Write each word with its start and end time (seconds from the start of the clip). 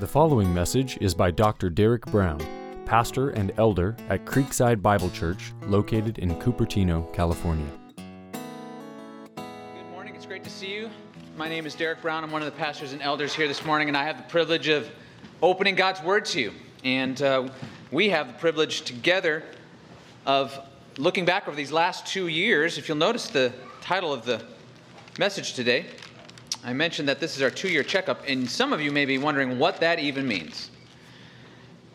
The 0.00 0.08
following 0.08 0.52
message 0.52 0.98
is 1.00 1.14
by 1.14 1.30
Dr. 1.30 1.70
Derek 1.70 2.04
Brown, 2.06 2.44
pastor 2.84 3.30
and 3.30 3.52
elder 3.58 3.94
at 4.08 4.24
Creekside 4.24 4.82
Bible 4.82 5.08
Church, 5.10 5.52
located 5.68 6.18
in 6.18 6.34
Cupertino, 6.40 7.12
California. 7.12 7.68
Good 9.36 9.44
morning. 9.92 10.16
It's 10.16 10.26
great 10.26 10.42
to 10.42 10.50
see 10.50 10.74
you. 10.74 10.90
My 11.36 11.48
name 11.48 11.64
is 11.64 11.76
Derek 11.76 12.02
Brown. 12.02 12.24
I'm 12.24 12.32
one 12.32 12.42
of 12.42 12.46
the 12.46 12.58
pastors 12.58 12.92
and 12.92 13.00
elders 13.02 13.36
here 13.36 13.46
this 13.46 13.64
morning, 13.64 13.86
and 13.86 13.96
I 13.96 14.02
have 14.02 14.16
the 14.16 14.24
privilege 14.24 14.66
of 14.66 14.90
opening 15.40 15.76
God's 15.76 16.02
Word 16.02 16.24
to 16.24 16.40
you. 16.40 16.52
And 16.82 17.22
uh, 17.22 17.48
we 17.92 18.08
have 18.08 18.26
the 18.26 18.34
privilege 18.34 18.82
together 18.82 19.44
of 20.26 20.58
looking 20.98 21.24
back 21.24 21.46
over 21.46 21.56
these 21.56 21.70
last 21.70 22.04
two 22.04 22.26
years. 22.26 22.78
If 22.78 22.88
you'll 22.88 22.96
notice 22.96 23.28
the 23.28 23.52
title 23.80 24.12
of 24.12 24.24
the 24.24 24.42
message 25.20 25.54
today, 25.54 25.86
I 26.66 26.72
mentioned 26.72 27.08
that 27.10 27.20
this 27.20 27.36
is 27.36 27.42
our 27.42 27.50
two 27.50 27.68
year 27.68 27.82
checkup, 27.82 28.22
and 28.26 28.48
some 28.48 28.72
of 28.72 28.80
you 28.80 28.90
may 28.90 29.04
be 29.04 29.18
wondering 29.18 29.58
what 29.58 29.80
that 29.80 29.98
even 29.98 30.26
means. 30.26 30.70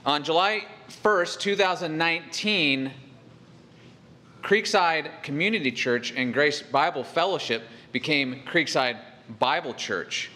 On 0.05 0.23
July 0.23 0.63
1st, 1.03 1.39
2019, 1.39 2.91
Creekside 4.43 5.23
Community 5.23 5.71
Church 5.71 6.13
and 6.15 6.31
Grace 6.31 6.61
Bible 6.61 7.03
Fellowship 7.03 7.63
became 7.91 8.43
Creekside 8.45 8.97
Bible 9.39 9.73
Church. 9.73 10.29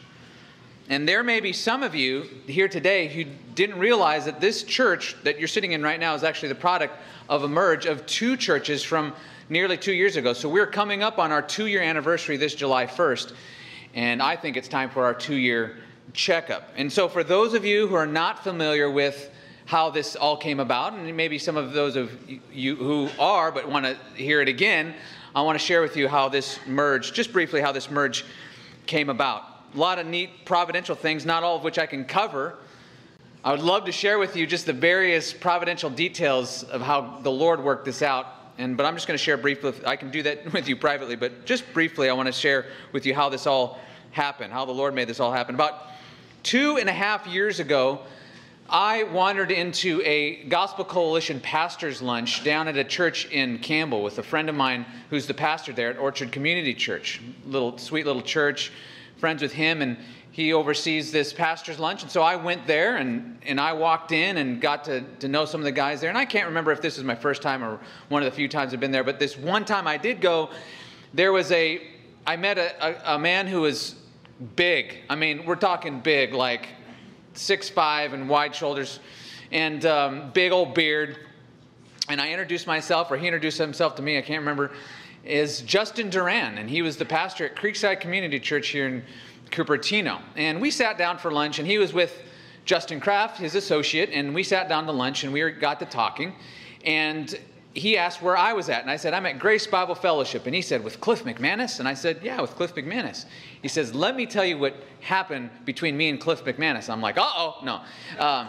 And 0.89 1.07
there 1.07 1.23
may 1.23 1.39
be 1.39 1.53
some 1.53 1.83
of 1.83 1.93
you 1.93 2.27
here 2.47 2.67
today 2.67 3.07
who 3.07 3.25
didn't 3.53 3.77
realize 3.77 4.25
that 4.25 4.41
this 4.41 4.63
church 4.63 5.15
that 5.23 5.37
you're 5.37 5.47
sitting 5.47 5.73
in 5.73 5.83
right 5.83 5.99
now 5.99 6.15
is 6.15 6.23
actually 6.23 6.49
the 6.49 6.55
product 6.55 6.95
of 7.29 7.43
a 7.43 7.47
merge 7.47 7.85
of 7.85 8.03
two 8.07 8.35
churches 8.35 8.83
from 8.83 9.13
nearly 9.47 9.77
two 9.77 9.93
years 9.93 10.15
ago. 10.15 10.33
So 10.33 10.49
we're 10.49 10.67
coming 10.67 11.03
up 11.03 11.19
on 11.19 11.31
our 11.31 11.41
two 11.43 11.67
year 11.67 11.83
anniversary 11.83 12.35
this 12.35 12.55
July 12.55 12.87
1st 12.87 13.33
and 13.93 14.21
I 14.21 14.35
think 14.35 14.57
it's 14.57 14.67
time 14.67 14.89
for 14.89 15.05
our 15.05 15.13
two 15.13 15.35
year 15.35 15.77
checkup. 16.13 16.69
And 16.75 16.91
so, 16.91 17.07
for 17.07 17.23
those 17.23 17.53
of 17.53 17.65
you 17.65 17.87
who 17.87 17.95
are 17.95 18.07
not 18.07 18.43
familiar 18.43 18.89
with 18.89 19.31
how 19.65 19.89
this 19.89 20.15
all 20.15 20.35
came 20.35 20.59
about, 20.59 20.93
and 20.93 21.15
maybe 21.15 21.37
some 21.37 21.57
of 21.57 21.73
those 21.73 21.95
of 21.95 22.11
you 22.51 22.75
who 22.75 23.09
are 23.19 23.51
but 23.51 23.69
want 23.69 23.85
to 23.85 23.97
hear 24.15 24.41
it 24.41 24.49
again, 24.49 24.93
I 25.35 25.41
want 25.41 25.57
to 25.57 25.65
share 25.65 25.81
with 25.81 25.95
you 25.95 26.07
how 26.07 26.29
this 26.29 26.59
merge, 26.67 27.13
just 27.13 27.31
briefly, 27.31 27.61
how 27.61 27.71
this 27.71 27.89
merge 27.89 28.25
came 28.85 29.09
about. 29.09 29.43
A 29.73 29.77
lot 29.77 29.97
of 29.97 30.05
neat 30.05 30.45
providential 30.45 30.95
things, 30.95 31.25
not 31.25 31.43
all 31.43 31.55
of 31.55 31.63
which 31.63 31.79
I 31.79 31.85
can 31.85 32.05
cover. 32.05 32.57
I 33.43 33.51
would 33.51 33.61
love 33.61 33.85
to 33.85 33.91
share 33.91 34.19
with 34.19 34.35
you 34.35 34.45
just 34.45 34.65
the 34.65 34.73
various 34.73 35.33
providential 35.33 35.89
details 35.89 36.63
of 36.63 36.81
how 36.81 37.19
the 37.23 37.31
Lord 37.31 37.63
worked 37.63 37.85
this 37.85 38.01
out 38.01 38.27
and 38.57 38.77
but 38.77 38.85
I'm 38.85 38.95
just 38.95 39.07
going 39.07 39.17
to 39.17 39.23
share 39.23 39.37
briefly. 39.37 39.73
I 39.85 39.95
can 39.95 40.11
do 40.11 40.23
that 40.23 40.51
with 40.53 40.67
you 40.67 40.75
privately, 40.75 41.15
but 41.15 41.45
just 41.45 41.71
briefly, 41.73 42.09
I 42.09 42.13
want 42.13 42.27
to 42.27 42.33
share 42.33 42.65
with 42.91 43.05
you 43.05 43.13
how 43.13 43.29
this 43.29 43.47
all 43.47 43.79
happened, 44.11 44.53
how 44.53 44.65
the 44.65 44.71
Lord 44.71 44.93
made 44.93 45.07
this 45.07 45.19
all 45.19 45.31
happen. 45.31 45.55
About 45.55 45.87
two 46.43 46.77
and 46.77 46.89
a 46.89 46.93
half 46.93 47.25
years 47.27 47.59
ago, 47.59 48.01
I 48.69 49.03
wandered 49.03 49.51
into 49.51 50.01
a 50.05 50.43
Gospel 50.45 50.85
Coalition 50.85 51.39
pastors' 51.39 52.01
lunch 52.01 52.43
down 52.43 52.67
at 52.67 52.77
a 52.77 52.83
church 52.83 53.29
in 53.29 53.59
Campbell 53.59 54.03
with 54.03 54.19
a 54.19 54.23
friend 54.23 54.49
of 54.49 54.55
mine 54.55 54.85
who's 55.09 55.27
the 55.27 55.33
pastor 55.33 55.73
there 55.73 55.89
at 55.89 55.97
Orchard 55.97 56.31
Community 56.31 56.73
Church, 56.73 57.21
little 57.45 57.77
sweet 57.77 58.05
little 58.05 58.21
church. 58.21 58.71
Friends 59.17 59.41
with 59.41 59.53
him, 59.53 59.81
and 59.81 59.97
he 60.33 60.51
oversees 60.51 61.11
this 61.11 61.31
pastor's 61.31 61.77
lunch. 61.77 62.01
And 62.01 62.11
so 62.11 62.23
I 62.23 62.35
went 62.35 62.65
there 62.65 62.95
and, 62.95 63.37
and 63.45 63.61
I 63.61 63.71
walked 63.73 64.11
in 64.11 64.37
and 64.37 64.59
got 64.59 64.83
to, 64.85 65.01
to 65.19 65.27
know 65.27 65.45
some 65.45 65.61
of 65.61 65.65
the 65.65 65.71
guys 65.71 66.01
there. 66.01 66.09
And 66.09 66.17
I 66.17 66.25
can't 66.25 66.47
remember 66.47 66.71
if 66.71 66.81
this 66.81 66.97
is 66.97 67.03
my 67.03 67.13
first 67.13 67.43
time 67.43 67.63
or 67.63 67.79
one 68.09 68.23
of 68.23 68.25
the 68.25 68.35
few 68.35 68.47
times 68.47 68.73
I've 68.73 68.79
been 68.79 68.89
there, 68.89 69.03
but 69.03 69.19
this 69.19 69.37
one 69.37 69.63
time 69.63 69.87
I 69.87 69.95
did 69.95 70.21
go, 70.21 70.49
there 71.13 71.31
was 71.31 71.51
a, 71.51 71.87
I 72.25 72.35
met 72.35 72.57
a, 72.57 73.11
a, 73.11 73.15
a 73.15 73.19
man 73.19 73.45
who 73.45 73.61
was 73.61 73.93
big. 74.55 75.01
I 75.07 75.13
mean, 75.13 75.45
we're 75.45 75.55
talking 75.55 75.99
big, 75.99 76.33
like 76.33 76.67
six 77.35 77.69
five 77.69 78.13
and 78.13 78.27
wide 78.27 78.55
shoulders 78.55 79.01
and 79.51 79.85
um, 79.85 80.31
big 80.31 80.51
old 80.51 80.73
beard. 80.73 81.15
And 82.09 82.19
I 82.19 82.31
introduced 82.31 82.65
myself, 82.65 83.11
or 83.11 83.17
he 83.17 83.27
introduced 83.27 83.59
himself 83.59 83.93
to 83.97 84.01
me, 84.01 84.17
I 84.17 84.21
can't 84.21 84.39
remember, 84.39 84.71
is 85.23 85.61
Justin 85.61 86.09
Duran. 86.09 86.57
And 86.57 86.67
he 86.67 86.81
was 86.81 86.97
the 86.97 87.05
pastor 87.05 87.45
at 87.45 87.55
Creekside 87.55 87.99
Community 87.99 88.39
Church 88.39 88.69
here 88.69 88.87
in 88.87 89.03
Cupertino. 89.53 90.21
And 90.35 90.59
we 90.59 90.71
sat 90.71 90.97
down 90.97 91.17
for 91.17 91.31
lunch, 91.31 91.59
and 91.59 91.67
he 91.67 91.77
was 91.77 91.93
with 91.93 92.23
Justin 92.65 92.99
Kraft, 92.99 93.37
his 93.37 93.55
associate, 93.55 94.09
and 94.11 94.33
we 94.33 94.43
sat 94.43 94.67
down 94.67 94.85
to 94.85 94.91
lunch 94.91 95.23
and 95.23 95.33
we 95.33 95.51
got 95.51 95.79
to 95.79 95.85
talking. 95.85 96.33
And 96.85 97.37
he 97.73 97.97
asked 97.97 98.21
where 98.21 98.37
I 98.37 98.53
was 98.53 98.69
at, 98.69 98.81
and 98.81 98.91
I 98.91 98.97
said, 98.97 99.13
I'm 99.13 99.25
at 99.25 99.39
Grace 99.39 99.65
Bible 99.65 99.95
Fellowship. 99.95 100.45
And 100.45 100.53
he 100.53 100.61
said, 100.61 100.83
With 100.83 101.01
Cliff 101.01 101.23
McManus? 101.23 101.79
And 101.79 101.87
I 101.87 101.93
said, 101.93 102.19
Yeah, 102.21 102.39
with 102.39 102.51
Cliff 102.51 102.75
McManus. 102.75 103.25
He 103.61 103.67
says, 103.67 103.93
Let 103.93 104.15
me 104.15 104.25
tell 104.25 104.45
you 104.45 104.57
what 104.57 104.75
happened 105.01 105.49
between 105.65 105.97
me 105.97 106.09
and 106.09 106.19
Cliff 106.19 106.43
McManus. 106.45 106.89
I'm 106.89 107.01
like, 107.01 107.17
Uh 107.17 107.23
oh, 107.25 107.57
no. 107.63 107.81
Um, 108.19 108.47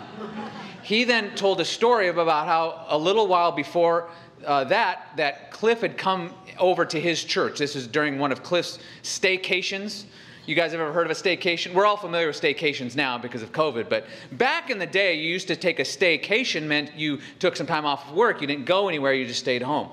he 0.83 1.05
then 1.05 1.35
told 1.35 1.61
a 1.61 1.65
story 1.65 2.09
about 2.09 2.47
how 2.47 2.85
a 2.89 2.99
little 2.99 3.27
while 3.27 3.51
before 3.51 4.11
uh, 4.47 4.65
that, 4.65 5.09
that 5.17 5.51
Cliff 5.51 5.81
had 5.81 5.97
come 5.97 6.35
over 6.59 6.85
to 6.85 7.01
his 7.01 7.25
church. 7.25 7.59
This 7.59 7.75
is 7.75 7.87
during 7.87 8.19
one 8.19 8.31
of 8.31 8.43
Cliff's 8.43 8.79
staycations 9.03 10.05
you 10.47 10.55
guys 10.55 10.72
have 10.72 10.81
ever 10.81 10.93
heard 10.93 11.06
of 11.06 11.10
a 11.10 11.15
staycation? 11.15 11.72
We're 11.72 11.87
all 11.87 11.97
familiar 11.97 12.27
with 12.27 12.41
staycations 12.41 12.94
now 12.97 13.16
because 13.16 13.43
of 13.43 13.53
COVID, 13.53 13.88
but 13.88 14.06
back 14.32 14.69
in 14.69 14.78
the 14.78 14.87
day, 14.87 15.15
you 15.15 15.28
used 15.31 15.49
to 15.49 15.56
take 15.56 15.78
a 15.78 15.84
staycation 15.84 16.65
meant 16.65 16.94
you 16.94 17.21
took 17.38 17.56
some 17.56 17.66
time 17.66 17.87
off 17.87 18.09
of 18.09 18.15
work. 18.15 18.41
You 18.41 18.47
didn't 18.47 18.66
go 18.66 18.88
anywhere, 18.88 19.15
you 19.15 19.27
just 19.27 19.41
stayed 19.41 19.62
home. 19.62 19.91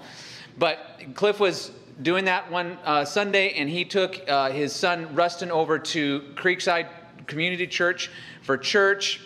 But 0.57 0.99
Cliff 1.15 1.39
was 1.39 1.71
doing 2.01 2.25
that 2.25 2.51
one 2.51 2.77
uh, 2.83 3.05
Sunday, 3.05 3.53
and 3.53 3.69
he 3.69 3.85
took 3.85 4.27
uh, 4.27 4.51
his 4.51 4.73
son 4.73 5.15
Rustin 5.15 5.51
over 5.51 5.79
to 5.79 6.21
Creekside 6.35 6.89
Community 7.27 7.67
Church 7.67 8.11
for 8.41 8.57
church 8.57 9.21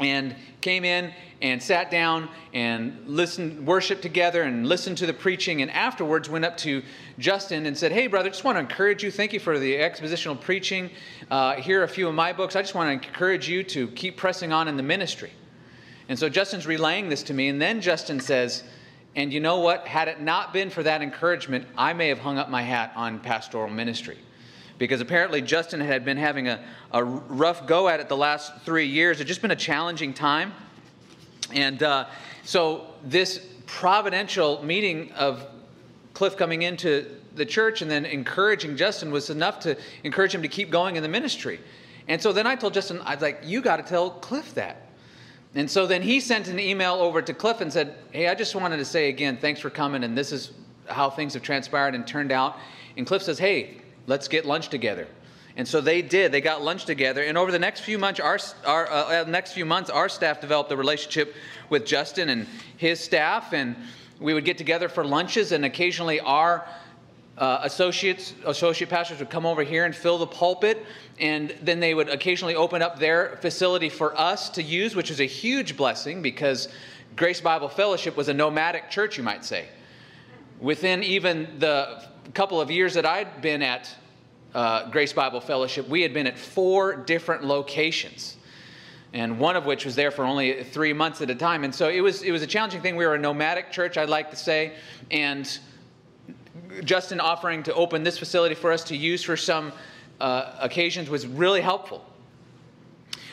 and 0.00 0.34
came 0.60 0.84
in 0.84 1.12
and 1.40 1.62
sat 1.62 1.90
down 1.90 2.28
and 2.52 3.06
listened, 3.06 3.66
worshiped 3.66 4.02
together 4.02 4.42
and 4.42 4.66
listened 4.66 4.98
to 4.98 5.06
the 5.06 5.12
preaching. 5.12 5.62
And 5.62 5.70
afterwards 5.70 6.28
went 6.28 6.44
up 6.44 6.56
to 6.58 6.82
Justin 7.18 7.66
and 7.66 7.76
said, 7.76 7.90
Hey, 7.90 8.06
brother, 8.06 8.28
just 8.28 8.44
want 8.44 8.56
to 8.56 8.60
encourage 8.60 9.02
you. 9.02 9.10
Thank 9.10 9.32
you 9.32 9.40
for 9.40 9.58
the 9.58 9.74
expositional 9.74 10.40
preaching. 10.40 10.90
Uh, 11.30 11.54
here 11.56 11.80
are 11.80 11.84
a 11.84 11.88
few 11.88 12.08
of 12.08 12.14
my 12.14 12.32
books. 12.32 12.54
I 12.54 12.62
just 12.62 12.74
want 12.74 12.88
to 12.88 13.08
encourage 13.08 13.48
you 13.48 13.64
to 13.64 13.88
keep 13.88 14.16
pressing 14.16 14.52
on 14.52 14.68
in 14.68 14.76
the 14.76 14.82
ministry. 14.82 15.32
And 16.08 16.18
so 16.18 16.28
Justin's 16.28 16.66
relaying 16.66 17.08
this 17.08 17.22
to 17.24 17.34
me. 17.34 17.48
And 17.48 17.60
then 17.60 17.80
Justin 17.80 18.20
says, 18.20 18.62
And 19.16 19.32
you 19.32 19.40
know 19.40 19.58
what? 19.58 19.86
Had 19.86 20.08
it 20.08 20.20
not 20.20 20.52
been 20.52 20.70
for 20.70 20.82
that 20.84 21.02
encouragement, 21.02 21.66
I 21.76 21.92
may 21.92 22.08
have 22.08 22.20
hung 22.20 22.38
up 22.38 22.48
my 22.48 22.62
hat 22.62 22.92
on 22.94 23.18
pastoral 23.18 23.68
ministry 23.68 24.18
because 24.78 25.00
apparently 25.00 25.42
Justin 25.42 25.80
had 25.80 26.04
been 26.04 26.16
having 26.16 26.46
a, 26.48 26.64
a 26.92 27.02
rough 27.02 27.66
go 27.66 27.88
at 27.88 27.98
it 27.98 28.08
the 28.08 28.16
last 28.16 28.62
three 28.62 28.86
years. 28.86 29.20
It's 29.20 29.26
just 29.26 29.42
been 29.42 29.50
a 29.50 29.56
challenging 29.56 30.14
time. 30.14 30.52
And 31.52 31.82
uh, 31.82 32.06
so, 32.44 32.86
this 33.02 33.44
providential 33.66 34.62
meeting 34.62 35.12
of 35.12 35.46
Cliff 36.18 36.36
coming 36.36 36.62
into 36.62 37.06
the 37.36 37.46
church 37.46 37.80
and 37.80 37.88
then 37.88 38.04
encouraging 38.04 38.76
Justin 38.76 39.12
was 39.12 39.30
enough 39.30 39.60
to 39.60 39.76
encourage 40.02 40.34
him 40.34 40.42
to 40.42 40.48
keep 40.48 40.68
going 40.68 40.96
in 40.96 41.02
the 41.04 41.08
ministry. 41.08 41.60
And 42.08 42.20
so 42.20 42.32
then 42.32 42.44
I 42.44 42.56
told 42.56 42.74
Justin, 42.74 43.00
I 43.02 43.14
was 43.14 43.22
like, 43.22 43.42
you 43.44 43.60
got 43.60 43.76
to 43.76 43.84
tell 43.84 44.10
Cliff 44.10 44.52
that. 44.54 44.88
And 45.54 45.70
so 45.70 45.86
then 45.86 46.02
he 46.02 46.18
sent 46.18 46.48
an 46.48 46.58
email 46.58 46.94
over 46.94 47.22
to 47.22 47.32
Cliff 47.32 47.60
and 47.60 47.72
said, 47.72 47.94
Hey, 48.10 48.26
I 48.26 48.34
just 48.34 48.52
wanted 48.56 48.78
to 48.78 48.84
say 48.84 49.10
again, 49.10 49.36
thanks 49.36 49.60
for 49.60 49.70
coming. 49.70 50.02
And 50.02 50.18
this 50.18 50.32
is 50.32 50.50
how 50.88 51.08
things 51.08 51.34
have 51.34 51.44
transpired 51.44 51.94
and 51.94 52.04
turned 52.04 52.32
out. 52.32 52.56
And 52.96 53.06
Cliff 53.06 53.22
says, 53.22 53.38
Hey, 53.38 53.76
let's 54.08 54.26
get 54.26 54.44
lunch 54.44 54.70
together. 54.70 55.06
And 55.56 55.68
so 55.68 55.80
they 55.80 56.02
did. 56.02 56.32
They 56.32 56.40
got 56.40 56.62
lunch 56.62 56.84
together. 56.84 57.22
And 57.22 57.38
over 57.38 57.52
the 57.52 57.60
next 57.60 57.82
few 57.82 57.96
months, 57.96 58.18
our, 58.18 58.40
our 58.66 58.90
uh, 58.90 59.22
uh, 59.22 59.24
next 59.28 59.52
few 59.52 59.64
months, 59.64 59.88
our 59.88 60.08
staff 60.08 60.40
developed 60.40 60.72
a 60.72 60.76
relationship 60.76 61.36
with 61.70 61.86
Justin 61.86 62.28
and 62.28 62.48
his 62.76 62.98
staff. 62.98 63.52
And 63.52 63.76
we 64.20 64.34
would 64.34 64.44
get 64.44 64.58
together 64.58 64.88
for 64.88 65.04
lunches. 65.04 65.52
And 65.52 65.64
occasionally, 65.64 66.20
our 66.20 66.66
uh, 67.36 67.60
associates, 67.62 68.34
associate 68.44 68.90
pastors 68.90 69.20
would 69.20 69.30
come 69.30 69.46
over 69.46 69.62
here 69.62 69.84
and 69.84 69.94
fill 69.94 70.18
the 70.18 70.26
pulpit. 70.26 70.84
And 71.20 71.54
then 71.62 71.80
they 71.80 71.94
would 71.94 72.08
occasionally 72.08 72.56
open 72.56 72.82
up 72.82 72.98
their 72.98 73.38
facility 73.40 73.88
for 73.88 74.18
us 74.18 74.50
to 74.50 74.62
use, 74.62 74.96
which 74.96 75.10
was 75.10 75.20
a 75.20 75.26
huge 75.26 75.76
blessing 75.76 76.22
because 76.22 76.68
Grace 77.16 77.40
Bible 77.40 77.68
Fellowship 77.68 78.16
was 78.16 78.28
a 78.28 78.34
nomadic 78.34 78.90
church, 78.90 79.16
you 79.16 79.22
might 79.22 79.44
say. 79.44 79.66
Within 80.60 81.02
even 81.02 81.58
the 81.58 82.04
couple 82.34 82.60
of 82.60 82.70
years 82.70 82.94
that 82.94 83.06
I'd 83.06 83.40
been 83.40 83.62
at 83.62 83.94
uh, 84.54 84.90
Grace 84.90 85.12
Bible 85.12 85.40
Fellowship, 85.40 85.88
we 85.88 86.02
had 86.02 86.12
been 86.12 86.26
at 86.26 86.38
four 86.38 86.96
different 86.96 87.44
locations. 87.44 88.37
And 89.14 89.38
one 89.38 89.56
of 89.56 89.64
which 89.64 89.84
was 89.84 89.94
there 89.94 90.10
for 90.10 90.24
only 90.24 90.62
three 90.64 90.92
months 90.92 91.20
at 91.22 91.30
a 91.30 91.34
time. 91.34 91.64
And 91.64 91.74
so 91.74 91.88
it 91.88 92.00
was, 92.00 92.22
it 92.22 92.30
was 92.30 92.42
a 92.42 92.46
challenging 92.46 92.82
thing. 92.82 92.94
We 92.94 93.06
were 93.06 93.14
a 93.14 93.18
nomadic 93.18 93.70
church, 93.70 93.96
I'd 93.96 94.10
like 94.10 94.30
to 94.30 94.36
say. 94.36 94.74
And 95.10 95.58
Justin 96.84 97.20
offering 97.20 97.62
to 97.64 97.74
open 97.74 98.02
this 98.02 98.18
facility 98.18 98.54
for 98.54 98.70
us 98.72 98.84
to 98.84 98.96
use 98.96 99.22
for 99.22 99.36
some 99.36 99.72
uh, 100.20 100.54
occasions 100.60 101.08
was 101.08 101.26
really 101.26 101.60
helpful. 101.60 102.04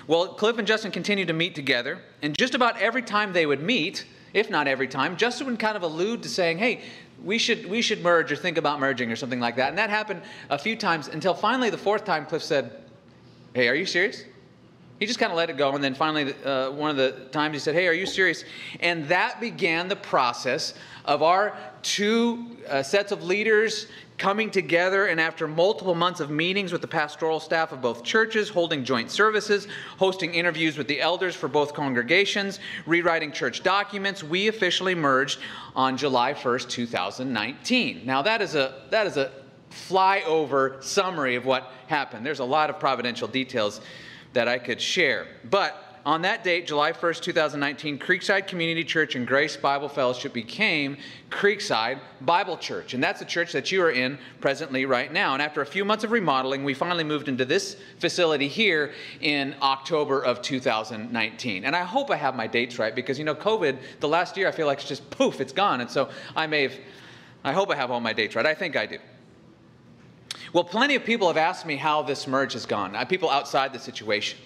Well, 0.08 0.28
Cliff 0.28 0.58
and 0.58 0.68
Justin 0.68 0.92
continued 0.92 1.28
to 1.30 1.34
meet 1.34 1.56
together, 1.56 2.00
and 2.22 2.38
just 2.38 2.54
about 2.54 2.80
every 2.80 3.02
time 3.02 3.34
they 3.34 3.48
would 3.48 3.62
meet, 3.62 4.06
if 4.34 4.52
not 4.52 4.68
every 4.68 4.88
time, 4.88 5.18
Justin 5.18 5.48
would 5.48 5.58
kind 5.58 5.76
of 5.76 5.82
allude 5.82 6.22
to 6.24 6.30
saying, 6.30 6.60
Hey, 6.60 6.82
we 7.24 7.40
should, 7.40 7.68
we 7.68 7.82
should 7.82 8.04
merge 8.04 8.32
or 8.32 8.36
think 8.36 8.58
about 8.58 8.80
merging 8.80 9.12
or 9.12 9.16
something 9.16 9.40
like 9.40 9.56
that. 9.56 9.70
And 9.70 9.78
that 9.78 9.90
happened 9.90 10.22
a 10.50 10.60
few 10.60 10.76
times 10.76 11.08
until 11.08 11.34
finally 11.34 11.70
the 11.70 11.78
fourth 11.78 12.06
time 12.06 12.26
Cliff 12.26 12.44
said, 12.44 12.84
Hey, 13.54 13.68
are 13.68 13.74
you 13.74 13.86
serious? 13.86 14.24
He 15.00 15.06
just 15.06 15.20
kind 15.20 15.32
of 15.32 15.38
let 15.38 15.50
it 15.50 15.58
go. 15.58 15.74
And 15.76 15.84
then 15.84 15.94
finally, 15.94 16.34
uh, 16.44 16.72
one 16.72 16.90
of 16.90 16.96
the 16.96 17.12
times 17.32 17.54
he 17.54 17.60
said, 17.60 17.76
Hey, 17.76 17.88
are 17.88 17.94
you 17.94 18.06
serious? 18.06 18.46
And 18.80 19.08
that 19.10 19.42
began 19.42 19.88
the 19.88 19.96
process 19.96 20.74
of 21.04 21.22
our 21.22 21.58
two 21.82 22.58
uh, 22.68 22.82
sets 22.82 23.12
of 23.12 23.24
leaders 23.24 23.88
coming 24.18 24.50
together 24.50 25.08
and 25.08 25.20
after 25.20 25.48
multiple 25.48 25.94
months 25.94 26.22
of 26.22 26.30
meetings 26.30 26.72
with 26.72 26.82
the 26.82 26.88
pastoral 26.88 27.40
staff 27.42 27.74
of 27.74 27.82
both 27.82 28.04
churches, 28.04 28.48
holding 28.48 28.86
joint 28.86 29.12
services, 29.12 29.68
hosting 29.98 30.34
interviews 30.34 30.78
with 30.78 30.88
the 30.88 31.02
elders 31.02 31.36
for 31.36 31.50
both 31.50 31.74
congregations, 31.74 32.62
rewriting 32.86 33.32
church 33.32 33.62
documents, 33.62 34.24
we 34.24 34.48
officially 34.48 34.96
merged 34.96 35.40
on 35.76 35.98
July 35.98 36.34
1st, 36.34 36.70
2019. 36.70 38.06
Now 38.06 38.22
that 38.22 38.42
is 38.42 38.56
a 38.56 38.84
that 38.90 39.06
is 39.06 39.18
a 39.18 39.32
flyover 39.70 40.82
summary 40.82 41.36
of 41.36 41.46
what 41.46 41.72
happened. 41.88 42.26
There's 42.26 42.40
a 42.40 42.46
lot 42.46 42.70
of 42.70 42.80
providential 42.80 43.28
details 43.28 43.82
that 44.36 44.48
I 44.48 44.60
could 44.60 44.80
share. 44.80 45.28
But 45.50 45.82
on 46.06 46.22
that 46.22 46.44
date, 46.44 46.68
July 46.68 46.92
1st, 46.92 47.22
2019, 47.22 47.98
Creekside 47.98 48.46
Community 48.46 48.84
Church 48.84 49.16
and 49.16 49.26
Grace 49.26 49.58
Bible 49.58 49.90
Fellowship 49.90 50.34
became 50.34 50.98
Creekside 51.32 52.00
Bible 52.22 52.58
Church. 52.58 52.94
And 52.94 53.04
that's 53.04 53.18
the 53.18 53.26
church 53.26 53.52
that 53.54 53.72
you 53.72 53.82
are 53.82 53.90
in 53.90 54.20
presently 54.40 54.86
right 54.86 55.12
now. 55.12 55.34
And 55.34 55.42
after 55.42 55.62
a 55.62 55.66
few 55.66 55.84
months 55.84 56.04
of 56.04 56.12
remodeling, 56.12 56.64
we 56.64 56.76
finally 56.76 57.04
moved 57.04 57.28
into 57.28 57.44
this 57.44 57.78
facility 57.98 58.48
here 58.48 58.94
in 59.20 59.56
October 59.64 60.24
of 60.24 60.44
2019. 60.44 61.66
And 61.66 61.76
I 61.76 61.82
hope 61.82 62.12
I 62.12 62.18
have 62.18 62.36
my 62.36 62.46
dates 62.46 62.78
right 62.78 62.94
because, 62.94 63.18
you 63.18 63.26
know, 63.26 63.34
COVID, 63.34 63.80
the 64.00 64.08
last 64.08 64.38
year, 64.38 64.48
I 64.48 64.52
feel 64.52 64.68
like 64.68 64.78
it's 64.78 64.88
just 64.88 65.10
poof, 65.10 65.42
it's 65.42 65.54
gone. 65.54 65.82
And 65.82 65.90
so 65.90 66.10
I 66.36 66.46
may 66.46 66.64
have, 66.64 66.74
I 67.44 67.52
hope 67.52 67.72
I 67.72 67.76
have 67.76 67.90
all 67.90 68.00
my 68.00 68.14
dates 68.14 68.36
right. 68.36 68.46
I 68.46 68.54
think 68.54 68.76
I 68.76 68.86
do. 68.86 69.00
Well, 70.56 70.64
plenty 70.64 70.96
of 70.96 71.04
people 71.04 71.28
have 71.28 71.36
asked 71.36 71.66
me 71.66 71.76
how 71.76 72.02
this 72.02 72.28
merge 72.28 72.54
has 72.54 72.66
gone, 72.66 72.96
uh, 72.96 73.04
people 73.04 73.30
outside 73.30 73.74
the 73.74 73.80
situation. 73.80 74.40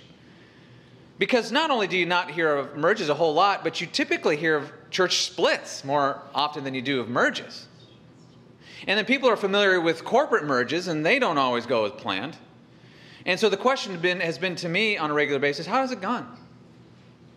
Because 1.20 1.52
not 1.52 1.70
only 1.70 1.86
do 1.86 2.00
you 2.00 2.08
not 2.08 2.32
hear 2.32 2.56
of 2.56 2.76
merges 2.76 3.10
a 3.10 3.14
whole 3.14 3.36
lot, 3.36 3.64
but 3.64 3.80
you 3.80 3.86
typically 3.86 4.36
hear 4.36 4.56
of 4.56 4.72
church 4.90 5.22
splits 5.22 5.86
more 5.86 6.20
often 6.34 6.64
than 6.64 6.74
you 6.74 6.82
do 6.82 7.00
of 7.00 7.10
merges. 7.10 7.68
And 8.88 8.98
then 8.98 9.06
people 9.06 9.30
are 9.30 9.36
familiar 9.36 9.80
with 9.80 10.04
corporate 10.04 10.46
merges, 10.46 10.88
and 10.88 11.06
they 11.06 11.20
don't 11.20 11.38
always 11.38 11.68
go 11.68 11.86
as 11.86 11.92
planned. 11.92 12.36
And 13.28 13.40
so 13.40 13.48
the 13.48 13.56
question 13.56 13.92
has 13.92 14.02
been, 14.02 14.20
has 14.20 14.40
been 14.40 14.56
to 14.56 14.68
me 14.68 14.98
on 14.98 15.12
a 15.12 15.14
regular 15.14 15.40
basis 15.40 15.68
how 15.68 15.82
has 15.82 15.92
it 15.92 16.02
gone? 16.02 16.39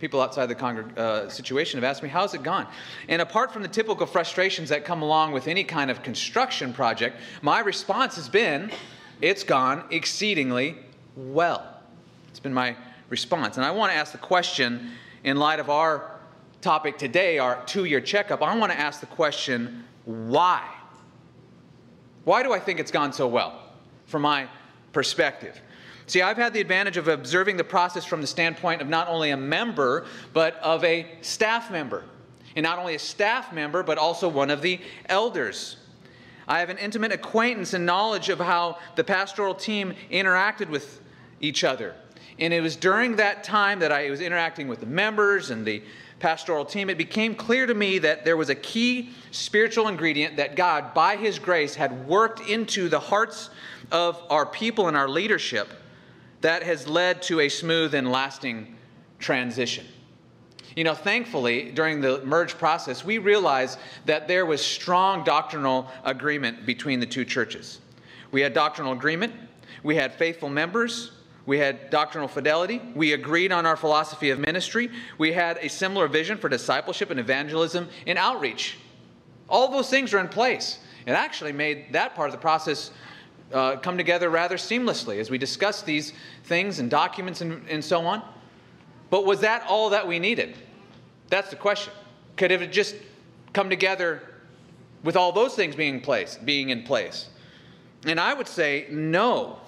People 0.03 0.21
outside 0.21 0.47
the 0.47 0.55
congreg- 0.57 0.99
uh, 0.99 1.29
situation 1.29 1.79
have 1.79 1.89
asked 1.89 2.03
me, 2.03 2.09
how's 2.09 2.35
it 2.35 2.43
gone? 2.43 2.67
And 3.07 3.23
apart 3.23 3.53
from 3.53 3.63
the 3.63 3.69
typical 3.69 4.05
frustrations 4.05 4.69
that 4.71 4.85
come 4.85 5.01
along 5.01 5.31
with 5.31 5.47
any 5.47 5.63
kind 5.63 5.93
of 5.93 6.03
construction 6.03 6.73
project, 6.73 7.19
my 7.41 7.61
response 7.61 8.17
has 8.17 8.29
been, 8.29 8.73
it's 9.21 9.45
gone 9.45 9.85
exceedingly 9.91 10.77
well. 11.17 11.81
It's 12.31 12.41
been 12.41 12.53
my 12.53 12.75
response. 13.11 13.59
And 13.59 13.65
I 13.65 13.71
want 13.71 13.93
to 13.93 13.97
ask 13.97 14.11
the 14.11 14.19
question 14.19 14.91
in 15.23 15.37
light 15.37 15.61
of 15.61 15.71
our 15.71 16.11
topic 16.63 16.99
today, 16.99 17.39
our 17.39 17.63
two 17.67 17.85
year 17.85 18.01
checkup, 18.01 18.43
I 18.43 18.57
want 18.57 18.73
to 18.73 18.79
ask 18.81 18.99
the 18.99 19.07
question 19.07 19.85
why? 20.05 20.69
Why 22.25 22.43
do 22.43 22.53
I 22.53 22.59
think 22.59 22.81
it's 22.81 22.91
gone 22.91 23.13
so 23.13 23.29
well 23.29 23.57
from 24.07 24.23
my 24.23 24.49
perspective? 24.93 25.61
See, 26.13 26.21
I've 26.21 26.37
had 26.37 26.53
the 26.53 26.61
advantage 26.61 26.99
of 26.99 27.09
observing 27.09 27.57
the 27.57 27.65
process 27.65 28.05
from 28.05 28.21
the 28.21 28.27
standpoint 28.27 28.83
of 28.83 28.89
not 28.91 29.09
only 29.09 29.31
a 29.31 29.37
member, 29.39 30.05
but 30.35 30.57
of 30.57 30.85
a 30.85 31.07
staff 31.23 31.71
member. 31.71 32.05
And 32.55 32.65
not 32.65 32.79
only 32.79 32.95
a 32.95 32.99
staff 32.99 33.51
member, 33.51 33.83
but 33.83 33.97
also 33.97 34.29
one 34.29 34.51
of 34.51 34.61
the 34.61 34.79
elders. 35.07 35.79
I 36.47 36.61
have 36.61 36.69
an 36.69 36.77
intimate 36.77 37.13
acquaintance 37.13 37.73
and 37.73 37.87
knowledge 37.87 38.29
of 38.29 38.41
how 38.41 38.77
the 38.95 39.03
pastoral 39.03 39.55
team 39.55 39.95
interacted 40.11 40.69
with 40.69 41.01
each 41.41 41.65
other. 41.65 41.95
And 42.39 42.53
it 42.53 42.61
was 42.61 42.77
during 42.77 43.17
that 43.17 43.43
time 43.43 43.79
that 43.79 43.91
I 43.91 44.11
was 44.11 44.21
interacting 44.21 44.69
with 44.69 44.81
the 44.81 44.87
members 44.87 45.49
and 45.49 45.65
the 45.65 45.83
pastoral 46.21 46.67
team, 46.67 46.91
it 46.91 46.99
became 46.99 47.35
clear 47.35 47.65
to 47.65 47.73
me 47.73 47.99
that 48.01 48.27
there 48.27 48.37
was 48.37 48.51
a 48.51 48.55
key 48.55 49.13
spiritual 49.31 49.89
ingredient 49.89 50.37
that 50.37 50.57
God, 50.57 50.93
by 50.93 51.17
His 51.17 51.39
grace, 51.39 51.75
had 51.75 52.07
worked 52.07 52.47
into 52.47 52.91
the 52.91 53.01
hearts 53.01 53.49
of 53.91 54.23
our 54.29 54.45
people 54.45 54.89
and 54.89 54.97
our 54.97 55.09
leadership 55.09 55.79
that 56.43 56.63
has 56.63 56.87
led 56.87 57.23
to 57.23 57.41
a 57.41 57.49
smooth 57.49 57.95
and 57.95 58.11
lasting 58.13 58.77
transition. 59.19 59.87
You 60.77 60.85
know, 60.85 60.95
thankfully, 60.95 61.71
during 61.71 62.01
the 62.01 62.25
merge 62.25 62.57
process, 62.57 63.05
we 63.05 63.19
realized 63.19 63.79
that 64.07 64.29
there 64.29 64.47
was 64.47 64.65
strong 64.65 65.25
doctrinal 65.25 65.89
agreement 66.05 66.65
between 66.65 67.01
the 67.01 67.07
two 67.07 67.25
churches. 67.25 67.81
We 68.31 68.41
had 68.41 68.55
doctrinal 68.55 68.93
agreement, 68.93 69.35
we 69.83 69.97
had 69.97 70.15
faithful 70.15 70.49
members, 70.49 71.13
we 71.45 71.59
had 71.59 71.91
doctrinal 71.91 72.29
fidelity. 72.29 72.81
We 72.95 73.15
agreed 73.15 73.51
on 73.51 73.67
our 73.67 73.77
philosophy 73.77 74.31
of 74.31 74.39
ministry. 74.39 74.91
We 75.19 75.33
had 75.33 75.59
a 75.61 75.69
similar 75.69 76.07
vision 76.07 76.39
for 76.39 76.49
discipleship 76.49 77.11
and 77.11 77.19
evangelism 77.19 77.89
and 78.07 78.17
outreach. 78.17 78.79
All 79.49 79.69
those 79.69 79.91
things 79.91 80.15
are 80.15 80.21
in 80.21 80.29
place. 80.29 80.79
It 81.05 81.13
actually 81.13 81.53
made 81.53 81.93
that 81.93 82.15
part 82.15 82.29
of 82.29 82.33
the 82.33 82.41
process 82.41 82.93
uh, 83.53 83.77
come 83.77 83.97
together 83.97 84.31
rather 84.31 84.57
seamlessly 84.57 85.19
as 85.19 85.31
we 85.31 85.39
discuss 85.39 85.83
these 85.83 86.13
things 86.45 86.79
and 86.79 86.91
documents 86.91 87.41
and, 87.41 87.67
and 87.69 87.85
so 87.85 88.05
on. 88.07 88.23
But 89.11 89.27
was 89.27 89.41
that 89.41 89.65
all 89.69 89.91
that 89.91 90.07
we 90.07 90.19
needed? 90.19 90.57
That's 91.29 91.51
the 91.51 91.57
question. 91.57 91.93
Could 92.37 92.51
it 92.51 92.73
just 92.73 92.95
come 93.53 93.69
together 93.69 94.23
with 95.05 95.17
all 95.17 95.33
those 95.33 95.55
things 95.55 95.77
being 95.77 96.01
place, 96.01 96.39
being 96.45 96.71
in 96.71 96.83
place? 96.83 97.29
And 98.07 98.19
I 98.19 98.35
would 98.35 98.49
say 98.49 98.87
no. 98.91 99.59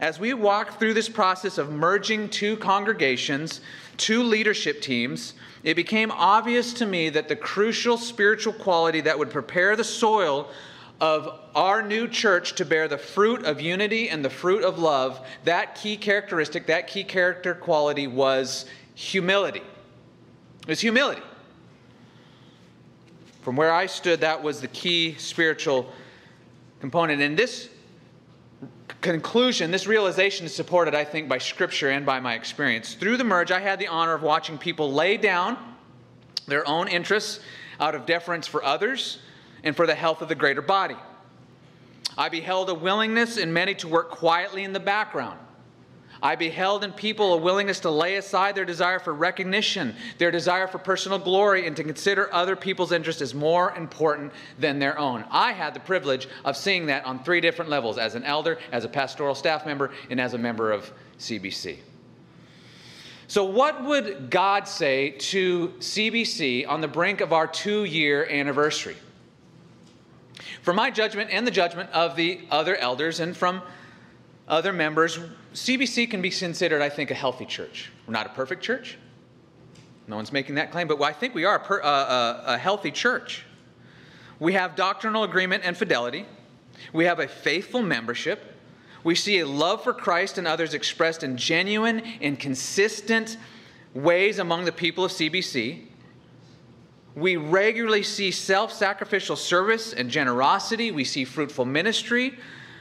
As 0.00 0.20
we 0.20 0.34
walk 0.34 0.78
through 0.78 0.94
this 0.94 1.08
process 1.08 1.56
of 1.56 1.70
merging 1.70 2.28
two 2.28 2.56
congregations, 2.58 3.62
two 3.96 4.22
leadership 4.22 4.82
teams, 4.82 5.34
it 5.62 5.74
became 5.74 6.10
obvious 6.10 6.74
to 6.74 6.86
me 6.86 7.08
that 7.10 7.28
the 7.28 7.36
crucial 7.36 7.96
spiritual 7.96 8.52
quality 8.52 9.00
that 9.02 9.18
would 9.18 9.30
prepare 9.30 9.74
the 9.74 9.84
soil 9.84 10.50
of 11.00 11.40
our 11.54 11.82
new 11.82 12.08
church 12.08 12.54
to 12.54 12.64
bear 12.64 12.88
the 12.88 12.98
fruit 12.98 13.44
of 13.44 13.60
unity 13.60 14.08
and 14.08 14.24
the 14.24 14.30
fruit 14.30 14.64
of 14.64 14.78
love, 14.78 15.20
that 15.44 15.74
key 15.74 15.96
characteristic, 15.96 16.66
that 16.66 16.86
key 16.86 17.04
character 17.04 17.54
quality 17.54 18.06
was 18.06 18.66
humility. 18.94 19.62
It 20.62 20.68
was 20.68 20.80
humility. 20.80 21.22
From 23.42 23.56
where 23.56 23.72
I 23.72 23.86
stood, 23.86 24.20
that 24.22 24.42
was 24.42 24.60
the 24.60 24.68
key 24.68 25.14
spiritual 25.18 25.92
component. 26.80 27.20
And 27.20 27.38
this 27.38 27.68
conclusion, 29.02 29.70
this 29.70 29.86
realization 29.86 30.46
is 30.46 30.54
supported, 30.54 30.94
I 30.94 31.04
think, 31.04 31.28
by 31.28 31.38
Scripture 31.38 31.90
and 31.90 32.04
by 32.04 32.18
my 32.20 32.34
experience. 32.34 32.94
Through 32.94 33.18
the 33.18 33.24
merge, 33.24 33.52
I 33.52 33.60
had 33.60 33.78
the 33.78 33.86
honor 33.86 34.14
of 34.14 34.22
watching 34.22 34.58
people 34.58 34.92
lay 34.92 35.16
down 35.16 35.58
their 36.48 36.66
own 36.66 36.88
interests 36.88 37.40
out 37.78 37.94
of 37.94 38.06
deference 38.06 38.46
for 38.46 38.64
others 38.64 39.18
and 39.66 39.76
for 39.76 39.86
the 39.86 39.94
health 39.94 40.22
of 40.22 40.28
the 40.28 40.34
greater 40.34 40.62
body. 40.62 40.96
I 42.16 42.28
beheld 42.28 42.70
a 42.70 42.74
willingness 42.74 43.36
in 43.36 43.52
many 43.52 43.74
to 43.74 43.88
work 43.88 44.10
quietly 44.10 44.62
in 44.62 44.72
the 44.72 44.80
background. 44.80 45.40
I 46.22 46.36
beheld 46.36 46.84
in 46.84 46.92
people 46.92 47.34
a 47.34 47.36
willingness 47.36 47.80
to 47.80 47.90
lay 47.90 48.14
aside 48.14 48.54
their 48.54 48.64
desire 48.64 49.00
for 49.00 49.12
recognition, 49.12 49.96
their 50.18 50.30
desire 50.30 50.68
for 50.68 50.78
personal 50.78 51.18
glory, 51.18 51.66
and 51.66 51.76
to 51.76 51.82
consider 51.82 52.32
other 52.32 52.54
people's 52.54 52.92
interests 52.92 53.20
as 53.20 53.34
more 53.34 53.74
important 53.76 54.32
than 54.58 54.78
their 54.78 54.96
own. 54.98 55.24
I 55.30 55.52
had 55.52 55.74
the 55.74 55.80
privilege 55.80 56.28
of 56.44 56.56
seeing 56.56 56.86
that 56.86 57.04
on 57.04 57.22
three 57.22 57.40
different 57.40 57.68
levels 57.68 57.98
as 57.98 58.14
an 58.14 58.22
elder, 58.22 58.58
as 58.70 58.84
a 58.84 58.88
pastoral 58.88 59.34
staff 59.34 59.66
member, 59.66 59.90
and 60.08 60.20
as 60.20 60.32
a 60.32 60.38
member 60.38 60.70
of 60.70 60.90
CBC. 61.18 61.78
So, 63.26 63.44
what 63.44 63.84
would 63.84 64.30
God 64.30 64.68
say 64.68 65.10
to 65.10 65.74
CBC 65.80 66.66
on 66.68 66.80
the 66.80 66.88
brink 66.88 67.20
of 67.20 67.32
our 67.32 67.48
two 67.48 67.82
year 67.82 68.24
anniversary? 68.30 68.96
From 70.66 70.74
my 70.74 70.90
judgment 70.90 71.30
and 71.30 71.46
the 71.46 71.52
judgment 71.52 71.90
of 71.92 72.16
the 72.16 72.40
other 72.50 72.74
elders 72.74 73.20
and 73.20 73.36
from 73.36 73.62
other 74.48 74.72
members, 74.72 75.16
CBC 75.54 76.10
can 76.10 76.20
be 76.20 76.28
considered, 76.28 76.82
I 76.82 76.88
think, 76.88 77.12
a 77.12 77.14
healthy 77.14 77.44
church. 77.46 77.92
We're 78.04 78.14
not 78.14 78.26
a 78.26 78.30
perfect 78.30 78.64
church. 78.64 78.98
No 80.08 80.16
one's 80.16 80.32
making 80.32 80.56
that 80.56 80.72
claim, 80.72 80.88
but 80.88 81.00
I 81.00 81.12
think 81.12 81.36
we 81.36 81.44
are 81.44 81.54
a, 81.54 81.60
per, 81.60 81.80
uh, 81.80 81.86
uh, 81.86 82.42
a 82.46 82.58
healthy 82.58 82.90
church. 82.90 83.44
We 84.40 84.54
have 84.54 84.74
doctrinal 84.74 85.22
agreement 85.22 85.62
and 85.64 85.76
fidelity. 85.76 86.26
We 86.92 87.04
have 87.04 87.20
a 87.20 87.28
faithful 87.28 87.82
membership. 87.82 88.42
We 89.04 89.14
see 89.14 89.38
a 89.38 89.46
love 89.46 89.84
for 89.84 89.92
Christ 89.92 90.36
and 90.36 90.48
others 90.48 90.74
expressed 90.74 91.22
in 91.22 91.36
genuine 91.36 92.00
and 92.20 92.40
consistent 92.40 93.36
ways 93.94 94.40
among 94.40 94.64
the 94.64 94.72
people 94.72 95.04
of 95.04 95.12
CBC. 95.12 95.84
We 97.16 97.36
regularly 97.36 98.02
see 98.02 98.30
self 98.30 98.70
sacrificial 98.72 99.36
service 99.36 99.94
and 99.94 100.10
generosity. 100.10 100.92
We 100.92 101.04
see 101.04 101.24
fruitful 101.24 101.64
ministry. 101.64 102.38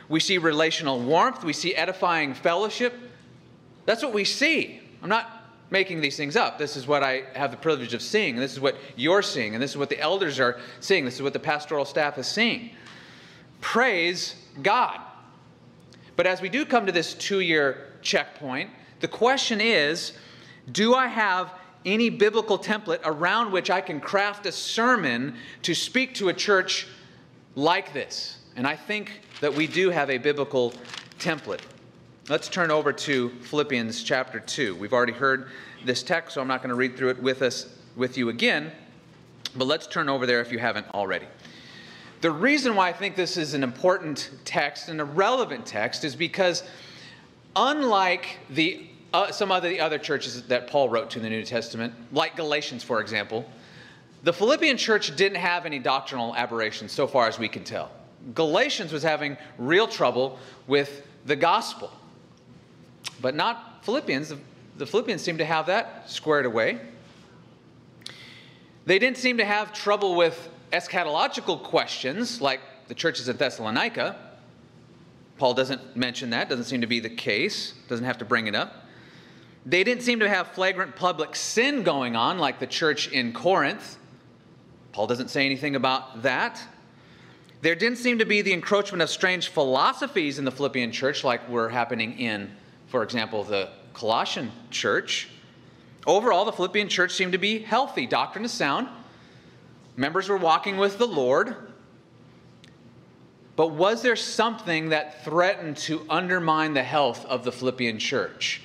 We 0.09 0.19
see 0.19 0.37
relational 0.37 0.99
warmth. 0.99 1.43
We 1.43 1.53
see 1.53 1.73
edifying 1.73 2.33
fellowship. 2.33 2.93
That's 3.85 4.03
what 4.03 4.13
we 4.13 4.25
see. 4.25 4.81
I'm 5.01 5.09
not 5.09 5.45
making 5.71 6.01
these 6.01 6.17
things 6.17 6.35
up. 6.35 6.59
This 6.59 6.75
is 6.75 6.85
what 6.85 7.01
I 7.01 7.23
have 7.33 7.49
the 7.49 7.57
privilege 7.57 7.93
of 7.93 8.01
seeing. 8.01 8.35
This 8.35 8.51
is 8.51 8.59
what 8.59 8.75
you're 8.97 9.21
seeing. 9.21 9.55
And 9.55 9.63
this 9.63 9.71
is 9.71 9.77
what 9.77 9.89
the 9.89 9.99
elders 9.99 10.39
are 10.39 10.59
seeing. 10.81 11.05
This 11.05 11.15
is 11.15 11.21
what 11.21 11.33
the 11.33 11.39
pastoral 11.39 11.85
staff 11.85 12.17
is 12.17 12.27
seeing. 12.27 12.71
Praise 13.61 14.35
God. 14.61 14.99
But 16.17 16.27
as 16.27 16.41
we 16.41 16.49
do 16.49 16.65
come 16.65 16.85
to 16.85 16.91
this 16.91 17.13
two 17.13 17.39
year 17.39 17.93
checkpoint, 18.01 18.69
The 18.99 19.07
question 19.07 19.61
is 19.61 20.13
do 20.71 20.93
I 20.93 21.07
have 21.07 21.53
any 21.85 22.09
biblical 22.09 22.57
template 22.57 22.99
around 23.03 23.51
which 23.51 23.69
I 23.69 23.81
can 23.81 23.99
craft 23.99 24.45
a 24.45 24.51
sermon 24.51 25.35
to 25.61 25.73
speak 25.73 26.15
to 26.15 26.29
a 26.29 26.33
church 26.33 26.87
like 27.55 27.93
this? 27.93 28.39
And 28.55 28.65
I 28.65 28.75
think 28.75 29.21
that 29.41 29.53
we 29.53 29.67
do 29.67 29.89
have 29.89 30.09
a 30.09 30.17
biblical 30.17 30.73
template. 31.19 31.61
Let's 32.27 32.49
turn 32.49 32.71
over 32.71 32.91
to 32.91 33.29
Philippians 33.41 34.03
chapter 34.03 34.39
2. 34.39 34.75
We've 34.75 34.93
already 34.93 35.13
heard 35.13 35.49
this 35.83 36.01
text, 36.01 36.33
so 36.33 36.41
I'm 36.41 36.47
not 36.47 36.61
going 36.61 36.69
to 36.69 36.75
read 36.75 36.97
through 36.97 37.09
it 37.09 37.21
with 37.21 37.41
us 37.41 37.69
with 37.95 38.17
you 38.17 38.29
again, 38.29 38.71
but 39.55 39.65
let's 39.65 39.85
turn 39.87 40.09
over 40.09 40.25
there 40.25 40.41
if 40.41 40.51
you 40.51 40.57
haven't 40.57 40.87
already. 40.93 41.27
The 42.21 42.31
reason 42.31 42.75
why 42.75 42.89
I 42.89 42.93
think 42.93 43.15
this 43.15 43.37
is 43.37 43.53
an 43.53 43.63
important 43.63 44.31
text 44.45 44.89
and 44.89 44.99
a 44.99 45.05
relevant 45.05 45.65
text 45.65 46.03
is 46.03 46.15
because 46.15 46.63
unlike 47.55 48.39
the 48.49 48.87
uh, 49.15 49.31
some 49.31 49.49
of 49.49 49.63
the 49.63 49.79
other 49.79 49.97
churches 49.97 50.43
that 50.43 50.67
Paul 50.67 50.89
wrote 50.89 51.09
to 51.11 51.19
in 51.19 51.23
the 51.23 51.29
New 51.29 51.45
Testament, 51.45 51.93
like 52.11 52.35
Galatians, 52.35 52.83
for 52.83 52.99
example, 52.99 53.49
the 54.23 54.33
Philippian 54.33 54.75
church 54.75 55.15
didn't 55.15 55.37
have 55.37 55.65
any 55.65 55.79
doctrinal 55.79 56.35
aberrations 56.35 56.91
so 56.91 57.07
far 57.07 57.25
as 57.25 57.39
we 57.39 57.47
can 57.47 57.63
tell. 57.63 57.91
Galatians 58.33 58.91
was 58.91 59.03
having 59.03 59.37
real 59.57 59.87
trouble 59.87 60.37
with 60.67 61.07
the 61.25 61.35
gospel, 61.35 61.93
but 63.21 63.35
not 63.35 63.85
Philippians. 63.85 64.33
The 64.77 64.85
Philippians 64.85 65.21
seemed 65.21 65.39
to 65.39 65.45
have 65.45 65.67
that 65.67 66.09
squared 66.09 66.45
away. 66.45 66.81
They 68.85 68.99
didn't 68.99 69.17
seem 69.17 69.37
to 69.37 69.45
have 69.45 69.71
trouble 69.71 70.15
with 70.15 70.49
eschatological 70.73 71.63
questions 71.63 72.41
like 72.41 72.59
the 72.89 72.93
churches 72.93 73.29
at 73.29 73.39
Thessalonica. 73.39 74.17
Paul 75.37 75.53
doesn't 75.53 75.95
mention 75.95 76.31
that, 76.31 76.49
doesn't 76.49 76.65
seem 76.65 76.81
to 76.81 76.87
be 76.87 76.99
the 76.99 77.09
case, 77.09 77.75
doesn't 77.87 78.05
have 78.05 78.17
to 78.17 78.25
bring 78.25 78.47
it 78.47 78.55
up. 78.55 78.81
They 79.65 79.83
didn't 79.83 80.03
seem 80.03 80.19
to 80.19 80.29
have 80.29 80.49
flagrant 80.49 80.95
public 80.95 81.35
sin 81.35 81.83
going 81.83 82.15
on 82.15 82.37
like 82.37 82.59
the 82.59 82.67
church 82.67 83.11
in 83.11 83.33
Corinth. 83.33 83.97
Paul 84.91 85.07
doesn't 85.07 85.29
say 85.29 85.45
anything 85.45 85.75
about 85.75 86.21
that. 86.21 86.61
There 87.61 87.73
didn't 87.73 87.97
seem 87.97 88.19
to 88.19 88.25
be 88.25 88.43
the 88.43 88.53
encroachment 88.53 89.01
of 89.01 89.09
strange 89.09 89.47
philosophies 89.47 90.37
in 90.37 90.45
the 90.45 90.51
Philippian 90.51 90.91
church 90.91 91.23
like 91.23 91.49
were 91.49 91.69
happening 91.69 92.19
in, 92.19 92.51
for 92.87 93.01
example, 93.01 93.43
the 93.43 93.69
Colossian 93.93 94.51
church. 94.69 95.29
Overall, 96.05 96.45
the 96.45 96.51
Philippian 96.51 96.87
church 96.87 97.13
seemed 97.13 97.31
to 97.31 97.39
be 97.39 97.59
healthy. 97.59 98.05
Doctrine 98.05 98.45
is 98.45 98.51
sound. 98.51 98.87
Members 99.95 100.29
were 100.29 100.37
walking 100.37 100.77
with 100.77 100.99
the 100.99 101.07
Lord. 101.07 101.55
But 103.55 103.71
was 103.71 104.03
there 104.03 104.15
something 104.15 104.89
that 104.89 105.23
threatened 105.23 105.77
to 105.77 106.05
undermine 106.09 106.75
the 106.75 106.83
health 106.83 107.25
of 107.25 107.43
the 107.43 107.51
Philippian 107.51 107.97
church? 107.97 108.61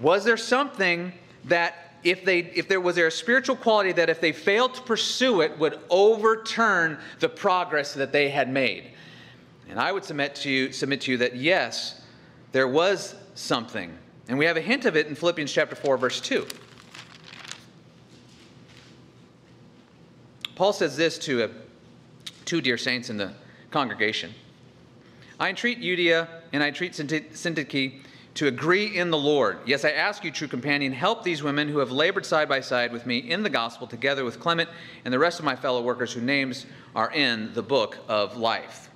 Was 0.00 0.24
there 0.24 0.36
something 0.36 1.12
that 1.44 1.94
if 2.02 2.24
they 2.24 2.40
if 2.40 2.68
there 2.68 2.80
was 2.80 2.96
there 2.96 3.06
a 3.06 3.10
spiritual 3.10 3.56
quality 3.56 3.92
that 3.92 4.10
if 4.10 4.20
they 4.20 4.32
failed 4.32 4.74
to 4.74 4.82
pursue 4.82 5.40
it 5.40 5.58
would 5.58 5.78
overturn 5.88 6.98
the 7.20 7.28
progress 7.28 7.94
that 7.94 8.12
they 8.12 8.28
had 8.28 8.48
made? 8.50 8.90
And 9.68 9.80
I 9.80 9.92
would 9.92 10.04
submit 10.04 10.34
to 10.36 10.50
you 10.50 10.72
submit 10.72 11.02
to 11.02 11.12
you 11.12 11.18
that 11.18 11.36
yes, 11.36 12.02
there 12.52 12.68
was 12.68 13.14
something. 13.34 13.96
And 14.28 14.38
we 14.38 14.46
have 14.46 14.56
a 14.56 14.60
hint 14.60 14.84
of 14.84 14.96
it 14.96 15.06
in 15.06 15.14
Philippians 15.14 15.52
chapter 15.52 15.76
4 15.76 15.96
verse 15.96 16.20
2. 16.20 16.46
Paul 20.54 20.72
says 20.72 20.96
this 20.96 21.18
to 21.18 21.44
uh, 21.44 21.48
two 22.44 22.60
dear 22.60 22.78
saints 22.78 23.10
in 23.10 23.16
the 23.16 23.32
congregation. 23.70 24.32
I 25.40 25.48
entreat 25.48 25.80
Euodia 25.80 26.28
and 26.52 26.62
I 26.62 26.68
entreat 26.68 26.92
Syntyche 26.92 28.00
to 28.34 28.48
agree 28.48 28.96
in 28.96 29.10
the 29.10 29.18
Lord. 29.18 29.58
Yes, 29.64 29.84
I 29.84 29.90
ask 29.90 30.24
you, 30.24 30.30
true 30.30 30.48
companion, 30.48 30.92
help 30.92 31.22
these 31.22 31.42
women 31.42 31.68
who 31.68 31.78
have 31.78 31.92
labored 31.92 32.26
side 32.26 32.48
by 32.48 32.60
side 32.60 32.92
with 32.92 33.06
me 33.06 33.18
in 33.18 33.42
the 33.44 33.50
gospel, 33.50 33.86
together 33.86 34.24
with 34.24 34.40
Clement 34.40 34.68
and 35.04 35.14
the 35.14 35.18
rest 35.18 35.38
of 35.38 35.44
my 35.44 35.54
fellow 35.54 35.82
workers 35.82 36.12
whose 36.12 36.24
names 36.24 36.66
are 36.96 37.12
in 37.12 37.54
the 37.54 37.62
book 37.62 37.98
of 38.08 38.36
life. 38.36 38.90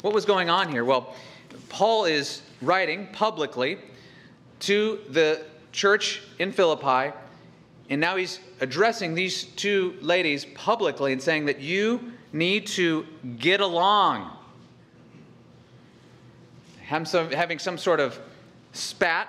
What 0.00 0.12
was 0.12 0.24
going 0.24 0.50
on 0.50 0.68
here? 0.68 0.84
Well, 0.84 1.14
Paul 1.68 2.06
is 2.06 2.42
writing 2.60 3.06
publicly 3.12 3.78
to 4.60 4.98
the 5.08 5.44
church 5.70 6.22
in 6.40 6.50
Philippi, 6.50 7.16
and 7.90 8.00
now 8.00 8.16
he's 8.16 8.40
addressing 8.60 9.14
these 9.14 9.44
two 9.44 9.96
ladies 10.00 10.44
publicly 10.44 11.12
and 11.12 11.22
saying 11.22 11.46
that 11.46 11.60
you 11.60 12.12
need 12.32 12.66
to 12.66 13.06
get 13.38 13.60
along. 13.60 14.36
Having 16.86 17.58
some 17.60 17.78
sort 17.78 18.00
of 18.00 18.18
spat. 18.72 19.28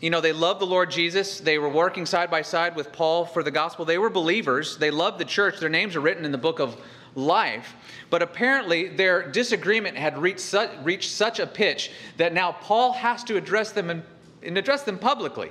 You 0.00 0.10
know, 0.10 0.20
they 0.20 0.32
loved 0.32 0.60
the 0.60 0.66
Lord 0.66 0.90
Jesus. 0.90 1.40
They 1.40 1.58
were 1.58 1.68
working 1.68 2.06
side 2.06 2.30
by 2.30 2.42
side 2.42 2.74
with 2.74 2.92
Paul 2.92 3.24
for 3.24 3.42
the 3.42 3.50
gospel. 3.50 3.84
They 3.84 3.98
were 3.98 4.10
believers. 4.10 4.76
They 4.78 4.90
loved 4.90 5.18
the 5.18 5.24
church. 5.24 5.58
Their 5.60 5.68
names 5.68 5.96
are 5.96 6.00
written 6.00 6.24
in 6.24 6.32
the 6.32 6.38
book 6.38 6.58
of 6.58 6.76
life. 7.14 7.74
But 8.08 8.22
apparently, 8.22 8.88
their 8.88 9.28
disagreement 9.30 9.96
had 9.96 10.18
reached 10.18 10.40
such, 10.40 10.70
reached 10.82 11.10
such 11.10 11.38
a 11.38 11.46
pitch 11.46 11.90
that 12.16 12.32
now 12.32 12.52
Paul 12.52 12.92
has 12.92 13.24
to 13.24 13.36
address 13.36 13.72
them 13.72 13.90
and, 13.90 14.02
and 14.42 14.56
address 14.56 14.84
them 14.84 14.98
publicly 14.98 15.50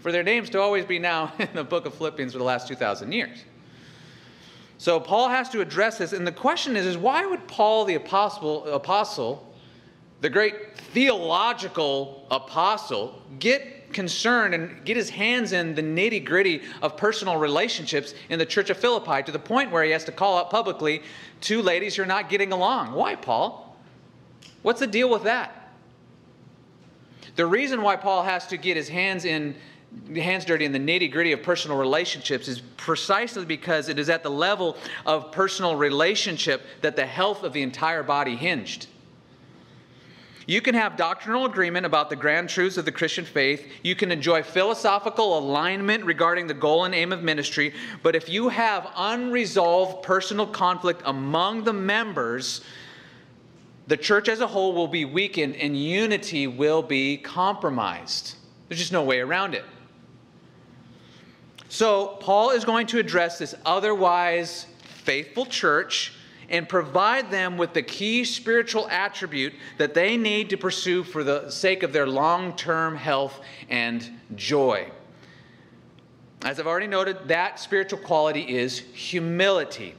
for 0.00 0.12
their 0.12 0.22
names 0.22 0.50
to 0.50 0.60
always 0.60 0.84
be 0.84 0.98
now 0.98 1.32
in 1.38 1.48
the 1.54 1.64
book 1.64 1.86
of 1.86 1.94
Philippians 1.94 2.32
for 2.32 2.38
the 2.38 2.44
last 2.44 2.68
2,000 2.68 3.12
years. 3.12 3.44
So 4.78 5.00
Paul 5.00 5.28
has 5.28 5.48
to 5.50 5.60
address 5.60 5.98
this. 5.98 6.12
And 6.12 6.26
the 6.26 6.32
question 6.32 6.76
is, 6.76 6.84
is 6.84 6.96
why 6.96 7.24
would 7.24 7.46
Paul 7.48 7.84
the 7.84 7.94
apostle, 7.94 8.66
apostle 8.66 9.53
the 10.24 10.30
great 10.30 10.74
theological 10.78 12.26
apostle, 12.30 13.20
get 13.38 13.92
concerned 13.92 14.54
and 14.54 14.82
get 14.86 14.96
his 14.96 15.10
hands 15.10 15.52
in 15.52 15.74
the 15.74 15.82
nitty 15.82 16.24
gritty 16.24 16.62
of 16.80 16.96
personal 16.96 17.36
relationships 17.36 18.14
in 18.30 18.38
the 18.38 18.46
church 18.46 18.70
of 18.70 18.78
Philippi 18.78 19.22
to 19.22 19.30
the 19.30 19.38
point 19.38 19.70
where 19.70 19.84
he 19.84 19.90
has 19.90 20.02
to 20.04 20.12
call 20.12 20.38
out 20.38 20.48
publicly 20.48 21.02
two 21.42 21.60
ladies 21.60 21.96
who 21.96 22.04
are 22.04 22.06
not 22.06 22.30
getting 22.30 22.52
along. 22.52 22.94
Why, 22.94 23.16
Paul? 23.16 23.76
What's 24.62 24.80
the 24.80 24.86
deal 24.86 25.10
with 25.10 25.24
that? 25.24 25.70
The 27.36 27.44
reason 27.44 27.82
why 27.82 27.96
Paul 27.96 28.22
has 28.22 28.46
to 28.46 28.56
get 28.56 28.78
his 28.78 28.88
hands 28.88 29.26
in 29.26 29.54
hands 30.16 30.46
dirty 30.46 30.64
in 30.64 30.72
the 30.72 30.78
nitty 30.78 31.12
gritty 31.12 31.32
of 31.32 31.42
personal 31.42 31.76
relationships 31.76 32.48
is 32.48 32.62
precisely 32.78 33.44
because 33.44 33.90
it 33.90 33.98
is 33.98 34.08
at 34.08 34.22
the 34.22 34.30
level 34.30 34.78
of 35.04 35.32
personal 35.32 35.76
relationship 35.76 36.62
that 36.80 36.96
the 36.96 37.04
health 37.04 37.42
of 37.42 37.52
the 37.52 37.60
entire 37.60 38.02
body 38.02 38.36
hinged. 38.36 38.86
You 40.46 40.60
can 40.60 40.74
have 40.74 40.96
doctrinal 40.96 41.46
agreement 41.46 41.86
about 41.86 42.10
the 42.10 42.16
grand 42.16 42.48
truths 42.48 42.76
of 42.76 42.84
the 42.84 42.92
Christian 42.92 43.24
faith. 43.24 43.66
You 43.82 43.94
can 43.94 44.12
enjoy 44.12 44.42
philosophical 44.42 45.38
alignment 45.38 46.04
regarding 46.04 46.46
the 46.46 46.54
goal 46.54 46.84
and 46.84 46.94
aim 46.94 47.12
of 47.12 47.22
ministry. 47.22 47.72
But 48.02 48.14
if 48.14 48.28
you 48.28 48.50
have 48.50 48.90
unresolved 48.94 50.02
personal 50.02 50.46
conflict 50.46 51.02
among 51.06 51.64
the 51.64 51.72
members, 51.72 52.60
the 53.86 53.96
church 53.96 54.28
as 54.28 54.40
a 54.40 54.46
whole 54.46 54.74
will 54.74 54.88
be 54.88 55.04
weakened 55.04 55.56
and 55.56 55.76
unity 55.76 56.46
will 56.46 56.82
be 56.82 57.16
compromised. 57.16 58.36
There's 58.68 58.80
just 58.80 58.92
no 58.92 59.02
way 59.02 59.20
around 59.20 59.54
it. 59.54 59.64
So, 61.68 62.18
Paul 62.20 62.50
is 62.50 62.64
going 62.64 62.86
to 62.88 62.98
address 62.98 63.38
this 63.38 63.54
otherwise 63.66 64.66
faithful 64.78 65.44
church 65.44 66.12
and 66.48 66.68
provide 66.68 67.30
them 67.30 67.56
with 67.56 67.72
the 67.72 67.82
key 67.82 68.24
spiritual 68.24 68.88
attribute 68.88 69.54
that 69.78 69.94
they 69.94 70.16
need 70.16 70.50
to 70.50 70.56
pursue 70.56 71.02
for 71.02 71.24
the 71.24 71.50
sake 71.50 71.82
of 71.82 71.92
their 71.92 72.06
long 72.06 72.54
term 72.56 72.96
health 72.96 73.40
and 73.68 74.08
joy. 74.34 74.90
As 76.44 76.60
I've 76.60 76.66
already 76.66 76.86
noted, 76.86 77.28
that 77.28 77.58
spiritual 77.58 77.98
quality 78.00 78.42
is 78.42 78.78
humility. 78.78 79.94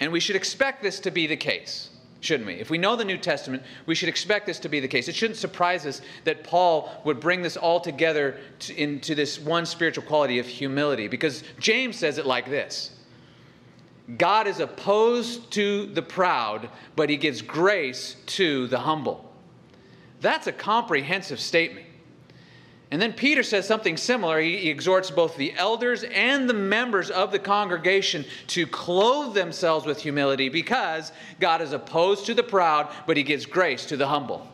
And 0.00 0.12
we 0.12 0.20
should 0.20 0.36
expect 0.36 0.82
this 0.82 1.00
to 1.00 1.10
be 1.10 1.26
the 1.26 1.36
case, 1.36 1.88
shouldn't 2.20 2.46
we? 2.46 2.54
If 2.54 2.68
we 2.68 2.76
know 2.76 2.96
the 2.96 3.06
New 3.06 3.16
Testament, 3.16 3.62
we 3.86 3.94
should 3.94 4.10
expect 4.10 4.44
this 4.44 4.58
to 4.60 4.68
be 4.68 4.80
the 4.80 4.88
case. 4.88 5.08
It 5.08 5.14
shouldn't 5.14 5.38
surprise 5.38 5.86
us 5.86 6.02
that 6.24 6.44
Paul 6.44 7.00
would 7.04 7.20
bring 7.20 7.40
this 7.40 7.56
all 7.56 7.80
together 7.80 8.38
to, 8.60 8.76
into 8.76 9.14
this 9.14 9.40
one 9.40 9.64
spiritual 9.64 10.04
quality 10.04 10.38
of 10.38 10.46
humility, 10.46 11.08
because 11.08 11.42
James 11.58 11.96
says 11.96 12.18
it 12.18 12.26
like 12.26 12.50
this 12.50 12.90
God 14.18 14.46
is 14.46 14.60
opposed 14.60 15.50
to 15.52 15.86
the 15.86 16.02
proud, 16.02 16.68
but 16.94 17.10
he 17.10 17.16
gives 17.16 17.42
grace 17.42 18.16
to 18.26 18.68
the 18.68 18.78
humble. 18.78 19.32
That's 20.20 20.46
a 20.46 20.52
comprehensive 20.52 21.40
statement. 21.40 21.86
And 22.92 23.02
then 23.02 23.12
Peter 23.12 23.42
says 23.42 23.66
something 23.66 23.96
similar. 23.96 24.40
He, 24.40 24.58
he, 24.58 24.70
exhorts 24.70 25.10
both 25.10 25.36
the 25.36 25.52
elders 25.54 26.04
and 26.04 26.48
the 26.48 26.54
members 26.54 27.10
of 27.10 27.32
the 27.32 27.38
congregation 27.38 28.24
to 28.48 28.64
clothe 28.66 29.34
themselves 29.34 29.86
with 29.86 30.00
humility 30.00 30.48
because 30.48 31.10
God 31.40 31.60
is 31.60 31.72
opposed 31.72 32.26
to 32.26 32.34
the 32.34 32.44
proud, 32.44 32.88
but 33.06 33.16
he 33.16 33.24
gives 33.24 33.44
grace 33.44 33.86
to 33.86 33.96
the 33.96 34.06
humble. 34.06 34.46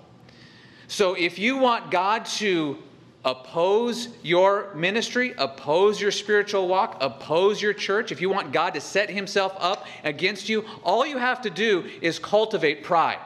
So 0.89 1.13
if 1.15 1.39
you 1.39 1.59
want 1.59 1.91
God 1.91 2.25
to 2.25 2.79
oppose 3.25 4.09
your 4.23 4.75
ministry, 4.75 5.33
oppose 5.39 6.01
your 6.01 6.11
spiritual 6.11 6.67
walk, 6.67 6.97
oppose 7.01 7.63
your 7.63 7.73
church, 7.73 8.11
if 8.11 8.21
you 8.21 8.29
want 8.29 8.53
God 8.53 8.75
to 8.75 8.81
set 8.81 9.09
himself 9.09 9.55
up 9.59 9.87
against 10.03 10.49
you, 10.49 10.65
all 10.83 11.07
you 11.07 11.19
have 11.19 11.41
to 11.43 11.51
do 11.51 11.89
is 12.01 12.19
cultivate 12.19 12.83
pride. 12.83 13.19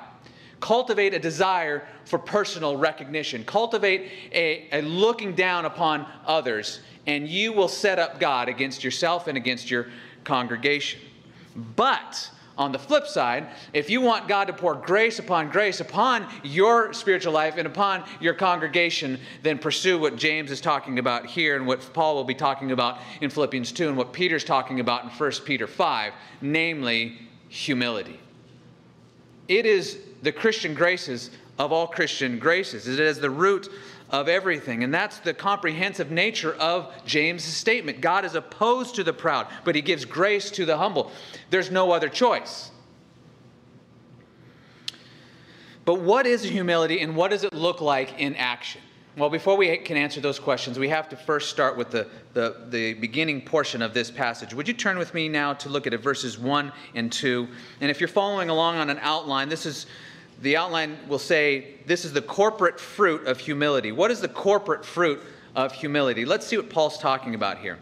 Cultivate 0.61 1.15
a 1.15 1.19
desire 1.19 1.87
for 2.05 2.19
personal 2.19 2.77
recognition. 2.77 3.45
Cultivate 3.45 4.11
a, 4.33 4.69
a 4.73 4.83
looking 4.83 5.35
down 5.35 5.65
upon 5.65 6.07
others, 6.27 6.81
and 7.07 7.29
you 7.29 7.53
will 7.53 7.69
set 7.69 7.99
up 7.99 8.21
God 8.21 8.49
against 8.49 8.83
yourself 8.83 9.29
and 9.29 9.37
against 9.37 9.71
your 9.71 9.87
congregation. 10.25 11.01
But 11.75 12.31
on 12.59 12.73
the 12.73 12.79
flip 12.79 13.07
side, 13.07 13.49
if 13.73 13.91
you 13.91 14.01
want 14.01 14.29
God 14.29 14.47
to 14.47 14.53
pour 14.53 14.75
grace 14.75 15.19
upon 15.19 15.51
grace 15.51 15.81
upon 15.81 16.27
your 16.43 16.93
spiritual 16.93 17.33
life 17.33 17.55
and 17.59 17.67
upon 17.67 18.05
your 18.21 18.35
congregation, 18.35 19.21
then 19.43 19.59
pursue 19.59 19.99
what 19.99 20.17
James 20.17 20.51
is 20.51 20.61
talking 20.61 20.99
about 20.99 21.27
here 21.27 21.57
and 21.57 21.67
what 21.67 21.89
Paul 21.93 22.15
will 22.15 22.25
be 22.25 22.35
talking 22.35 22.73
about 22.73 22.99
in 23.21 23.31
Philippians 23.31 23.73
2 23.73 23.89
and 23.89 23.97
what 23.97 24.13
Peter's 24.13 24.45
talking 24.45 24.81
about 24.81 25.05
in 25.05 25.11
1 25.11 25.33
Peter 25.45 25.67
5, 25.67 26.13
namely 26.41 27.19
humility. 27.49 28.19
It 29.49 29.67
is 29.67 29.99
the 30.23 30.33
Christian 30.33 30.75
graces 30.75 31.31
of 31.59 31.73
all 31.73 31.87
Christian 31.87 32.39
graces. 32.39 32.89
It 32.89 33.01
is 33.01 33.21
the 33.21 33.31
root 33.31 33.69
of 34.11 34.29
everything. 34.29 34.85
And 34.85 34.93
that's 34.93 35.19
the 35.19 35.35
comprehensive 35.35 36.11
nature 36.11 36.55
of 36.55 36.93
James' 37.05 37.45
statement. 37.45 38.01
God 38.01 38.25
is 38.25 38.35
opposed 38.35 38.95
to 38.97 39.05
the 39.05 39.13
proud, 39.13 39.47
but 39.65 39.75
he 39.75 39.83
gives 39.83 40.05
grace 40.05 40.51
to 40.53 40.65
the 40.65 40.77
humble. 40.77 41.11
There's 41.51 41.71
no 41.71 41.93
other 41.93 42.09
choice. 42.09 42.71
But 45.85 46.01
what 46.01 46.27
is 46.27 46.43
humility 46.43 47.01
and 47.01 47.17
what 47.17 47.31
does 47.31 47.45
it 47.45 47.53
look 47.53 47.81
like 47.81 48.19
in 48.19 48.35
action? 48.37 48.81
Well, 49.17 49.31
before 49.31 49.57
we 49.57 49.75
can 49.79 49.97
answer 49.97 50.21
those 50.21 50.39
questions, 50.39 50.79
we 50.79 50.91
have 50.91 51.09
to 51.09 51.17
first 51.17 51.49
start 51.49 51.75
with 51.77 51.91
the, 51.91 52.07
the, 52.35 52.67
the, 52.69 52.93
beginning 52.95 53.41
portion 53.41 53.81
of 53.81 53.95
this 53.95 54.11
passage. 54.11 54.53
Would 54.53 54.69
you 54.69 54.75
turn 54.75 54.99
with 54.99 55.15
me 55.15 55.27
now 55.27 55.55
to 55.55 55.71
look 55.71 55.87
at 55.87 55.95
it, 55.95 56.03
verses 56.03 56.39
1 56.39 56.71
and 56.95 57.11
2? 57.11 57.49
And 57.81 57.91
if 57.91 57.99
you're 57.99 58.09
following 58.09 58.51
along 58.51 58.77
on 58.77 58.91
an 58.91 58.99
outline, 59.01 59.49
this 59.49 59.65
is 59.65 59.87
the 60.41 60.57
outline 60.57 60.99
will 61.09 61.19
say 61.19 61.77
this 61.87 62.05
is 62.05 62.13
the 62.13 62.23
corporate 62.23 62.79
fruit 62.79 63.27
of 63.27 63.39
humility. 63.39 63.93
What 63.93 64.11
is 64.11 64.21
the 64.21 64.29
corporate 64.29 64.85
fruit 64.85 65.21
of 65.55 65.73
humility? 65.73 66.25
Let's 66.25 66.47
see 66.47 66.57
what 66.57 66.69
Paul's 66.69 66.99
talking 66.99 67.35
about 67.35 67.59
here. 67.59 67.79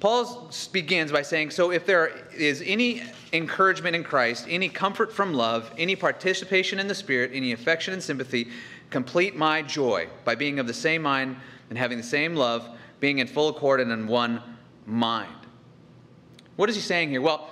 Paul 0.00 0.50
begins 0.72 1.10
by 1.10 1.22
saying, 1.22 1.50
So 1.50 1.70
if 1.70 1.86
there 1.86 2.12
is 2.36 2.62
any 2.66 3.02
encouragement 3.32 3.96
in 3.96 4.04
Christ, 4.04 4.46
any 4.50 4.68
comfort 4.68 5.12
from 5.12 5.32
love, 5.32 5.72
any 5.78 5.96
participation 5.96 6.78
in 6.78 6.88
the 6.88 6.94
Spirit, 6.94 7.30
any 7.32 7.52
affection 7.52 7.94
and 7.94 8.02
sympathy, 8.02 8.48
complete 8.90 9.34
my 9.34 9.62
joy 9.62 10.08
by 10.24 10.34
being 10.34 10.58
of 10.58 10.66
the 10.66 10.74
same 10.74 11.02
mind 11.02 11.36
and 11.70 11.78
having 11.78 11.96
the 11.96 12.04
same 12.04 12.36
love, 12.36 12.68
being 13.00 13.18
in 13.18 13.26
full 13.26 13.48
accord 13.48 13.80
and 13.80 13.90
in 13.90 14.06
one 14.06 14.42
mind. 14.84 15.34
What 16.56 16.68
is 16.68 16.76
he 16.76 16.82
saying 16.82 17.08
here? 17.08 17.22
Well, 17.22 17.48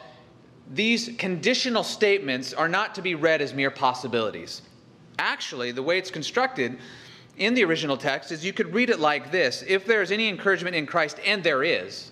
these 0.72 1.10
conditional 1.18 1.84
statements 1.84 2.54
are 2.54 2.68
not 2.68 2.94
to 2.94 3.02
be 3.02 3.14
read 3.14 3.42
as 3.42 3.52
mere 3.52 3.70
possibilities. 3.70 4.62
Actually, 5.18 5.72
the 5.72 5.82
way 5.82 5.98
it's 5.98 6.10
constructed 6.10 6.78
in 7.36 7.54
the 7.54 7.64
original 7.64 7.96
text 7.96 8.32
is 8.32 8.44
you 8.44 8.52
could 8.52 8.72
read 8.72 8.88
it 8.88 8.98
like 8.98 9.30
this 9.30 9.62
If 9.66 9.84
there 9.84 10.02
is 10.02 10.10
any 10.10 10.28
encouragement 10.28 10.74
in 10.74 10.86
Christ, 10.86 11.18
and 11.24 11.42
there 11.42 11.62
is, 11.62 12.11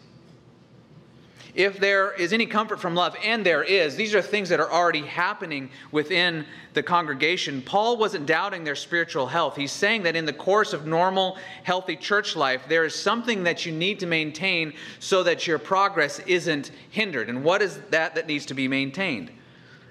if 1.54 1.78
there 1.78 2.12
is 2.12 2.32
any 2.32 2.46
comfort 2.46 2.80
from 2.80 2.94
love, 2.94 3.16
and 3.24 3.44
there 3.44 3.62
is, 3.62 3.96
these 3.96 4.14
are 4.14 4.22
things 4.22 4.48
that 4.48 4.60
are 4.60 4.70
already 4.70 5.02
happening 5.02 5.70
within 5.92 6.44
the 6.74 6.82
congregation. 6.82 7.62
Paul 7.62 7.96
wasn't 7.96 8.26
doubting 8.26 8.64
their 8.64 8.76
spiritual 8.76 9.26
health. 9.26 9.56
He's 9.56 9.72
saying 9.72 10.02
that 10.04 10.16
in 10.16 10.24
the 10.24 10.32
course 10.32 10.72
of 10.72 10.86
normal, 10.86 11.38
healthy 11.64 11.96
church 11.96 12.36
life, 12.36 12.62
there 12.68 12.84
is 12.84 12.94
something 12.94 13.44
that 13.44 13.66
you 13.66 13.72
need 13.72 13.98
to 14.00 14.06
maintain 14.06 14.72
so 14.98 15.22
that 15.22 15.46
your 15.46 15.58
progress 15.58 16.20
isn't 16.20 16.70
hindered. 16.90 17.28
And 17.28 17.42
what 17.42 17.62
is 17.62 17.78
that 17.90 18.14
that 18.14 18.26
needs 18.26 18.46
to 18.46 18.54
be 18.54 18.68
maintained? 18.68 19.30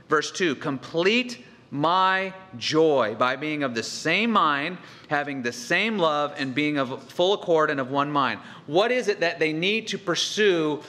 Verse 0.08 0.32
2 0.32 0.56
Complete 0.56 1.46
my 1.72 2.34
joy 2.58 3.16
by 3.16 3.36
being 3.36 3.64
of 3.64 3.76
the 3.76 3.84
same 3.84 4.32
mind, 4.32 4.78
having 5.08 5.42
the 5.42 5.52
same 5.52 5.98
love, 6.00 6.34
and 6.38 6.56
being 6.56 6.78
of 6.78 7.04
full 7.12 7.34
accord 7.34 7.70
and 7.70 7.80
of 7.80 7.92
one 7.92 8.12
mind. 8.12 8.40
What 8.66 8.92
is 8.92 9.08
it 9.08 9.20
that 9.20 9.40
they 9.40 9.54
need 9.54 9.88
to 9.90 9.98
pursue 9.98 10.82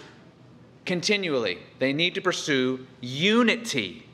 continually. 0.91 1.57
They 1.79 1.93
need 1.93 2.17
to 2.17 2.21
pursue 2.21 2.85
unity. 3.01 4.05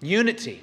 Unity. 0.00 0.62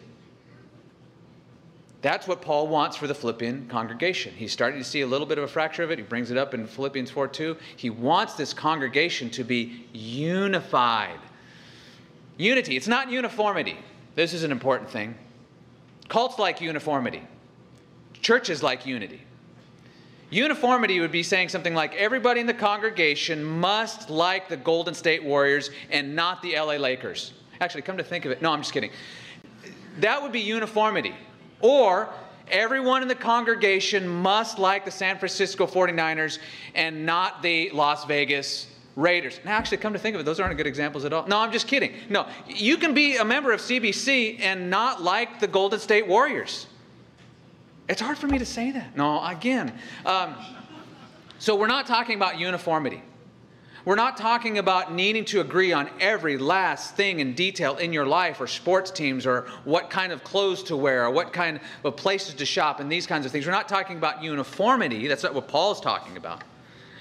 That's 2.02 2.26
what 2.26 2.42
Paul 2.42 2.70
wants 2.70 2.96
for 2.96 3.06
the 3.08 3.14
Philippian 3.14 3.68
congregation. 3.68 4.34
He's 4.34 4.54
starting 4.54 4.80
to 4.80 4.86
see 4.86 5.02
a 5.02 5.08
little 5.08 5.28
bit 5.28 5.38
of 5.38 5.44
a 5.44 5.48
fracture 5.50 5.84
of 5.84 5.92
it. 5.92 6.00
He 6.00 6.06
brings 6.06 6.32
it 6.32 6.38
up 6.38 6.54
in 6.54 6.66
Philippians 6.66 7.12
4 7.12 7.28
2. 7.28 7.58
He 7.76 7.90
wants 7.90 8.36
this 8.36 8.54
congregation 8.54 9.30
to 9.32 9.44
be 9.44 9.86
unified. 9.92 11.20
Unity. 12.38 12.78
It's 12.78 12.88
not 12.88 13.12
uniformity. 13.12 13.78
This 14.16 14.34
is 14.34 14.44
an 14.44 14.54
important 14.54 14.90
thing. 14.90 15.16
Cults 16.08 16.40
like 16.40 16.62
uniformity, 16.62 17.24
churches 18.22 18.64
like 18.64 18.86
unity. 18.86 19.22
Uniformity 20.34 21.00
would 21.00 21.12
be 21.12 21.22
saying 21.22 21.50
something 21.50 21.76
like 21.76 21.94
everybody 21.94 22.42
in 22.42 22.48
the 22.48 22.54
congregation 22.56 23.44
must 23.44 24.10
like 24.10 24.50
the 24.50 24.58
Golden 24.58 24.96
State 24.96 25.24
Warriors 25.24 25.70
and 25.92 26.16
not 26.16 26.42
the 26.42 26.56
LA 26.56 26.78
Lakers. 26.78 27.34
Actually, 27.62 27.84
come 27.84 27.98
to 27.98 28.04
think 28.04 28.26
of 28.26 28.32
it, 28.32 28.42
no, 28.42 28.52
I'm 28.52 28.62
just 28.62 28.74
kidding. 28.74 28.90
That 30.00 30.24
would 30.24 30.32
be 30.32 30.40
uniformity. 30.40 31.14
Or 31.62 32.10
everyone 32.50 33.04
in 33.04 33.08
the 33.08 33.16
congregation 33.16 34.08
must 34.08 34.58
like 34.58 34.86
the 34.86 34.92
San 34.92 35.20
Francisco 35.20 35.68
49ers 35.68 36.40
and 36.74 37.06
not 37.06 37.44
the 37.44 37.70
Las 37.70 38.06
Vegas 38.06 38.66
Raiders. 38.96 39.40
Now, 39.46 39.52
actually, 39.52 39.78
come 39.78 39.94
to 39.94 40.00
think 40.00 40.16
of 40.16 40.22
it, 40.22 40.24
those 40.24 40.40
aren't 40.40 40.58
good 40.58 40.66
examples 40.66 41.06
at 41.06 41.14
all. 41.14 41.28
No, 41.28 41.38
I'm 41.38 41.52
just 41.52 41.68
kidding. 41.68 41.94
No, 42.10 42.28
you 42.48 42.78
can 42.78 42.96
be 42.96 43.18
a 43.18 43.26
member 43.26 43.52
of 43.52 43.60
CBC 43.60 44.40
and 44.40 44.72
not 44.72 45.04
like 45.04 45.40
the 45.40 45.48
Golden 45.48 45.80
State 45.80 46.08
Warriors. 46.08 46.66
It's 47.94 48.02
hard 48.02 48.18
for 48.18 48.26
me 48.26 48.40
to 48.40 48.46
say 48.46 48.72
that. 48.72 48.98
No, 48.98 49.24
again. 49.24 49.72
Um, 50.04 50.34
so 51.38 51.56
we're 51.56 51.68
not 51.68 51.86
talking 51.86 52.16
about 52.16 52.40
uniformity. 52.40 53.04
We're 53.86 53.94
not 53.94 54.18
talking 54.18 54.58
about 54.58 54.92
needing 54.92 55.26
to 55.26 55.42
agree 55.42 55.74
on 55.74 55.92
every 56.00 56.40
last 56.40 56.96
thing 56.96 57.20
in 57.20 57.36
detail 57.36 57.78
in 57.78 57.94
your 57.94 58.08
life 58.08 58.42
or 58.42 58.48
sports 58.48 58.90
teams 58.90 59.28
or 59.28 59.46
what 59.64 59.92
kind 59.92 60.12
of 60.12 60.24
clothes 60.24 60.64
to 60.64 60.76
wear 60.76 61.06
or 61.06 61.12
what 61.12 61.34
kind 61.34 61.60
of 61.84 61.96
places 61.96 62.34
to 62.34 62.46
shop 62.48 62.80
and 62.80 62.92
these 62.92 63.06
kinds 63.06 63.28
of 63.28 63.32
things. 63.32 63.46
We're 63.46 63.52
not 63.52 63.70
talking 63.70 63.98
about 63.98 64.24
uniformity. 64.24 65.08
That's 65.08 65.22
not 65.22 65.36
what 65.36 65.48
Paul's 65.48 65.80
talking 65.80 66.18
about. 66.18 66.42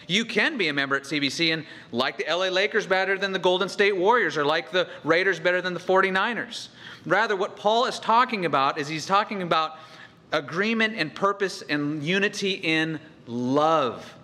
You 0.09 0.27
can 0.27 0.59
be 0.59 0.69
a 0.69 0.75
member 0.75 0.95
at 0.95 1.05
CBC 1.05 1.55
and 1.55 1.65
like 1.91 2.19
the 2.19 2.27
LA 2.29 2.49
Lakers 2.49 2.87
better 2.87 3.17
than 3.17 3.33
the 3.33 3.39
Golden 3.39 3.71
State 3.71 3.97
Warriors 3.97 4.37
or 4.37 4.45
like 4.45 4.71
the 4.71 4.87
Raiders 5.05 5.41
better 5.41 5.63
than 5.63 5.73
the 5.73 5.81
49ers. 5.81 6.69
Rather, 7.07 7.35
what 7.35 7.57
Paul 7.57 7.87
is 7.87 7.99
talking 7.99 8.45
about 8.45 8.77
is 8.77 8.89
he's 8.89 9.07
talking 9.07 9.41
about 9.41 9.79
agreement 10.33 10.95
and 10.97 11.15
purpose 11.15 11.63
and 11.69 12.03
unity 12.03 12.53
in 12.53 12.99
love. 13.27 14.15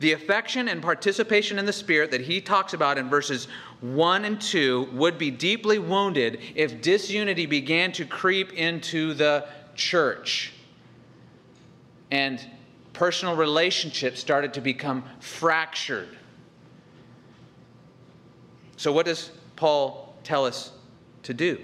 The 0.00 0.12
affection 0.12 0.68
and 0.68 0.82
participation 0.82 1.58
in 1.58 1.66
the 1.66 1.72
Spirit 1.72 2.10
that 2.10 2.20
he 2.20 2.40
talks 2.40 2.74
about 2.74 2.98
in 2.98 3.08
verses 3.08 3.48
1 3.80 4.24
and 4.24 4.40
2 4.40 4.88
would 4.92 5.18
be 5.18 5.30
deeply 5.30 5.78
wounded 5.78 6.40
if 6.54 6.82
disunity 6.82 7.46
began 7.46 7.92
to 7.92 8.04
creep 8.04 8.52
into 8.54 9.14
the 9.14 9.46
church 9.74 10.52
and 12.10 12.44
personal 12.92 13.34
relationships 13.34 14.20
started 14.20 14.54
to 14.54 14.60
become 14.60 15.04
fractured. 15.20 16.16
So, 18.76 18.92
what 18.92 19.06
does 19.06 19.30
Paul 19.56 20.14
tell 20.22 20.44
us 20.44 20.72
to 21.24 21.34
do? 21.34 21.60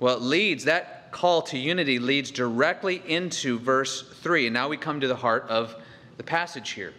Well, 0.00 0.16
it 0.16 0.22
leads, 0.22 0.64
that 0.64 1.03
call 1.14 1.42
to 1.42 1.56
unity 1.56 2.00
leads 2.00 2.32
directly 2.32 3.00
into 3.06 3.56
verse 3.60 4.02
3. 4.02 4.48
And 4.48 4.54
now 4.54 4.68
we 4.68 4.76
come 4.76 5.00
to 5.00 5.06
the 5.06 5.14
heart 5.14 5.46
of 5.48 5.76
the 6.16 6.24
passage 6.24 6.70
here. 6.70 6.92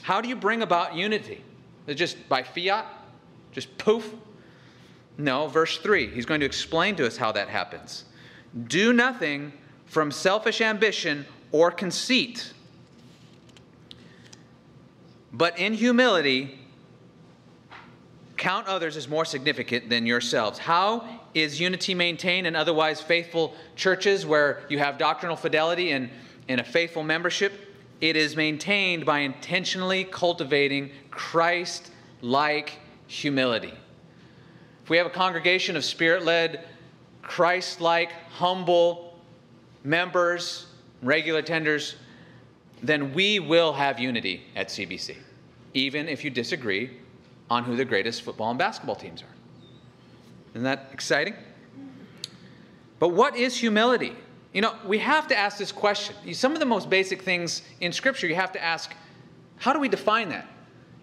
How 0.00 0.22
do 0.22 0.30
you 0.30 0.34
bring 0.34 0.62
about 0.62 0.96
unity? 0.96 1.44
Just 1.86 2.26
by 2.26 2.42
fiat? 2.42 2.86
Just 3.52 3.76
poof? 3.76 4.14
No, 5.18 5.46
verse 5.46 5.76
3. 5.76 6.08
He's 6.08 6.24
going 6.24 6.40
to 6.40 6.46
explain 6.46 6.96
to 6.96 7.06
us 7.06 7.18
how 7.18 7.32
that 7.32 7.48
happens. 7.48 8.04
Do 8.66 8.94
nothing 8.94 9.52
from 9.84 10.10
selfish 10.10 10.62
ambition 10.62 11.26
or 11.52 11.70
conceit, 11.70 12.50
but 15.34 15.58
in 15.58 15.74
humility, 15.74 16.58
count 18.38 18.66
others 18.68 18.96
as 18.96 19.06
more 19.06 19.26
significant 19.26 19.90
than 19.90 20.06
yourselves. 20.06 20.58
How 20.58 21.20
is 21.34 21.60
unity 21.60 21.94
maintained 21.94 22.46
in 22.46 22.56
otherwise 22.56 23.00
faithful 23.00 23.54
churches 23.76 24.24
where 24.24 24.62
you 24.68 24.78
have 24.78 24.98
doctrinal 24.98 25.36
fidelity 25.36 25.92
and, 25.92 26.08
and 26.48 26.60
a 26.60 26.64
faithful 26.64 27.02
membership? 27.02 27.52
It 28.00 28.16
is 28.16 28.36
maintained 28.36 29.04
by 29.04 29.20
intentionally 29.20 30.04
cultivating 30.04 30.90
Christ 31.10 31.90
like 32.22 32.78
humility. 33.06 33.72
If 34.82 34.90
we 34.90 34.96
have 34.96 35.06
a 35.06 35.10
congregation 35.10 35.76
of 35.76 35.84
spirit 35.84 36.24
led, 36.24 36.66
Christ 37.22 37.80
like, 37.80 38.12
humble 38.30 39.18
members, 39.82 40.66
regular 41.02 41.42
tenders, 41.42 41.96
then 42.82 43.14
we 43.14 43.38
will 43.38 43.72
have 43.72 43.98
unity 43.98 44.42
at 44.56 44.68
CBC, 44.68 45.16
even 45.72 46.08
if 46.08 46.22
you 46.22 46.30
disagree 46.30 46.90
on 47.48 47.64
who 47.64 47.76
the 47.76 47.84
greatest 47.84 48.22
football 48.22 48.50
and 48.50 48.58
basketball 48.58 48.96
teams 48.96 49.22
are. 49.22 49.33
Isn't 50.54 50.64
that 50.64 50.90
exciting? 50.92 51.34
But 52.98 53.08
what 53.08 53.36
is 53.36 53.56
humility? 53.56 54.14
You 54.52 54.62
know, 54.62 54.74
we 54.86 54.98
have 54.98 55.26
to 55.28 55.36
ask 55.36 55.58
this 55.58 55.72
question. 55.72 56.14
Some 56.32 56.52
of 56.52 56.60
the 56.60 56.66
most 56.66 56.88
basic 56.88 57.22
things 57.22 57.62
in 57.80 57.92
Scripture, 57.92 58.28
you 58.28 58.36
have 58.36 58.52
to 58.52 58.62
ask, 58.62 58.94
how 59.56 59.72
do 59.72 59.80
we 59.80 59.88
define 59.88 60.28
that? 60.28 60.48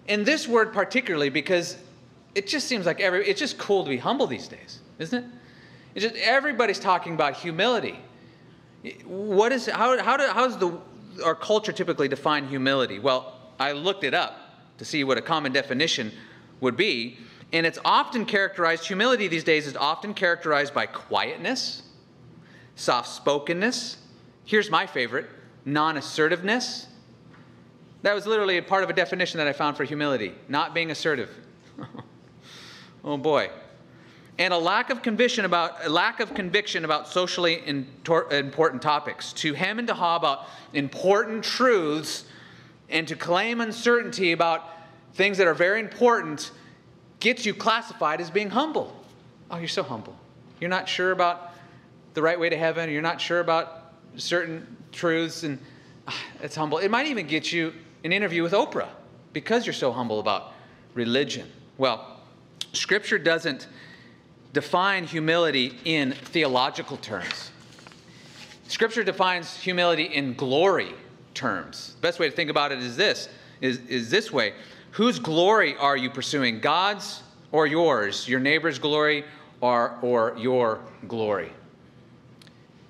In 0.07 0.23
this 0.23 0.47
word 0.47 0.73
particularly, 0.73 1.29
because 1.29 1.77
it 2.33 2.47
just 2.47 2.67
seems 2.67 2.85
like 2.85 3.01
every, 3.01 3.27
it's 3.27 3.39
just 3.39 3.57
cool 3.57 3.83
to 3.83 3.89
be 3.89 3.97
humble 3.97 4.25
these 4.25 4.47
days, 4.47 4.79
isn't 4.99 5.23
it? 5.23 5.29
It's 5.93 6.05
just 6.05 6.15
everybody's 6.15 6.79
talking 6.79 7.13
about 7.13 7.35
humility. 7.35 7.99
What 9.05 9.51
is, 9.51 9.67
how, 9.67 10.01
how, 10.01 10.15
do, 10.15 10.27
how 10.27 10.47
does 10.47 10.57
the, 10.57 10.79
our 11.23 11.35
culture 11.35 11.73
typically 11.73 12.07
define 12.07 12.47
humility? 12.47 12.99
Well, 12.99 13.37
I 13.59 13.73
looked 13.73 14.05
it 14.05 14.13
up 14.13 14.37
to 14.77 14.85
see 14.85 15.03
what 15.03 15.17
a 15.17 15.21
common 15.21 15.51
definition 15.51 16.11
would 16.61 16.77
be, 16.77 17.17
and 17.53 17.65
it's 17.65 17.79
often 17.83 18.25
characterized, 18.25 18.85
humility 18.85 19.27
these 19.27 19.43
days 19.43 19.67
is 19.67 19.75
often 19.75 20.13
characterized 20.13 20.73
by 20.73 20.85
quietness, 20.85 21.83
soft 22.75 23.09
spokenness. 23.09 23.97
Here's 24.45 24.69
my 24.69 24.87
favorite 24.87 25.27
non 25.65 25.97
assertiveness. 25.97 26.87
That 28.03 28.15
was 28.15 28.25
literally 28.25 28.57
a 28.57 28.63
part 28.63 28.83
of 28.83 28.89
a 28.89 28.93
definition 28.93 29.37
that 29.37 29.47
I 29.47 29.53
found 29.53 29.77
for 29.77 29.83
humility 29.83 30.33
not 30.47 30.73
being 30.73 30.91
assertive. 30.91 31.29
oh 33.03 33.17
boy. 33.17 33.49
And 34.39 34.53
a 34.53 34.57
lack 34.57 34.89
of 34.89 35.03
conviction 35.03 35.45
about 35.45 35.85
a 35.85 35.89
lack 35.89 36.19
of 36.19 36.33
conviction 36.33 36.85
about 36.85 37.07
socially 37.07 37.61
important 37.67 38.81
topics. 38.81 39.33
To 39.33 39.53
hem 39.53 39.77
and 39.77 39.87
to 39.87 39.93
haw 39.93 40.15
about 40.15 40.47
important 40.73 41.43
truths 41.43 42.23
and 42.89 43.07
to 43.07 43.15
claim 43.15 43.61
uncertainty 43.61 44.31
about 44.31 44.67
things 45.13 45.37
that 45.37 45.47
are 45.47 45.53
very 45.53 45.79
important 45.79 46.51
gets 47.21 47.45
you 47.45 47.53
classified 47.53 48.19
as 48.19 48.29
being 48.29 48.49
humble. 48.49 48.93
Oh, 49.49 49.57
you're 49.57 49.67
so 49.69 49.83
humble. 49.83 50.15
You're 50.59 50.69
not 50.69 50.89
sure 50.89 51.11
about 51.11 51.53
the 52.13 52.21
right 52.21 52.37
way 52.37 52.49
to 52.49 52.57
heaven, 52.57 52.89
you're 52.89 53.01
not 53.01 53.21
sure 53.21 53.39
about 53.39 53.93
certain 54.17 54.75
truths, 54.91 55.43
and 55.43 55.57
uh, 56.07 56.11
it's 56.41 56.55
humble. 56.55 56.79
It 56.79 56.91
might 56.91 57.07
even 57.07 57.25
get 57.25 57.53
you 57.53 57.73
an 58.03 58.11
interview 58.11 58.43
with 58.43 58.51
Oprah 58.51 58.89
because 59.31 59.65
you're 59.65 59.73
so 59.73 59.93
humble 59.93 60.19
about 60.19 60.51
religion. 60.93 61.49
Well, 61.77 62.19
Scripture 62.73 63.17
doesn't 63.17 63.67
define 64.51 65.05
humility 65.05 65.77
in 65.85 66.11
theological 66.11 66.97
terms. 66.97 67.51
Scripture 68.67 69.03
defines 69.03 69.57
humility 69.57 70.03
in 70.03 70.33
glory 70.33 70.93
terms. 71.33 71.93
The 71.95 72.01
best 72.01 72.19
way 72.19 72.29
to 72.29 72.35
think 72.35 72.49
about 72.49 72.71
it 72.71 72.79
is 72.79 72.97
this 72.97 73.29
is, 73.61 73.79
is 73.87 74.09
this 74.09 74.31
way. 74.31 74.53
Whose 74.91 75.19
glory 75.19 75.75
are 75.77 75.95
you 75.95 76.09
pursuing? 76.09 76.59
God's 76.59 77.23
or 77.51 77.65
yours? 77.65 78.27
Your 78.27 78.39
neighbor's 78.39 78.77
glory 78.77 79.23
or, 79.61 79.97
or 80.01 80.35
your 80.37 80.81
glory? 81.07 81.51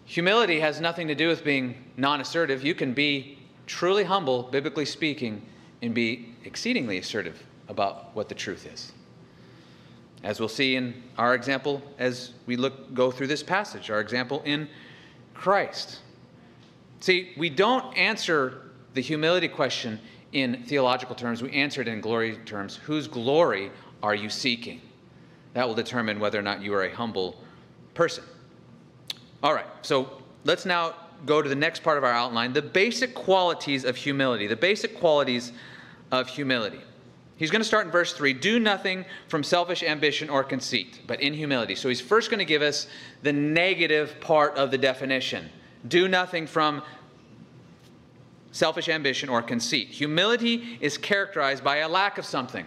Humility 0.05 0.59
has 0.59 0.81
nothing 0.81 1.07
to 1.07 1.15
do 1.15 1.27
with 1.27 1.43
being 1.43 1.75
non 1.97 2.19
assertive. 2.19 2.63
You 2.63 2.75
can 2.75 2.93
be 2.93 3.39
truly 3.67 4.03
humble, 4.03 4.43
biblically 4.43 4.85
speaking, 4.85 5.41
and 5.81 5.93
be 5.93 6.35
exceedingly 6.43 6.97
assertive 6.97 7.41
about 7.69 8.13
what 8.15 8.27
the 8.27 8.35
truth 8.35 8.67
is. 8.71 8.91
As 10.23 10.39
we'll 10.39 10.49
see 10.49 10.75
in 10.75 11.01
our 11.17 11.33
example 11.33 11.81
as 11.97 12.33
we 12.45 12.55
look 12.55 12.93
go 12.93 13.11
through 13.11 13.27
this 13.27 13.41
passage, 13.41 13.89
our 13.89 13.99
example 13.99 14.41
in 14.43 14.67
Christ. 15.33 15.99
See, 16.99 17.31
we 17.37 17.49
don't 17.49 17.95
answer 17.97 18.71
the 18.93 19.01
humility 19.01 19.47
question 19.47 19.99
in 20.33 20.63
theological 20.63 21.15
terms, 21.15 21.41
we 21.41 21.51
answer 21.51 21.81
it 21.81 21.87
in 21.87 22.01
glory 22.01 22.37
terms. 22.45 22.77
Whose 22.77 23.07
glory 23.07 23.71
are 24.01 24.15
you 24.15 24.29
seeking? 24.29 24.81
That 25.53 25.67
will 25.67 25.75
determine 25.75 26.19
whether 26.19 26.39
or 26.39 26.43
not 26.43 26.61
you 26.61 26.73
are 26.73 26.83
a 26.83 26.93
humble 26.93 27.35
person. 27.93 28.23
All 29.43 29.53
right, 29.53 29.65
so 29.81 30.21
let's 30.45 30.65
now 30.65 30.95
go 31.25 31.41
to 31.41 31.49
the 31.49 31.55
next 31.55 31.83
part 31.83 31.97
of 31.97 32.03
our 32.03 32.11
outline 32.11 32.53
the 32.53 32.61
basic 32.61 33.13
qualities 33.13 33.83
of 33.83 33.95
humility. 33.95 34.47
The 34.47 34.55
basic 34.55 34.97
qualities 34.97 35.51
of 36.11 36.27
humility. 36.27 36.79
He's 37.35 37.51
going 37.51 37.61
to 37.61 37.67
start 37.67 37.85
in 37.85 37.91
verse 37.91 38.13
3 38.13 38.33
do 38.33 38.59
nothing 38.59 39.03
from 39.27 39.43
selfish 39.43 39.83
ambition 39.83 40.29
or 40.29 40.43
conceit, 40.43 41.01
but 41.07 41.21
in 41.21 41.33
humility. 41.33 41.75
So 41.75 41.89
he's 41.89 42.01
first 42.01 42.29
going 42.29 42.39
to 42.39 42.45
give 42.45 42.61
us 42.61 42.87
the 43.23 43.33
negative 43.33 44.15
part 44.21 44.55
of 44.57 44.71
the 44.71 44.77
definition 44.77 45.49
do 45.87 46.07
nothing 46.07 46.47
from 46.47 46.81
selfish 48.51 48.89
ambition 48.89 49.29
or 49.29 49.41
conceit. 49.41 49.87
Humility 49.87 50.77
is 50.81 50.97
characterized 50.97 51.63
by 51.63 51.77
a 51.77 51.89
lack 51.89 52.17
of 52.17 52.25
something. 52.25 52.65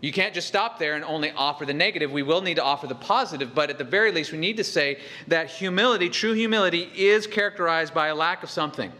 You 0.00 0.12
can't 0.12 0.34
just 0.34 0.48
stop 0.48 0.78
there 0.78 0.94
and 0.94 1.04
only 1.04 1.30
offer 1.32 1.64
the 1.64 1.72
negative. 1.72 2.12
We 2.12 2.22
will 2.22 2.42
need 2.42 2.56
to 2.56 2.62
offer 2.62 2.86
the 2.86 2.94
positive, 2.94 3.54
but 3.54 3.70
at 3.70 3.78
the 3.78 3.84
very 3.84 4.12
least, 4.12 4.32
we 4.32 4.38
need 4.38 4.58
to 4.58 4.64
say 4.64 4.98
that 5.28 5.48
humility, 5.48 6.10
true 6.10 6.34
humility, 6.34 6.90
is 6.94 7.26
characterized 7.26 7.94
by 7.94 8.08
a 8.08 8.14
lack 8.14 8.42
of 8.42 8.50
something 8.50 8.92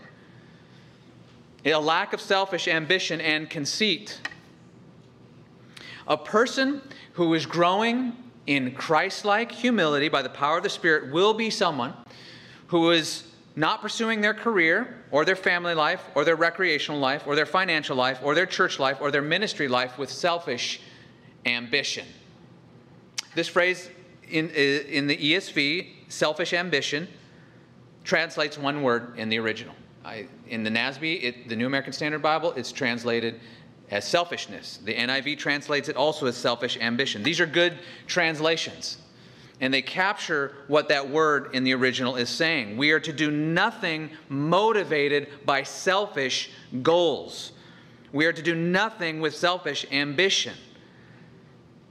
a 1.73 1.81
lack 1.81 2.13
of 2.13 2.21
selfish 2.21 2.69
ambition 2.69 3.21
and 3.21 3.49
conceit. 3.49 4.21
A 6.07 6.17
person 6.17 6.83
who 7.15 7.33
is 7.33 7.47
growing 7.47 8.13
in 8.47 8.73
Christ 8.75 9.25
like 9.25 9.51
humility 9.51 10.09
by 10.09 10.21
the 10.21 10.29
power 10.29 10.59
of 10.59 10.63
the 10.63 10.69
Spirit 10.69 11.11
will 11.11 11.33
be 11.33 11.49
someone 11.49 11.95
who 12.67 12.91
is 12.91 13.25
not 13.57 13.81
pursuing 13.81 14.21
their 14.21 14.35
career 14.35 15.05
or 15.11 15.25
their 15.25 15.37
family 15.37 15.75
life 15.75 16.03
or 16.15 16.25
their 16.25 16.37
recreational 16.37 16.99
life 17.01 17.27
or 17.27 17.37
their 17.37 17.47
financial 17.47 17.97
life 17.97 18.19
or 18.23 18.35
their 18.35 18.47
church 18.47 18.79
life 18.79 18.99
or 19.01 19.11
their 19.11 19.23
ministry 19.23 19.69
life 19.69 19.97
with 19.97 20.11
selfish 20.11 20.81
ambition. 21.47 22.07
This 23.35 23.49
phrase 23.49 23.91
in, 24.29 24.51
in 24.51 25.07
the 25.07 25.17
ESV, 25.17 25.89
selfish 26.09 26.53
ambition, 26.53 27.09
translates 28.03 28.59
one 28.59 28.83
word 28.83 29.19
in 29.19 29.29
the 29.29 29.39
original. 29.39 29.75
I, 30.05 30.27
in 30.49 30.63
the 30.63 30.71
NASB, 30.71 31.23
it, 31.23 31.49
the 31.49 31.57
New 31.57 31.67
American 31.67 31.93
Standard 31.93 32.23
Bible, 32.23 32.53
it's 32.53 32.73
translated 32.73 33.41
as 33.91 34.07
selfishness. 34.07 34.79
The 34.85 34.95
NIV 34.95 35.39
translates 35.39 35.89
it 35.89 35.97
also 35.97 36.27
as 36.27 36.37
selfish 36.37 36.77
ambition. 36.79 37.23
These 37.23 37.41
are 37.41 37.47
good 37.47 37.79
translations. 38.07 38.99
And 39.61 39.73
they 39.73 39.83
capture 39.83 40.57
what 40.67 40.89
that 40.89 41.09
word 41.09 41.55
in 41.55 41.65
the 41.65 41.75
original 41.75 42.17
is 42.17 42.29
saying. 42.29 42.77
We 42.77 42.91
are 42.91 43.01
to 43.01 43.13
do 43.13 43.31
nothing 43.31 44.11
motivated 44.29 45.29
by 45.45 45.63
selfish 45.63 46.51
goals. 46.83 47.53
We 48.13 48.27
are 48.27 48.33
to 48.33 48.43
do 48.43 48.55
nothing 48.55 49.21
with 49.21 49.35
selfish 49.35 49.87
ambition. 49.93 50.55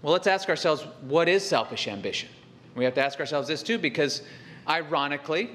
Well, 0.01 0.11
let's 0.11 0.27
ask 0.27 0.49
ourselves 0.49 0.85
what 1.01 1.29
is 1.29 1.43
selfish 1.47 1.87
ambition? 1.87 2.29
We 2.75 2.83
have 2.83 2.93
to 2.95 3.03
ask 3.03 3.19
ourselves 3.19 3.47
this 3.47 3.63
too, 3.63 3.77
because 3.77 4.23
ironically, 4.67 5.49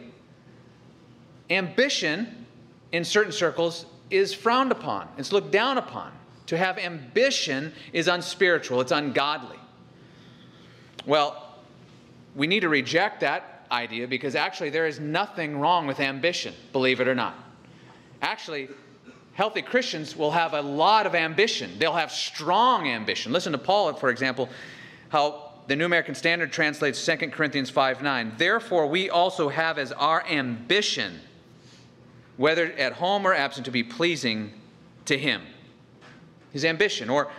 ambition 1.50 2.46
in 2.92 3.04
certain 3.04 3.32
circles 3.32 3.86
is 4.10 4.32
frowned 4.32 4.72
upon, 4.72 5.08
it's 5.18 5.32
looked 5.32 5.50
down 5.50 5.78
upon. 5.78 6.12
To 6.46 6.56
have 6.56 6.78
ambition 6.78 7.74
is 7.92 8.08
unspiritual, 8.08 8.80
it's 8.80 8.92
ungodly. 8.92 9.58
Well, 11.04 11.47
we 12.34 12.46
need 12.46 12.60
to 12.60 12.68
reject 12.68 13.20
that 13.20 13.66
idea 13.70 14.06
because 14.06 14.34
actually 14.34 14.70
there 14.70 14.86
is 14.86 15.00
nothing 15.00 15.58
wrong 15.58 15.86
with 15.86 16.00
ambition, 16.00 16.54
believe 16.72 17.00
it 17.00 17.08
or 17.08 17.14
not. 17.14 17.34
Actually, 18.22 18.68
healthy 19.34 19.62
Christians 19.62 20.16
will 20.16 20.32
have 20.32 20.54
a 20.54 20.60
lot 20.60 21.06
of 21.06 21.14
ambition. 21.14 21.78
They'll 21.78 21.92
have 21.92 22.10
strong 22.10 22.88
ambition. 22.88 23.32
Listen 23.32 23.52
to 23.52 23.58
Paul, 23.58 23.92
for 23.94 24.10
example, 24.10 24.48
how 25.10 25.52
the 25.68 25.76
New 25.76 25.84
American 25.84 26.14
Standard 26.14 26.50
translates 26.50 27.04
2 27.04 27.28
Corinthians 27.28 27.70
5 27.70 28.02
9. 28.02 28.32
Therefore, 28.38 28.86
we 28.86 29.10
also 29.10 29.48
have 29.48 29.78
as 29.78 29.92
our 29.92 30.26
ambition, 30.26 31.20
whether 32.36 32.72
at 32.72 32.94
home 32.94 33.26
or 33.26 33.34
absent, 33.34 33.66
to 33.66 33.70
be 33.70 33.82
pleasing 33.82 34.52
to 35.04 35.16
Him. 35.16 35.42
His 36.52 36.64
ambition, 36.64 37.10
or 37.10 37.30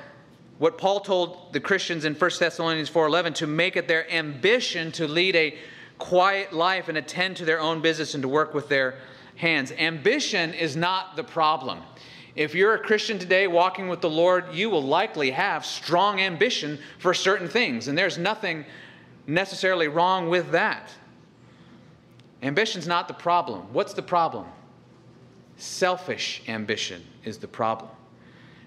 what 0.60 0.78
Paul 0.78 1.00
told 1.00 1.54
the 1.54 1.60
Christians 1.60 2.06
in 2.06 2.14
1 2.14 2.40
Thessalonians 2.40 2.90
4:11 2.90 3.34
to 3.36 3.48
make 3.48 3.76
it 3.76 3.88
their 3.88 4.10
ambition 4.12 4.92
to 4.94 5.08
lead 5.08 5.36
a 5.36 5.58
quiet 5.98 6.54
life 6.54 6.90
and 6.90 6.98
attend 6.98 7.38
to 7.38 7.46
their 7.46 7.60
own 7.60 7.82
business 7.82 8.14
and 8.14 8.22
to 8.22 8.28
work 8.28 8.54
with 8.54 8.70
their 8.70 8.96
hands. 9.36 9.72
Ambition 9.72 10.54
is 10.54 10.76
not 10.76 11.16
the 11.16 11.24
problem. 11.24 11.82
If 12.36 12.54
you're 12.54 12.74
a 12.74 12.80
Christian 12.80 13.18
today 13.20 13.48
walking 13.48 13.88
with 13.88 14.02
the 14.02 14.10
Lord, 14.10 14.54
you 14.54 14.70
will 14.70 14.84
likely 14.84 15.32
have 15.32 15.66
strong 15.66 16.20
ambition 16.20 16.80
for 17.00 17.14
certain 17.14 17.48
things, 17.48 17.88
and 17.88 17.98
there's 17.98 18.18
nothing 18.18 18.66
necessarily 19.28 19.88
wrong 19.88 20.30
with 20.30 20.52
that. 20.52 20.90
Ambition's 22.44 22.88
not 22.88 23.08
the 23.08 23.14
problem. 23.14 23.74
What's 23.74 23.94
the 23.94 24.02
problem? 24.02 24.46
Selfish 25.58 26.42
ambition 26.48 27.06
is 27.24 27.38
the 27.38 27.48
problem. 27.48 27.90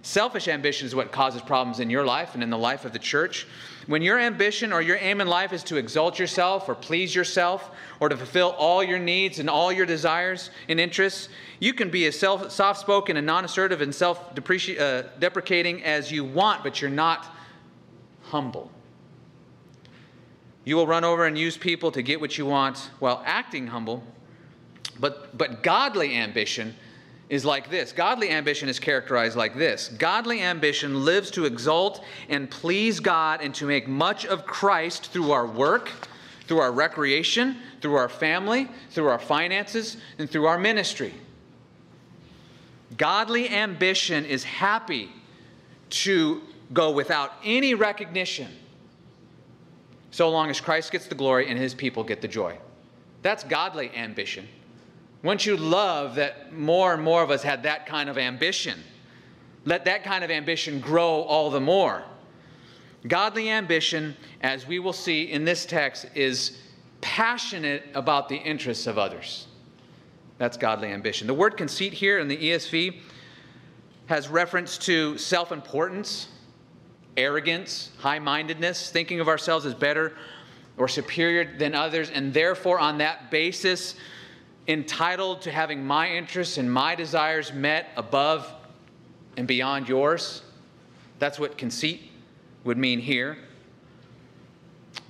Selfish 0.04 0.48
ambition 0.48 0.84
is 0.84 0.96
what 0.96 1.12
causes 1.12 1.40
problems 1.42 1.78
in 1.78 1.88
your 1.88 2.04
life 2.04 2.34
and 2.34 2.42
in 2.42 2.50
the 2.50 2.58
life 2.58 2.84
of 2.84 2.92
the 2.92 2.98
church. 2.98 3.46
When 3.86 4.02
your 4.02 4.18
ambition 4.18 4.72
or 4.72 4.82
your 4.82 4.96
aim 4.96 5.20
in 5.20 5.28
life 5.28 5.52
is 5.52 5.62
to 5.64 5.76
exalt 5.76 6.18
yourself 6.18 6.68
or 6.68 6.74
please 6.74 7.14
yourself 7.14 7.70
or 8.00 8.08
to 8.08 8.16
fulfill 8.16 8.50
all 8.58 8.82
your 8.82 8.98
needs 8.98 9.38
and 9.38 9.48
all 9.48 9.72
your 9.72 9.86
desires 9.86 10.50
and 10.68 10.80
interests, 10.80 11.28
you 11.60 11.72
can 11.72 11.88
be 11.88 12.06
as 12.06 12.18
soft 12.18 12.80
spoken 12.80 13.16
and 13.16 13.24
non 13.24 13.44
assertive 13.44 13.80
and 13.80 13.94
self 13.94 14.36
uh, 14.36 15.02
deprecating 15.20 15.84
as 15.84 16.10
you 16.10 16.24
want, 16.24 16.64
but 16.64 16.80
you're 16.80 16.90
not 16.90 17.26
humble. 18.22 18.72
You 20.64 20.74
will 20.76 20.86
run 20.86 21.04
over 21.04 21.26
and 21.26 21.38
use 21.38 21.56
people 21.56 21.92
to 21.92 22.02
get 22.02 22.20
what 22.20 22.36
you 22.36 22.46
want 22.46 22.90
while 22.98 23.22
acting 23.24 23.68
humble. 23.68 24.02
But, 24.98 25.36
but 25.38 25.62
godly 25.62 26.16
ambition 26.16 26.74
is 27.32 27.46
like 27.46 27.70
this 27.70 27.92
godly 27.92 28.28
ambition 28.28 28.68
is 28.68 28.78
characterized 28.78 29.36
like 29.36 29.56
this 29.56 29.88
godly 29.96 30.42
ambition 30.42 31.02
lives 31.02 31.30
to 31.30 31.46
exalt 31.46 32.04
and 32.28 32.50
please 32.50 33.00
God 33.00 33.40
and 33.40 33.54
to 33.54 33.64
make 33.64 33.88
much 33.88 34.26
of 34.26 34.44
Christ 34.44 35.10
through 35.12 35.32
our 35.32 35.46
work, 35.46 35.90
through 36.46 36.58
our 36.58 36.70
recreation, 36.70 37.56
through 37.80 37.94
our 37.94 38.10
family, 38.10 38.68
through 38.90 39.08
our 39.08 39.18
finances, 39.18 39.96
and 40.18 40.28
through 40.30 40.44
our 40.44 40.58
ministry. 40.58 41.14
Godly 42.98 43.48
ambition 43.48 44.26
is 44.26 44.44
happy 44.44 45.08
to 45.88 46.42
go 46.74 46.90
without 46.90 47.32
any 47.42 47.72
recognition 47.72 48.48
so 50.10 50.28
long 50.28 50.50
as 50.50 50.60
Christ 50.60 50.92
gets 50.92 51.06
the 51.06 51.14
glory 51.14 51.48
and 51.48 51.58
his 51.58 51.72
people 51.72 52.04
get 52.04 52.20
the 52.20 52.28
joy. 52.28 52.58
That's 53.22 53.42
godly 53.42 53.90
ambition. 53.96 54.46
Once 55.22 55.46
you 55.46 55.56
love 55.56 56.16
that 56.16 56.52
more 56.52 56.94
and 56.94 57.02
more 57.02 57.22
of 57.22 57.30
us 57.30 57.42
had 57.42 57.62
that 57.62 57.86
kind 57.86 58.08
of 58.08 58.18
ambition, 58.18 58.78
let 59.64 59.84
that 59.84 60.02
kind 60.02 60.24
of 60.24 60.30
ambition 60.30 60.80
grow 60.80 61.22
all 61.22 61.50
the 61.50 61.60
more. 61.60 62.02
Godly 63.06 63.50
ambition, 63.50 64.16
as 64.42 64.66
we 64.66 64.78
will 64.78 64.92
see 64.92 65.30
in 65.30 65.44
this 65.44 65.66
text, 65.66 66.06
is 66.14 66.58
passionate 67.00 67.84
about 67.94 68.28
the 68.28 68.36
interests 68.36 68.86
of 68.86 68.98
others. 68.98 69.46
That's 70.38 70.56
godly 70.56 70.88
ambition. 70.88 71.26
The 71.26 71.34
word 71.34 71.56
conceit 71.56 71.92
here 71.92 72.18
in 72.18 72.26
the 72.26 72.36
ESV 72.36 73.00
has 74.06 74.28
reference 74.28 74.78
to 74.78 75.16
self 75.18 75.52
importance, 75.52 76.28
arrogance, 77.16 77.90
high 77.98 78.18
mindedness, 78.18 78.90
thinking 78.90 79.20
of 79.20 79.28
ourselves 79.28 79.66
as 79.66 79.74
better 79.74 80.16
or 80.76 80.88
superior 80.88 81.56
than 81.58 81.74
others, 81.74 82.10
and 82.10 82.32
therefore, 82.32 82.78
on 82.78 82.98
that 82.98 83.30
basis, 83.30 83.94
entitled 84.68 85.42
to 85.42 85.50
having 85.50 85.84
my 85.84 86.10
interests 86.10 86.58
and 86.58 86.72
my 86.72 86.94
desires 86.94 87.52
met 87.52 87.88
above 87.96 88.52
and 89.36 89.46
beyond 89.48 89.88
yours. 89.88 90.42
That's 91.18 91.38
what 91.38 91.58
conceit 91.58 92.10
would 92.64 92.78
mean 92.78 93.00
here. 93.00 93.38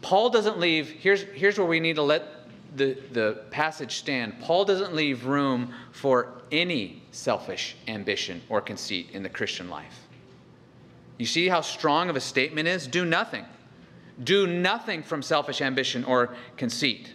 Paul 0.00 0.30
doesn't 0.30 0.58
leave, 0.58 0.90
here's, 0.90 1.22
here's 1.22 1.58
where 1.58 1.66
we 1.66 1.80
need 1.80 1.96
to 1.96 2.02
let 2.02 2.46
the, 2.76 2.96
the 3.12 3.42
passage 3.50 3.96
stand. 3.96 4.40
Paul 4.40 4.64
doesn't 4.64 4.94
leave 4.94 5.26
room 5.26 5.72
for 5.92 6.42
any 6.50 7.02
selfish 7.10 7.76
ambition 7.88 8.42
or 8.48 8.60
conceit 8.60 9.10
in 9.12 9.22
the 9.22 9.28
Christian 9.28 9.68
life. 9.68 10.06
You 11.18 11.26
see 11.26 11.48
how 11.48 11.60
strong 11.60 12.08
of 12.10 12.16
a 12.16 12.20
statement 12.20 12.68
is? 12.68 12.86
Do 12.86 13.04
nothing. 13.04 13.44
Do 14.24 14.46
nothing 14.46 15.02
from 15.02 15.22
selfish 15.22 15.60
ambition 15.60 16.04
or 16.04 16.34
conceit. 16.56 17.12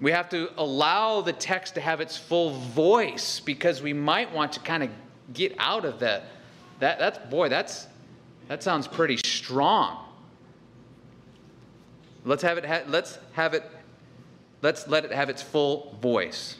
We 0.00 0.10
have 0.12 0.28
to 0.30 0.50
allow 0.58 1.22
the 1.22 1.32
text 1.32 1.74
to 1.76 1.80
have 1.80 2.00
its 2.00 2.16
full 2.16 2.50
voice 2.50 3.40
because 3.40 3.80
we 3.80 3.92
might 3.92 4.32
want 4.32 4.52
to 4.52 4.60
kind 4.60 4.82
of 4.82 4.90
get 5.32 5.54
out 5.58 5.84
of 5.84 6.00
that. 6.00 6.24
That 6.80 6.98
that's 6.98 7.18
boy, 7.30 7.48
that's 7.48 7.86
that 8.48 8.62
sounds 8.62 8.86
pretty 8.86 9.16
strong. 9.24 10.04
Let's 12.24 12.42
have 12.42 12.58
it 12.58 12.66
ha- 12.66 12.84
let's 12.86 13.18
have 13.32 13.54
it 13.54 13.64
let's 14.60 14.86
let 14.86 15.04
it 15.04 15.12
have 15.12 15.30
its 15.30 15.40
full 15.40 15.96
voice. 16.02 16.56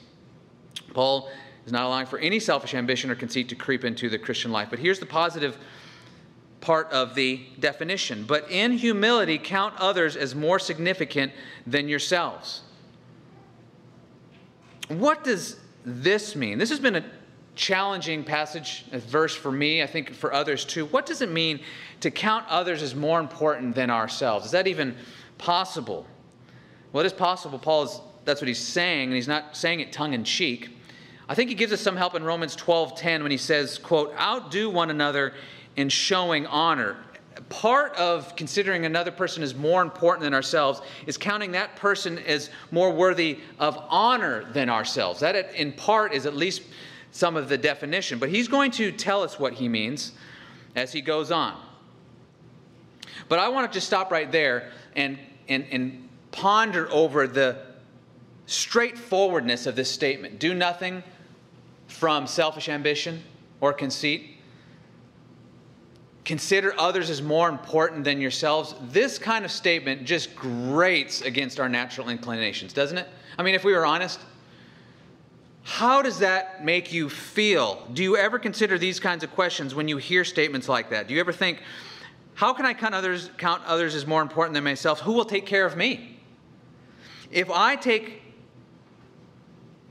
Paul 0.94 1.28
is 1.66 1.72
not 1.72 1.84
allowing 1.84 2.06
for 2.06 2.18
any 2.18 2.40
selfish 2.40 2.72
ambition 2.72 3.10
or 3.10 3.16
conceit 3.16 3.50
to 3.50 3.54
creep 3.54 3.84
into 3.84 4.08
the 4.08 4.18
Christian 4.18 4.50
life. 4.50 4.68
But 4.70 4.78
here's 4.78 5.00
the 5.00 5.06
positive 5.06 5.58
part 6.60 6.90
of 6.90 7.14
the 7.14 7.42
definition. 7.60 8.24
But 8.24 8.50
in 8.50 8.72
humility 8.72 9.36
count 9.36 9.74
others 9.76 10.16
as 10.16 10.34
more 10.34 10.58
significant 10.58 11.32
than 11.66 11.88
yourselves. 11.88 12.62
What 14.88 15.24
does 15.24 15.56
this 15.84 16.36
mean? 16.36 16.58
This 16.58 16.70
has 16.70 16.80
been 16.80 16.96
a 16.96 17.04
challenging 17.54 18.22
passage, 18.22 18.84
a 18.92 18.98
verse 18.98 19.34
for 19.34 19.50
me, 19.50 19.82
I 19.82 19.86
think 19.86 20.14
for 20.14 20.32
others 20.32 20.64
too. 20.64 20.86
What 20.86 21.06
does 21.06 21.22
it 21.22 21.30
mean 21.30 21.60
to 22.00 22.10
count 22.10 22.44
others 22.48 22.82
as 22.82 22.94
more 22.94 23.18
important 23.18 23.74
than 23.74 23.90
ourselves? 23.90 24.46
Is 24.46 24.52
that 24.52 24.66
even 24.66 24.94
possible? 25.38 26.06
Well, 26.92 27.02
it 27.02 27.06
is 27.06 27.12
possible. 27.12 27.58
Paul 27.58 27.84
is, 27.84 28.00
that's 28.24 28.40
what 28.40 28.48
he's 28.48 28.58
saying, 28.58 29.08
and 29.08 29.14
he's 29.14 29.28
not 29.28 29.56
saying 29.56 29.80
it 29.80 29.92
tongue 29.92 30.12
in 30.12 30.22
cheek. 30.22 30.70
I 31.28 31.34
think 31.34 31.48
he 31.48 31.56
gives 31.56 31.72
us 31.72 31.80
some 31.80 31.96
help 31.96 32.14
in 32.14 32.22
Romans 32.22 32.54
12:10 32.56 33.22
when 33.22 33.30
he 33.30 33.36
says, 33.36 33.78
quote, 33.78 34.14
outdo 34.18 34.70
one 34.70 34.90
another 34.90 35.34
in 35.74 35.88
showing 35.88 36.46
honor 36.46 36.96
part 37.48 37.94
of 37.96 38.34
considering 38.36 38.86
another 38.86 39.10
person 39.10 39.42
as 39.42 39.54
more 39.54 39.82
important 39.82 40.24
than 40.24 40.34
ourselves 40.34 40.80
is 41.06 41.16
counting 41.16 41.52
that 41.52 41.76
person 41.76 42.18
as 42.18 42.50
more 42.70 42.90
worthy 42.90 43.38
of 43.58 43.78
honor 43.88 44.44
than 44.52 44.68
ourselves. 44.68 45.20
That, 45.20 45.54
in 45.54 45.72
part, 45.72 46.12
is 46.12 46.26
at 46.26 46.34
least 46.34 46.62
some 47.12 47.36
of 47.36 47.48
the 47.48 47.58
definition. 47.58 48.18
But 48.18 48.28
he's 48.28 48.48
going 48.48 48.70
to 48.72 48.92
tell 48.92 49.22
us 49.22 49.38
what 49.38 49.54
he 49.54 49.68
means 49.68 50.12
as 50.74 50.92
he 50.92 51.00
goes 51.00 51.30
on. 51.30 51.56
But 53.28 53.38
I 53.38 53.48
want 53.48 53.70
to 53.70 53.76
just 53.76 53.86
stop 53.86 54.10
right 54.10 54.30
there 54.30 54.70
and, 54.94 55.18
and, 55.48 55.66
and 55.70 56.08
ponder 56.30 56.90
over 56.90 57.26
the 57.26 57.58
straightforwardness 58.46 59.66
of 59.66 59.74
this 59.74 59.90
statement 59.90 60.38
do 60.38 60.54
nothing 60.54 61.02
from 61.88 62.26
selfish 62.26 62.68
ambition 62.68 63.22
or 63.60 63.72
conceit 63.72 64.35
consider 66.26 66.74
others 66.76 67.08
as 67.08 67.22
more 67.22 67.48
important 67.48 68.02
than 68.02 68.20
yourselves, 68.20 68.74
this 68.90 69.16
kind 69.16 69.44
of 69.44 69.50
statement 69.50 70.04
just 70.04 70.34
grates 70.34 71.22
against 71.22 71.60
our 71.60 71.68
natural 71.68 72.08
inclinations, 72.08 72.72
doesn't 72.72 72.98
it? 72.98 73.08
I 73.38 73.44
mean, 73.44 73.54
if 73.54 73.62
we 73.62 73.72
were 73.72 73.86
honest, 73.86 74.18
how 75.62 76.02
does 76.02 76.18
that 76.18 76.64
make 76.64 76.92
you 76.92 77.08
feel? 77.08 77.86
Do 77.94 78.02
you 78.02 78.16
ever 78.16 78.40
consider 78.40 78.76
these 78.76 78.98
kinds 78.98 79.22
of 79.22 79.30
questions 79.30 79.72
when 79.72 79.86
you 79.86 79.98
hear 79.98 80.24
statements 80.24 80.68
like 80.68 80.90
that? 80.90 81.06
Do 81.06 81.14
you 81.14 81.20
ever 81.20 81.32
think, 81.32 81.62
how 82.34 82.52
can 82.52 82.66
I 82.66 82.74
count 82.74 82.94
others, 82.94 83.30
count 83.38 83.62
others 83.64 83.94
as 83.94 84.04
more 84.04 84.20
important 84.20 84.54
than 84.54 84.64
myself? 84.64 85.00
Who 85.00 85.12
will 85.12 85.24
take 85.24 85.46
care 85.46 85.64
of 85.64 85.76
me? 85.76 86.18
If 87.30 87.50
I 87.50 87.76
take 87.76 88.22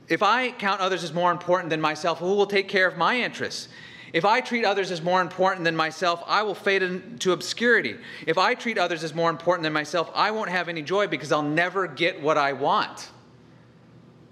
if 0.08 0.22
I 0.22 0.52
count 0.52 0.80
others 0.80 1.02
as 1.02 1.12
more 1.12 1.32
important 1.32 1.70
than 1.70 1.80
myself, 1.80 2.20
who 2.20 2.36
will 2.36 2.46
take 2.46 2.68
care 2.68 2.86
of 2.86 2.96
my 2.96 3.20
interests? 3.20 3.68
If 4.12 4.24
I 4.24 4.40
treat 4.40 4.64
others 4.64 4.90
as 4.90 5.02
more 5.02 5.20
important 5.20 5.64
than 5.64 5.76
myself, 5.76 6.22
I 6.26 6.42
will 6.42 6.54
fade 6.54 6.82
into 6.82 7.32
obscurity. 7.32 7.96
If 8.26 8.38
I 8.38 8.54
treat 8.54 8.78
others 8.78 9.02
as 9.04 9.14
more 9.14 9.30
important 9.30 9.64
than 9.64 9.72
myself, 9.72 10.10
I 10.14 10.30
won't 10.30 10.50
have 10.50 10.68
any 10.68 10.82
joy 10.82 11.06
because 11.06 11.32
I'll 11.32 11.42
never 11.42 11.86
get 11.86 12.20
what 12.20 12.38
I 12.38 12.52
want. 12.52 13.10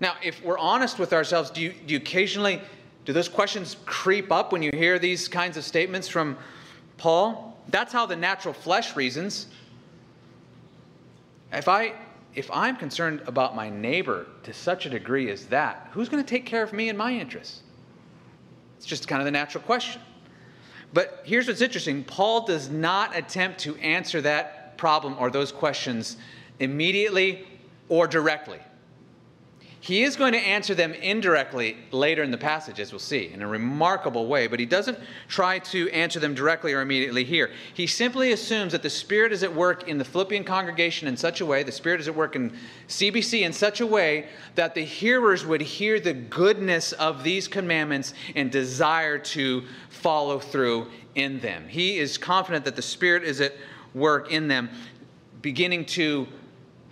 Now, 0.00 0.16
if 0.22 0.42
we're 0.44 0.58
honest 0.58 0.98
with 0.98 1.12
ourselves, 1.12 1.50
do 1.50 1.60
you, 1.60 1.72
do 1.72 1.92
you 1.94 1.98
occasionally, 1.98 2.60
do 3.04 3.12
those 3.12 3.28
questions 3.28 3.76
creep 3.84 4.30
up 4.30 4.52
when 4.52 4.62
you 4.62 4.70
hear 4.72 4.98
these 4.98 5.28
kinds 5.28 5.56
of 5.56 5.64
statements 5.64 6.08
from 6.08 6.36
Paul? 6.96 7.58
That's 7.68 7.92
how 7.92 8.06
the 8.06 8.16
natural 8.16 8.54
flesh 8.54 8.96
reasons. 8.96 9.46
If 11.52 11.68
I 11.68 11.94
if 12.34 12.50
I'm 12.50 12.76
concerned 12.76 13.22
about 13.26 13.54
my 13.54 13.70
neighbor 13.70 14.26
to 14.42 14.52
such 14.52 14.86
a 14.86 14.90
degree 14.90 15.30
as 15.30 15.46
that, 15.46 15.88
who's 15.92 16.08
going 16.08 16.22
to 16.22 16.28
take 16.28 16.46
care 16.46 16.62
of 16.62 16.72
me 16.72 16.88
and 16.88 16.98
my 16.98 17.12
interests? 17.12 17.62
It's 18.84 18.90
just 18.90 19.08
kind 19.08 19.22
of 19.22 19.24
the 19.24 19.30
natural 19.30 19.64
question. 19.64 20.02
But 20.92 21.22
here's 21.24 21.48
what's 21.48 21.62
interesting 21.62 22.04
Paul 22.04 22.44
does 22.44 22.68
not 22.68 23.16
attempt 23.16 23.60
to 23.60 23.76
answer 23.76 24.20
that 24.20 24.76
problem 24.76 25.16
or 25.18 25.30
those 25.30 25.50
questions 25.50 26.18
immediately 26.60 27.46
or 27.88 28.06
directly. 28.06 28.58
He 29.84 30.02
is 30.02 30.16
going 30.16 30.32
to 30.32 30.38
answer 30.38 30.74
them 30.74 30.94
indirectly 30.94 31.76
later 31.90 32.22
in 32.22 32.30
the 32.30 32.38
passage, 32.38 32.80
as 32.80 32.90
we'll 32.90 33.00
see, 33.00 33.30
in 33.30 33.42
a 33.42 33.46
remarkable 33.46 34.26
way, 34.26 34.46
but 34.46 34.58
he 34.58 34.64
doesn't 34.64 34.98
try 35.28 35.58
to 35.58 35.90
answer 35.90 36.18
them 36.18 36.34
directly 36.34 36.72
or 36.72 36.80
immediately 36.80 37.22
here. 37.22 37.50
He 37.74 37.86
simply 37.86 38.32
assumes 38.32 38.72
that 38.72 38.82
the 38.82 38.88
Spirit 38.88 39.30
is 39.30 39.42
at 39.42 39.54
work 39.54 39.86
in 39.86 39.98
the 39.98 40.04
Philippian 40.06 40.42
congregation 40.42 41.06
in 41.06 41.18
such 41.18 41.42
a 41.42 41.44
way, 41.44 41.62
the 41.64 41.70
Spirit 41.70 42.00
is 42.00 42.08
at 42.08 42.16
work 42.16 42.34
in 42.34 42.56
CBC 42.88 43.42
in 43.42 43.52
such 43.52 43.82
a 43.82 43.86
way 43.86 44.28
that 44.54 44.74
the 44.74 44.86
hearers 44.86 45.44
would 45.44 45.60
hear 45.60 46.00
the 46.00 46.14
goodness 46.14 46.92
of 46.92 47.22
these 47.22 47.46
commandments 47.46 48.14
and 48.34 48.50
desire 48.50 49.18
to 49.18 49.64
follow 49.90 50.38
through 50.38 50.90
in 51.14 51.40
them. 51.40 51.68
He 51.68 51.98
is 51.98 52.16
confident 52.16 52.64
that 52.64 52.76
the 52.76 52.80
Spirit 52.80 53.22
is 53.22 53.42
at 53.42 53.52
work 53.92 54.32
in 54.32 54.48
them, 54.48 54.70
beginning 55.42 55.84
to 55.84 56.26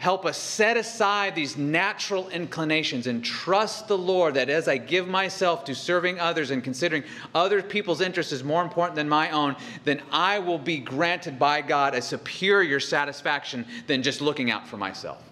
help 0.03 0.27
us 0.27 0.37
set 0.37 0.77
aside 0.77 1.33
these 1.33 1.57
natural 1.57 2.29
inclinations 2.31 3.07
and 3.07 3.25
trust 3.25 3.87
the 3.87 3.97
Lord 3.97 4.35
that 4.35 4.51
as 4.51 4.67
I 4.67 4.77
give 4.77 5.07
myself 5.07 5.65
to 5.67 5.77
serving 5.77 6.19
others 6.19 6.51
and 6.51 6.65
considering 6.65 7.05
other 7.37 7.63
people's 7.63 8.01
interests 8.01 8.33
is 8.33 8.43
more 8.43 8.63
important 8.63 8.97
than 8.97 9.09
my 9.09 9.31
own, 9.31 9.55
then 9.85 10.03
I 10.11 10.41
will 10.41 10.59
be 10.59 10.79
granted 10.79 11.39
by 11.39 11.61
God 11.61 11.95
a 11.95 12.03
superior 12.03 12.81
satisfaction 12.81 13.65
than 13.87 14.03
just 14.03 14.21
looking 14.21 14.51
out 14.51 14.67
for 14.67 14.77
myself. 14.77 15.23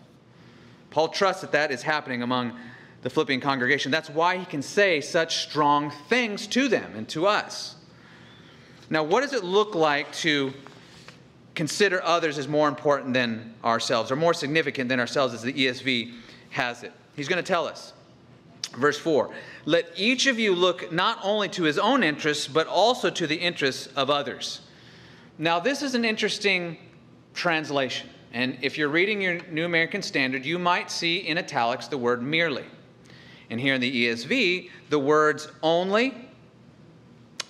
Paul 0.91 1.09
trusts 1.09 1.41
that 1.41 1.51
that 1.51 1.73
is 1.73 1.83
happening 1.83 2.23
among 2.23 2.57
the 3.03 3.11
Philippian 3.11 3.41
congregation. 3.41 3.91
That's 3.91 4.09
why 4.09 4.37
he 4.37 4.45
can 4.45 4.63
say 4.63 5.01
such 5.01 5.39
strong 5.39 5.91
things 6.09 6.47
to 6.47 6.69
them 6.69 6.95
and 6.95 7.09
to 7.09 7.27
us. 7.27 7.75
Now, 8.89 9.03
what 9.03 9.23
does 9.23 9.33
it 9.33 9.43
look 9.43 9.75
like 9.75 10.13
to 10.19 10.53
consider 11.61 12.03
others 12.05 12.39
as 12.39 12.49
more 12.49 12.69
important 12.69 13.13
than 13.13 13.53
ourselves, 13.63 14.11
or 14.11 14.17
more 14.17 14.33
significant 14.33 14.89
than 14.89 14.99
ourselves, 14.99 15.35
as 15.35 15.43
the 15.43 15.53
ESV 15.53 16.11
has 16.49 16.83
it. 16.83 16.91
He's 17.15 17.29
going 17.29 17.37
to 17.37 17.47
tell 17.47 17.67
us. 17.67 17.93
Verse 18.79 18.99
4 18.99 19.29
Let 19.67 19.93
each 19.95 20.27
of 20.27 20.39
you 20.39 20.55
look 20.55 20.91
not 20.91 21.19
only 21.23 21.51
to 21.51 21.65
his 21.65 21.79
own 21.79 22.03
interests, 22.03 22.49
but 22.49 22.67
also 22.67 23.11
to 23.11 23.27
the 23.27 23.37
interests 23.37 23.89
of 23.95 24.09
others. 24.09 24.63
Now, 25.37 25.61
this 25.61 25.83
is 25.83 25.95
an 25.95 26.03
interesting 26.03 26.79
translation. 27.35 28.09
And 28.33 28.57
if 28.63 28.79
you're 28.79 28.89
reading 28.89 29.21
your 29.21 29.41
New 29.51 29.67
American 29.67 30.01
Standard, 30.01 30.47
you 30.47 30.59
might 30.59 30.91
see 30.91 31.19
in 31.19 31.37
italics 31.37 31.89
the 31.89 31.99
word 31.99 32.23
merely. 32.23 32.65
And 33.51 33.61
here 33.61 33.75
in 33.75 33.83
the 33.83 34.07
ESV, 34.07 34.71
the 34.89 34.99
words 34.99 35.47
only 35.63 36.15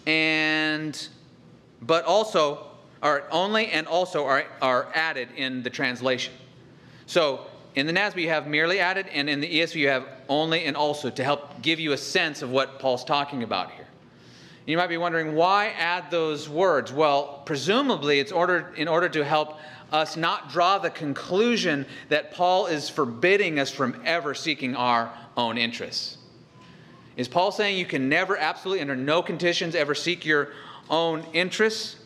and 0.05 1.09
but 1.83 2.05
also 2.05 2.70
are 3.03 3.25
only 3.31 3.69
and 3.69 3.87
also 3.87 4.25
are, 4.25 4.45
are 4.61 4.89
added 4.95 5.29
in 5.37 5.63
the 5.63 5.71
translation. 5.71 6.35
So 7.07 7.47
in 7.75 7.87
the 7.87 7.93
NASB, 7.93 8.23
you 8.23 8.29
have 8.29 8.47
merely 8.47 8.81
added, 8.81 9.07
and 9.13 9.31
in 9.31 9.41
the 9.41 9.61
ESV, 9.61 9.77
you 9.77 9.89
have 9.89 10.07
only 10.29 10.65
and 10.65 10.77
also 10.77 11.09
to 11.11 11.25
help 11.25 11.63
give 11.63 11.79
you 11.81 11.93
a 11.93 11.97
sense 11.97 12.43
of 12.43 12.51
what 12.51 12.79
Paul's 12.79 13.05
talking 13.05 13.43
about 13.43 13.71
here. 13.73 13.87
You 14.67 14.77
might 14.77 14.89
be 14.89 14.97
wondering 14.97 15.35
why 15.35 15.69
add 15.79 16.11
those 16.11 16.49
words? 16.49 16.93
Well, 16.93 17.43
presumably 17.45 18.21
it's 18.21 18.33
ordered 18.33 18.77
in 18.77 18.89
order 18.89 19.09
to 19.09 19.25
help 19.25 19.59
us 19.91 20.17
not 20.17 20.51
draw 20.51 20.79
the 20.79 20.91
conclusion 20.91 21.87
that 22.09 22.31
Paul 22.33 22.67
is 22.67 22.89
forbidding 22.89 23.59
us 23.59 23.71
from 23.71 24.01
ever 24.05 24.35
seeking 24.35 24.77
our 24.77 25.13
own 25.37 25.59
interests. 25.59 26.19
Is 27.17 27.29
Paul 27.29 27.51
saying 27.51 27.79
you 27.79 27.87
can 27.87 28.09
never, 28.09 28.37
absolutely, 28.37 28.81
under 28.81 28.97
no 28.97 29.23
conditions, 29.23 29.75
ever 29.75 29.95
seek 29.95 30.25
your 30.25 30.51
own 30.89 31.25
interests? 31.33 31.97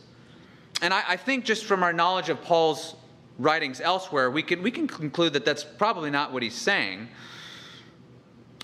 And 0.82 0.92
I, 0.92 1.02
I 1.08 1.16
think 1.16 1.44
just 1.44 1.64
from 1.64 1.82
our 1.82 1.92
knowledge 1.92 2.28
of 2.28 2.42
Paul's 2.42 2.96
writings 3.38 3.80
elsewhere, 3.80 4.30
we 4.30 4.42
can, 4.42 4.62
we 4.62 4.70
can 4.70 4.86
conclude 4.86 5.32
that 5.32 5.44
that's 5.44 5.64
probably 5.64 6.10
not 6.10 6.32
what 6.32 6.42
he's 6.42 6.54
saying. 6.54 7.08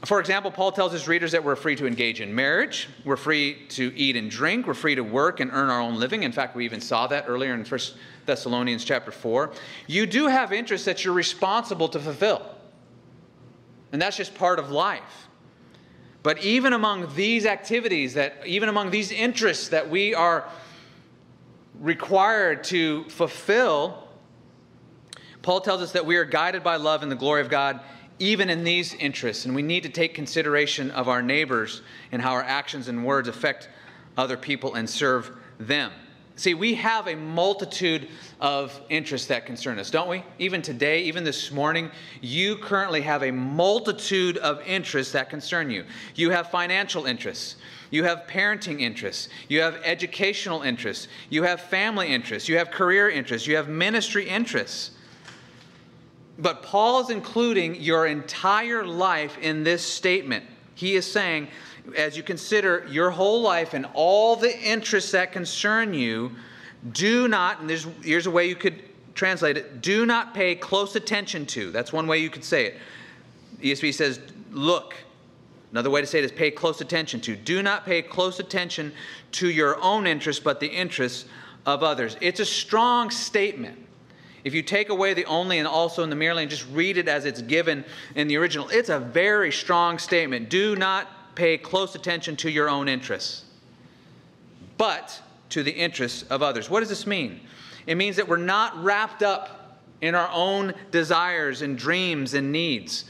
For 0.05 0.19
example, 0.19 0.51
Paul 0.51 0.73
tells 0.73 0.93
his 0.93 1.07
readers 1.07 1.33
that 1.33 1.45
we're 1.45 1.57
free 1.57 1.77
to 1.77 1.87
engage 1.87 2.23
in 2.23 2.35
marriage, 2.35 2.89
we're 3.05 3.19
free 3.19 3.67
to 3.71 3.93
eat 3.95 4.17
and 4.17 4.31
drink, 4.31 4.67
we're 4.67 4.73
free 4.73 4.95
to 4.95 5.05
work 5.05 5.41
and 5.41 5.51
earn 5.53 5.69
our 5.69 5.81
own 5.81 5.97
living. 6.01 6.23
In 6.23 6.33
fact, 6.33 6.57
we 6.57 6.65
even 6.65 6.81
saw 6.81 7.07
that 7.09 7.27
earlier 7.29 7.53
in 7.53 7.65
1 7.65 7.81
Thessalonians 8.25 8.83
chapter 8.83 9.11
4. 9.11 9.53
You 9.87 10.07
do 10.07 10.27
have 10.27 10.53
interests 10.53 10.87
that 10.87 11.05
you're 11.05 11.13
responsible 11.13 11.89
to 11.89 11.99
fulfill. 11.99 12.43
And 13.93 14.01
that's 14.01 14.17
just 14.17 14.35
part 14.35 14.59
of 14.59 14.71
life. 14.71 15.29
But 16.23 16.43
even 16.43 16.73
among 16.73 17.15
these 17.15 17.45
activities, 17.45 18.15
that 18.15 18.43
even 18.47 18.69
among 18.69 18.91
these 18.91 19.11
interests 19.11 19.69
that 19.69 19.91
we 19.91 20.15
are 20.15 20.49
required 21.81 22.63
to 22.65 23.05
fulfill, 23.05 24.07
Paul 25.43 25.61
tells 25.63 25.81
us 25.81 25.93
that 25.93 26.07
we 26.07 26.17
are 26.17 26.25
guided 26.25 26.63
by 26.63 26.77
love 26.77 27.03
and 27.03 27.11
the 27.11 27.17
glory 27.17 27.41
of 27.41 27.49
God 27.49 27.81
even 28.21 28.51
in 28.51 28.63
these 28.63 28.95
interests. 28.95 29.47
And 29.47 29.55
we 29.55 29.63
need 29.63 29.83
to 29.83 29.89
take 29.89 30.15
consideration 30.15 30.91
of 30.91 31.09
our 31.09 31.23
neighbors 31.23 31.81
and 32.13 32.21
how 32.21 32.33
our 32.33 32.43
actions 32.43 32.87
and 32.87 33.05
words 33.05 33.29
affect 33.29 33.71
other 34.17 34.37
people 34.37 34.75
and 34.75 34.89
serve 34.89 35.33
them. 35.59 35.91
See, 36.37 36.55
we 36.55 36.75
have 36.75 37.07
a 37.07 37.17
multitude 37.17 38.09
of 38.41 38.81
interests 38.89 39.29
that 39.29 39.45
concern 39.45 39.79
us, 39.79 39.91
don't 39.91 40.09
we? 40.09 40.23
Even 40.39 40.63
today, 40.63 41.03
even 41.03 41.23
this 41.23 41.51
morning, 41.51 41.91
you 42.23 42.57
currently 42.57 43.03
have 43.03 43.23
a 43.23 43.31
multitude 43.31 44.39
of 44.39 44.63
interests 44.67 45.13
that 45.13 45.29
concern 45.29 45.71
you. 45.71 45.85
You 46.15 46.31
have 46.31 46.51
financial 46.51 47.05
interests. 47.05 47.57
You 47.91 48.05
have 48.05 48.27
parenting 48.29 48.81
interests. 48.81 49.29
You 49.49 49.63
have 49.63 49.77
educational 49.85 50.63
interests. 50.63 51.09
You 51.29 51.43
have 51.43 51.61
family 51.61 52.09
interests. 52.09 52.49
You 52.49 52.59
have 52.59 52.71
career 52.71 53.11
interests. 53.11 53.47
You 53.47 53.57
have 53.57 53.69
ministry 53.69 54.29
interests. 54.29 54.93
But 56.39 56.63
Paul 56.63 57.01
is 57.01 57.11
including 57.11 57.81
your 57.81 58.07
entire 58.07 58.87
life 58.87 59.37
in 59.39 59.65
this 59.65 59.85
statement. 59.85 60.45
He 60.75 60.95
is 60.95 61.11
saying, 61.11 61.49
as 61.97 62.17
you 62.17 62.23
consider 62.23 62.87
your 62.89 63.11
whole 63.11 63.43
life 63.43 63.75
and 63.75 63.87
all 63.93 64.37
the 64.37 64.59
interests 64.61 65.11
that 65.13 65.33
concern 65.33 65.93
you, 65.93 66.33
do 66.93 67.29
not, 67.29 67.61
and 67.61 67.69
there's, 67.69 67.87
here's 68.03 68.27
a 68.27 68.31
way 68.31 68.49
you 68.49 68.57
could 68.57 68.83
translate 69.15 69.59
it 69.59 69.83
do 69.83 70.07
not 70.07 70.33
pay 70.33 70.55
close 70.55 70.97
attention 70.97 71.45
to. 71.45 71.71
That's 71.73 71.93
one 71.93 72.07
way 72.07 72.19
you 72.19 72.31
could 72.31 72.45
say 72.45 72.67
it. 72.67 72.79
ESV 73.61 73.93
says, 73.93 74.21
look. 74.51 74.95
Another 75.73 75.91
way 75.91 76.01
to 76.01 76.07
say 76.07 76.19
it 76.19 76.25
is 76.25 76.33
pay 76.33 76.51
close 76.51 76.81
attention 76.81 77.21
to. 77.23 77.37
Do 77.37 77.63
not 77.63 77.85
pay 77.85 78.03
close 78.03 78.41
attention 78.41 78.93
to 79.33 79.49
your 79.49 79.81
own 79.81 80.07
interests, 80.07 80.43
but 80.43 80.59
the 80.59 80.67
interests 80.67 81.27
of 81.65 81.83
others. 81.83 82.17
It's 82.21 82.41
a 82.41 82.45
strong 82.45 83.11
statement. 83.11 83.79
If 84.43 84.55
you 84.55 84.63
take 84.63 84.89
away 84.89 85.15
the 85.15 85.27
only 85.27 85.59
and 85.59 85.69
also 85.69 86.03
in 86.03 86.11
the 86.11 86.17
merely 86.17 86.43
and 86.43 86.51
just 86.51 86.67
read 86.73 86.97
it 86.97 87.09
as 87.09 87.25
it's 87.25 87.43
given 87.43 87.85
in 88.15 88.27
the 88.27 88.37
original, 88.37 88.69
it's 88.71 88.89
a 88.89 88.99
very 88.99 89.53
strong 89.53 89.99
statement. 89.99 90.49
Do 90.49 90.77
not 90.77 91.09
pay 91.35 91.59
close 91.59 91.95
attention 91.95 92.37
to 92.37 92.51
your 92.51 92.69
own 92.69 92.89
interests, 92.89 93.45
but 94.79 95.21
to 95.51 95.63
the 95.63 95.73
interests 95.73 96.23
of 96.31 96.43
others. 96.43 96.71
What 96.71 96.81
does 96.81 96.89
this 96.89 97.07
mean? 97.07 97.41
It 97.87 97.97
means 97.97 98.17
that 98.17 98.27
we're 98.27 98.39
not 98.39 98.83
wrapped 98.83 99.23
up 99.23 99.79
in 100.01 100.15
our 100.15 100.31
own 100.33 100.73
desires 100.91 101.63
and 101.63 101.77
dreams 101.77 102.35
and 102.35 102.51
needs. 102.51 103.05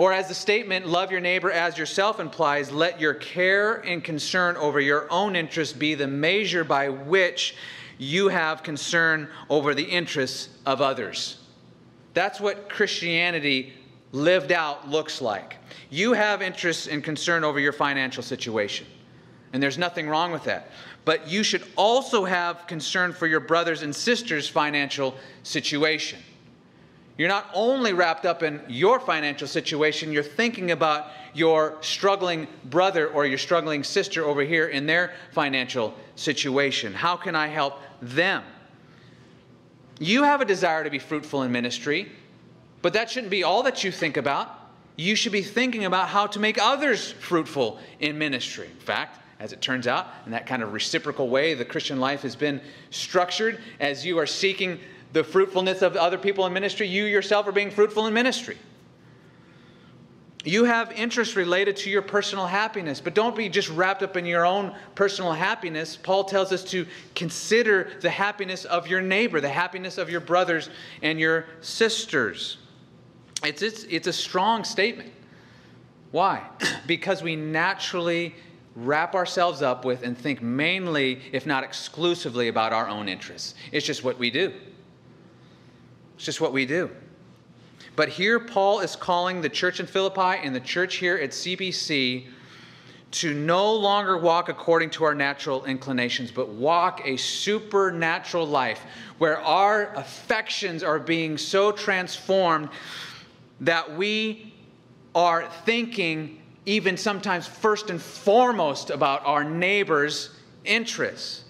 Or, 0.00 0.14
as 0.14 0.28
the 0.28 0.34
statement, 0.34 0.86
love 0.86 1.10
your 1.10 1.20
neighbor 1.20 1.52
as 1.52 1.76
yourself 1.76 2.20
implies, 2.20 2.72
let 2.72 3.02
your 3.02 3.12
care 3.12 3.74
and 3.86 4.02
concern 4.02 4.56
over 4.56 4.80
your 4.80 5.06
own 5.12 5.36
interests 5.36 5.76
be 5.76 5.94
the 5.94 6.06
measure 6.06 6.64
by 6.64 6.88
which 6.88 7.54
you 7.98 8.28
have 8.28 8.62
concern 8.62 9.28
over 9.50 9.74
the 9.74 9.84
interests 9.84 10.48
of 10.64 10.80
others. 10.80 11.42
That's 12.14 12.40
what 12.40 12.70
Christianity 12.70 13.74
lived 14.12 14.52
out 14.52 14.88
looks 14.88 15.20
like. 15.20 15.58
You 15.90 16.14
have 16.14 16.40
interests 16.40 16.86
and 16.86 17.04
concern 17.04 17.44
over 17.44 17.60
your 17.60 17.74
financial 17.74 18.22
situation, 18.22 18.86
and 19.52 19.62
there's 19.62 19.76
nothing 19.76 20.08
wrong 20.08 20.32
with 20.32 20.44
that. 20.44 20.70
But 21.04 21.28
you 21.28 21.42
should 21.42 21.64
also 21.76 22.24
have 22.24 22.66
concern 22.66 23.12
for 23.12 23.26
your 23.26 23.40
brothers 23.40 23.82
and 23.82 23.94
sisters' 23.94 24.48
financial 24.48 25.14
situation. 25.42 26.20
You're 27.20 27.28
not 27.28 27.50
only 27.52 27.92
wrapped 27.92 28.24
up 28.24 28.42
in 28.42 28.62
your 28.66 28.98
financial 28.98 29.46
situation, 29.46 30.10
you're 30.10 30.22
thinking 30.22 30.70
about 30.70 31.08
your 31.34 31.76
struggling 31.82 32.48
brother 32.64 33.08
or 33.08 33.26
your 33.26 33.36
struggling 33.36 33.84
sister 33.84 34.24
over 34.24 34.40
here 34.40 34.68
in 34.68 34.86
their 34.86 35.12
financial 35.32 35.94
situation. 36.14 36.94
How 36.94 37.16
can 37.16 37.36
I 37.36 37.48
help 37.48 37.74
them? 38.00 38.42
You 39.98 40.22
have 40.22 40.40
a 40.40 40.46
desire 40.46 40.82
to 40.82 40.88
be 40.88 40.98
fruitful 40.98 41.42
in 41.42 41.52
ministry. 41.52 42.10
But 42.80 42.94
that 42.94 43.10
shouldn't 43.10 43.30
be 43.30 43.44
all 43.44 43.64
that 43.64 43.84
you 43.84 43.92
think 43.92 44.16
about. 44.16 44.48
You 44.96 45.14
should 45.14 45.32
be 45.32 45.42
thinking 45.42 45.84
about 45.84 46.08
how 46.08 46.26
to 46.28 46.40
make 46.40 46.56
others 46.58 47.12
fruitful 47.12 47.80
in 47.98 48.16
ministry. 48.16 48.68
In 48.68 48.80
fact, 48.86 49.18
as 49.38 49.52
it 49.52 49.60
turns 49.60 49.86
out, 49.86 50.06
in 50.24 50.32
that 50.32 50.46
kind 50.46 50.62
of 50.62 50.72
reciprocal 50.72 51.28
way, 51.28 51.52
the 51.52 51.66
Christian 51.66 52.00
life 52.00 52.22
has 52.22 52.34
been 52.34 52.62
structured 52.88 53.60
as 53.78 54.06
you 54.06 54.18
are 54.18 54.26
seeking 54.26 54.80
the 55.12 55.24
fruitfulness 55.24 55.82
of 55.82 55.96
other 55.96 56.18
people 56.18 56.46
in 56.46 56.52
ministry, 56.52 56.86
you 56.86 57.04
yourself 57.04 57.46
are 57.46 57.52
being 57.52 57.70
fruitful 57.70 58.06
in 58.06 58.14
ministry. 58.14 58.56
You 60.42 60.64
have 60.64 60.90
interests 60.92 61.36
related 61.36 61.76
to 61.78 61.90
your 61.90 62.00
personal 62.00 62.46
happiness, 62.46 62.98
but 63.00 63.14
don't 63.14 63.36
be 63.36 63.50
just 63.50 63.68
wrapped 63.68 64.02
up 64.02 64.16
in 64.16 64.24
your 64.24 64.46
own 64.46 64.74
personal 64.94 65.32
happiness. 65.32 65.96
Paul 65.96 66.24
tells 66.24 66.50
us 66.50 66.64
to 66.64 66.86
consider 67.14 67.90
the 68.00 68.08
happiness 68.08 68.64
of 68.64 68.86
your 68.86 69.02
neighbor, 69.02 69.40
the 69.40 69.50
happiness 69.50 69.98
of 69.98 70.08
your 70.08 70.20
brothers 70.20 70.70
and 71.02 71.20
your 71.20 71.44
sisters. 71.60 72.56
It's, 73.44 73.60
it's, 73.60 73.84
it's 73.84 74.06
a 74.06 74.12
strong 74.12 74.64
statement. 74.64 75.12
Why? 76.10 76.42
because 76.86 77.22
we 77.22 77.36
naturally 77.36 78.34
wrap 78.74 79.14
ourselves 79.14 79.60
up 79.60 79.84
with 79.84 80.02
and 80.02 80.16
think 80.16 80.40
mainly, 80.40 81.20
if 81.32 81.44
not 81.44 81.64
exclusively, 81.64 82.48
about 82.48 82.72
our 82.72 82.88
own 82.88 83.10
interests. 83.10 83.54
It's 83.72 83.84
just 83.84 84.04
what 84.04 84.18
we 84.18 84.30
do. 84.30 84.54
It's 86.20 86.26
just 86.26 86.42
what 86.42 86.52
we 86.52 86.66
do. 86.66 86.90
But 87.96 88.10
here, 88.10 88.38
Paul 88.38 88.80
is 88.80 88.94
calling 88.94 89.40
the 89.40 89.48
church 89.48 89.80
in 89.80 89.86
Philippi 89.86 90.44
and 90.44 90.54
the 90.54 90.60
church 90.60 90.96
here 90.96 91.16
at 91.16 91.30
CBC 91.30 92.26
to 93.12 93.32
no 93.32 93.72
longer 93.72 94.18
walk 94.18 94.50
according 94.50 94.90
to 94.90 95.04
our 95.04 95.14
natural 95.14 95.64
inclinations, 95.64 96.30
but 96.30 96.50
walk 96.50 97.00
a 97.06 97.16
supernatural 97.16 98.46
life 98.46 98.82
where 99.16 99.40
our 99.40 99.94
affections 99.94 100.82
are 100.82 100.98
being 100.98 101.38
so 101.38 101.72
transformed 101.72 102.68
that 103.62 103.96
we 103.96 104.52
are 105.14 105.48
thinking, 105.64 106.38
even 106.66 106.98
sometimes 106.98 107.46
first 107.46 107.88
and 107.88 107.98
foremost, 108.00 108.90
about 108.90 109.24
our 109.24 109.42
neighbor's 109.42 110.36
interests. 110.66 111.44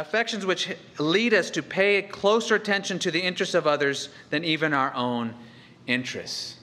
Affections 0.00 0.46
which 0.46 0.74
lead 0.98 1.34
us 1.34 1.50
to 1.50 1.62
pay 1.62 2.00
closer 2.00 2.54
attention 2.54 2.98
to 3.00 3.10
the 3.10 3.20
interests 3.20 3.54
of 3.54 3.66
others 3.66 4.08
than 4.30 4.44
even 4.44 4.72
our 4.72 4.94
own 4.94 5.34
interests. 5.86 6.56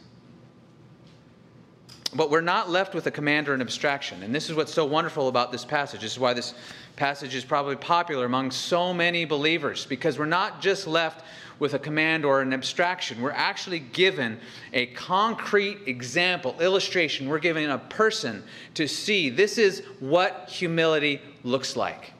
But 2.16 2.32
we're 2.32 2.42
not 2.42 2.72
left 2.72 2.96
with 2.96 3.06
a 3.06 3.12
command 3.12 3.48
or 3.48 3.54
an 3.54 3.62
abstraction. 3.62 4.24
And 4.24 4.34
this 4.34 4.50
is 4.50 4.56
what's 4.56 4.74
so 4.74 4.86
wonderful 4.86 5.28
about 5.28 5.52
this 5.52 5.64
passage. 5.64 6.02
This 6.02 6.14
is 6.14 6.20
why 6.20 6.34
this 6.34 6.56
passage 6.96 7.36
is 7.36 7.46
probably 7.46 7.76
popular 7.76 8.26
among 8.26 8.50
so 8.50 8.92
many 8.92 9.24
believers, 9.24 9.86
because 9.86 10.18
we're 10.18 10.26
not 10.26 10.60
just 10.60 10.88
left 10.88 11.24
with 11.60 11.76
a 11.76 11.80
command 11.80 12.26
or 12.26 12.42
an 12.42 12.54
abstraction. 12.54 13.22
We're 13.22 13.32
actually 13.32 13.80
given 13.80 14.40
a 14.74 14.88
concrete 14.88 15.78
example, 15.86 16.56
illustration. 16.60 17.30
We're 17.30 17.38
given 17.38 17.70
a 17.70 17.78
person 17.78 18.44
to 18.74 18.88
see 18.88 19.30
this 19.30 19.60
is 19.60 19.84
what 20.00 20.50
humility 20.50 21.22
looks 21.44 21.76
like. 21.76 22.14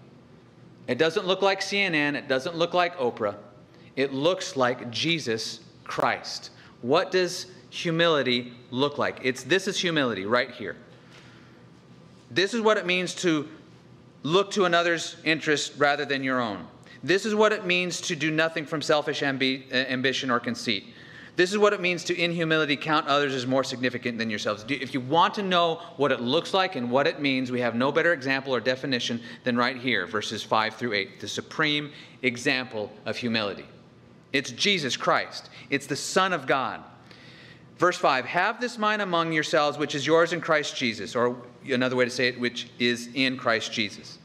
It 0.88 0.98
doesn't 0.98 1.26
look 1.26 1.42
like 1.42 1.60
CNN, 1.60 2.16
it 2.16 2.28
doesn't 2.28 2.56
look 2.56 2.74
like 2.74 2.98
Oprah. 2.98 3.36
It 3.96 4.14
looks 4.14 4.56
like 4.56 4.90
Jesus 4.90 5.60
Christ. 5.84 6.52
What 6.82 7.12
does 7.12 7.48
humility 7.70 8.54
look 8.72 8.98
like? 8.98 9.20
It's 9.24 9.44
this 9.44 9.68
is 9.68 9.80
humility 9.80 10.26
right 10.26 10.52
here. 10.52 10.78
This 12.30 12.54
is 12.54 12.62
what 12.62 12.78
it 12.78 12.86
means 12.86 13.16
to 13.16 13.48
look 14.24 14.52
to 14.52 14.66
another's 14.66 15.18
interest 15.24 15.74
rather 15.78 16.06
than 16.06 16.24
your 16.24 16.40
own. 16.40 16.68
This 17.04 17.26
is 17.26 17.36
what 17.36 17.52
it 17.52 17.66
means 17.66 18.02
to 18.02 18.16
do 18.16 18.32
nothing 18.32 18.66
from 18.66 18.82
selfish 18.82 19.22
ambi- 19.22 19.72
uh, 19.72 19.76
ambition 19.76 20.30
or 20.30 20.40
conceit. 20.40 20.94
This 21.38 21.52
is 21.52 21.60
what 21.60 21.72
it 21.72 21.80
means 21.80 22.04
to, 22.06 22.18
in 22.20 22.32
humility, 22.32 22.76
count 22.76 23.08
others 23.08 23.36
as 23.36 23.46
more 23.46 23.64
significant 23.64 24.18
than 24.18 24.28
yourselves. 24.28 24.66
If 24.68 24.96
you 24.96 25.00
want 25.00 25.36
to 25.36 25.44
know 25.44 25.76
what 25.96 26.12
it 26.12 26.20
looks 26.20 26.52
like 26.52 26.76
and 26.76 26.90
what 26.90 27.06
it 27.06 27.22
means, 27.22 27.52
we 27.52 27.62
have 27.62 27.76
no 27.76 27.92
better 27.92 28.12
example 28.12 28.56
or 28.56 28.60
definition 28.60 29.22
than 29.44 29.56
right 29.56 29.78
here, 29.78 30.08
verses 30.08 30.42
5 30.42 30.74
through 30.74 30.94
8, 30.94 31.20
the 31.20 31.28
supreme 31.28 31.92
example 32.24 32.92
of 33.06 33.18
humility. 33.18 33.66
It's 34.34 34.50
Jesus 34.50 34.98
Christ, 34.98 35.52
it's 35.70 35.86
the 35.86 35.96
Son 35.96 36.34
of 36.34 36.48
God. 36.48 36.84
Verse 37.78 37.98
5 37.98 38.26
Have 38.26 38.60
this 38.60 38.80
mind 38.80 39.04
among 39.04 39.32
yourselves, 39.32 39.78
which 39.78 39.94
is 39.94 40.08
yours 40.08 40.34
in 40.34 40.42
Christ 40.42 40.76
Jesus, 40.76 41.16
or 41.16 41.38
another 41.70 41.96
way 41.96 42.06
to 42.06 42.12
say 42.12 42.30
it, 42.30 42.40
which 42.40 42.68
is 42.80 43.10
in 43.14 43.38
Christ 43.38 43.72
Jesus 43.72 44.18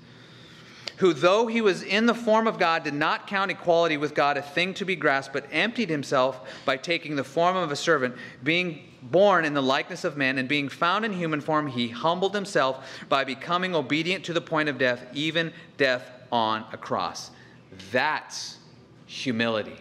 who, 1.03 1.13
though 1.13 1.49
he 1.49 1.61
was 1.61 1.83
in 1.83 2.07
the 2.07 2.15
form 2.15 2.47
of 2.47 2.61
God, 2.61 2.85
did 2.85 2.95
not 2.95 3.27
count 3.27 3.51
equality 3.51 3.97
with 3.97 4.15
God 4.15 4.37
a 4.37 4.43
thing 4.43 4.73
to 4.75 4.85
be 4.85 4.95
grasped, 4.95 5.33
but 5.33 5.45
emptied 5.51 5.91
himself 5.91 6.41
by 6.65 6.77
taking 6.77 7.17
the 7.17 7.25
form 7.25 7.57
of 7.57 7.73
a 7.73 7.77
servant, 7.77 8.15
being 8.45 8.85
born 9.03 9.45
in 9.45 9.53
the 9.53 9.61
likeness 9.61 10.05
of 10.05 10.17
man, 10.17 10.39
and 10.39 10.49
being 10.49 10.69
found 10.69 11.05
in 11.05 11.13
human 11.13 11.41
form, 11.41 11.67
he 11.67 11.89
humbled 11.89 12.37
himself 12.37 12.89
by 13.09 13.25
becoming 13.25 13.75
obedient 13.75 14.25
to 14.27 14.33
the 14.33 14.41
point 14.41 14.69
of 14.69 14.79
death, 14.79 15.05
even 15.13 15.53
death 15.77 16.09
on 16.31 16.65
a 16.71 16.77
cross. 16.77 17.33
That's 17.91 18.59
humility. 19.05 19.79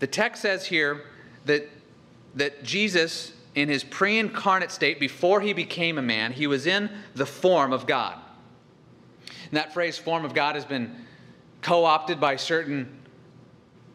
The 0.00 0.08
text 0.08 0.42
says 0.42 0.66
here 0.66 1.02
that, 1.44 1.70
that 2.34 2.64
Jesus, 2.64 3.30
in 3.54 3.68
his 3.68 3.84
pre 3.84 4.18
incarnate 4.18 4.72
state, 4.72 4.98
before 4.98 5.40
he 5.40 5.52
became 5.52 5.98
a 5.98 6.02
man, 6.02 6.32
he 6.32 6.48
was 6.48 6.66
in 6.66 6.90
the 7.14 7.26
form 7.26 7.72
of 7.72 7.86
God. 7.86 8.18
And 9.54 9.58
that 9.58 9.72
phrase, 9.72 9.96
form 9.96 10.24
of 10.24 10.34
God, 10.34 10.56
has 10.56 10.64
been 10.64 10.92
co 11.62 11.84
opted 11.84 12.18
by 12.18 12.34
certain 12.34 12.92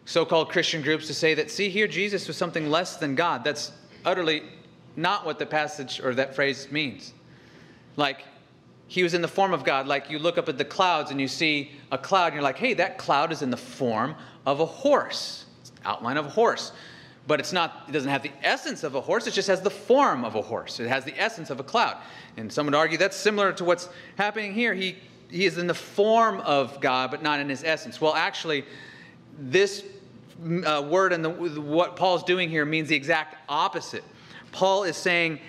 so 0.05 0.23
called 0.23 0.47
Christian 0.47 0.81
groups 0.81 1.05
to 1.07 1.13
say 1.13 1.33
that, 1.33 1.51
see, 1.51 1.67
here 1.67 1.85
Jesus 1.85 2.29
was 2.29 2.37
something 2.37 2.69
less 2.69 2.95
than 2.95 3.13
God. 3.13 3.43
That's 3.43 3.73
utterly 4.05 4.43
not 4.95 5.25
what 5.25 5.37
the 5.37 5.45
passage 5.45 5.99
or 5.99 6.15
that 6.15 6.33
phrase 6.33 6.71
means. 6.71 7.11
Like, 7.97 8.23
he 8.87 9.03
was 9.03 9.13
in 9.13 9.21
the 9.21 9.27
form 9.27 9.51
of 9.51 9.65
God. 9.65 9.85
Like, 9.85 10.09
you 10.09 10.17
look 10.17 10.37
up 10.37 10.47
at 10.47 10.57
the 10.57 10.63
clouds 10.63 11.11
and 11.11 11.19
you 11.19 11.27
see 11.27 11.71
a 11.91 11.97
cloud, 11.97 12.27
and 12.27 12.35
you're 12.35 12.41
like, 12.41 12.57
hey, 12.57 12.73
that 12.75 12.97
cloud 12.97 13.33
is 13.33 13.41
in 13.41 13.49
the 13.49 13.57
form 13.57 14.15
of 14.45 14.61
a 14.61 14.65
horse. 14.65 15.43
It's 15.59 15.73
outline 15.83 16.15
of 16.15 16.25
a 16.25 16.29
horse. 16.29 16.71
But 17.27 17.41
it's 17.41 17.51
not, 17.51 17.83
it 17.89 17.91
doesn't 17.91 18.09
have 18.09 18.23
the 18.23 18.31
essence 18.43 18.85
of 18.85 18.95
a 18.95 19.01
horse, 19.01 19.27
it 19.27 19.33
just 19.33 19.49
has 19.49 19.59
the 19.59 19.69
form 19.69 20.23
of 20.23 20.35
a 20.35 20.41
horse. 20.41 20.79
It 20.79 20.87
has 20.87 21.03
the 21.03 21.19
essence 21.19 21.49
of 21.49 21.59
a 21.59 21.63
cloud. 21.63 21.97
And 22.37 22.49
some 22.49 22.65
would 22.65 22.75
argue 22.75 22.97
that's 22.97 23.17
similar 23.17 23.51
to 23.51 23.65
what's 23.65 23.89
happening 24.15 24.53
here. 24.53 24.73
He 24.73 24.95
he 25.29 25.45
is 25.45 25.57
in 25.57 25.67
the 25.67 25.73
form 25.73 26.39
of 26.41 26.79
God, 26.81 27.11
but 27.11 27.21
not 27.21 27.39
in 27.39 27.49
his 27.49 27.63
essence. 27.63 28.01
Well, 28.01 28.15
actually, 28.15 28.65
this 29.37 29.83
uh, 30.65 30.85
word 30.87 31.13
and 31.13 31.23
the, 31.23 31.29
what 31.29 31.95
Paul's 31.95 32.23
doing 32.23 32.49
here 32.49 32.65
means 32.65 32.89
the 32.89 32.95
exact 32.95 33.37
opposite. 33.47 34.03
Paul 34.51 34.83
is 34.83 34.97
saying 34.97 35.39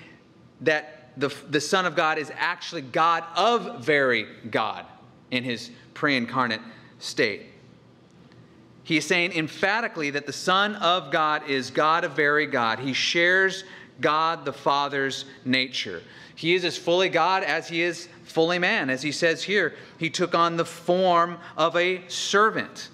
that 0.60 1.12
the, 1.16 1.34
the 1.48 1.60
Son 1.60 1.86
of 1.86 1.96
God 1.96 2.18
is 2.18 2.30
actually 2.36 2.82
God 2.82 3.24
of 3.36 3.84
very 3.84 4.26
God 4.50 4.86
in 5.30 5.44
his 5.44 5.70
pre 5.94 6.16
incarnate 6.16 6.60
state. 6.98 7.46
He 8.82 8.96
is 8.96 9.06
saying 9.06 9.32
emphatically 9.32 10.10
that 10.10 10.26
the 10.26 10.32
Son 10.32 10.74
of 10.76 11.10
God 11.10 11.48
is 11.48 11.70
God 11.70 12.04
of 12.04 12.12
very 12.12 12.46
God. 12.46 12.78
He 12.78 12.92
shares 12.92 13.64
God 14.00 14.44
the 14.44 14.52
Father's 14.52 15.24
nature. 15.44 16.02
He 16.34 16.54
is 16.54 16.64
as 16.64 16.76
fully 16.76 17.08
God 17.08 17.42
as 17.42 17.68
he 17.68 17.82
is 17.82 18.08
fully 18.24 18.58
man. 18.58 18.90
As 18.90 19.02
he 19.02 19.12
says 19.12 19.42
here, 19.42 19.74
he 19.98 20.08
took 20.08 20.34
on 20.34 20.56
the 20.56 20.64
form 20.64 21.38
of 21.56 21.76
a 21.76 22.02
servant. 22.08 22.88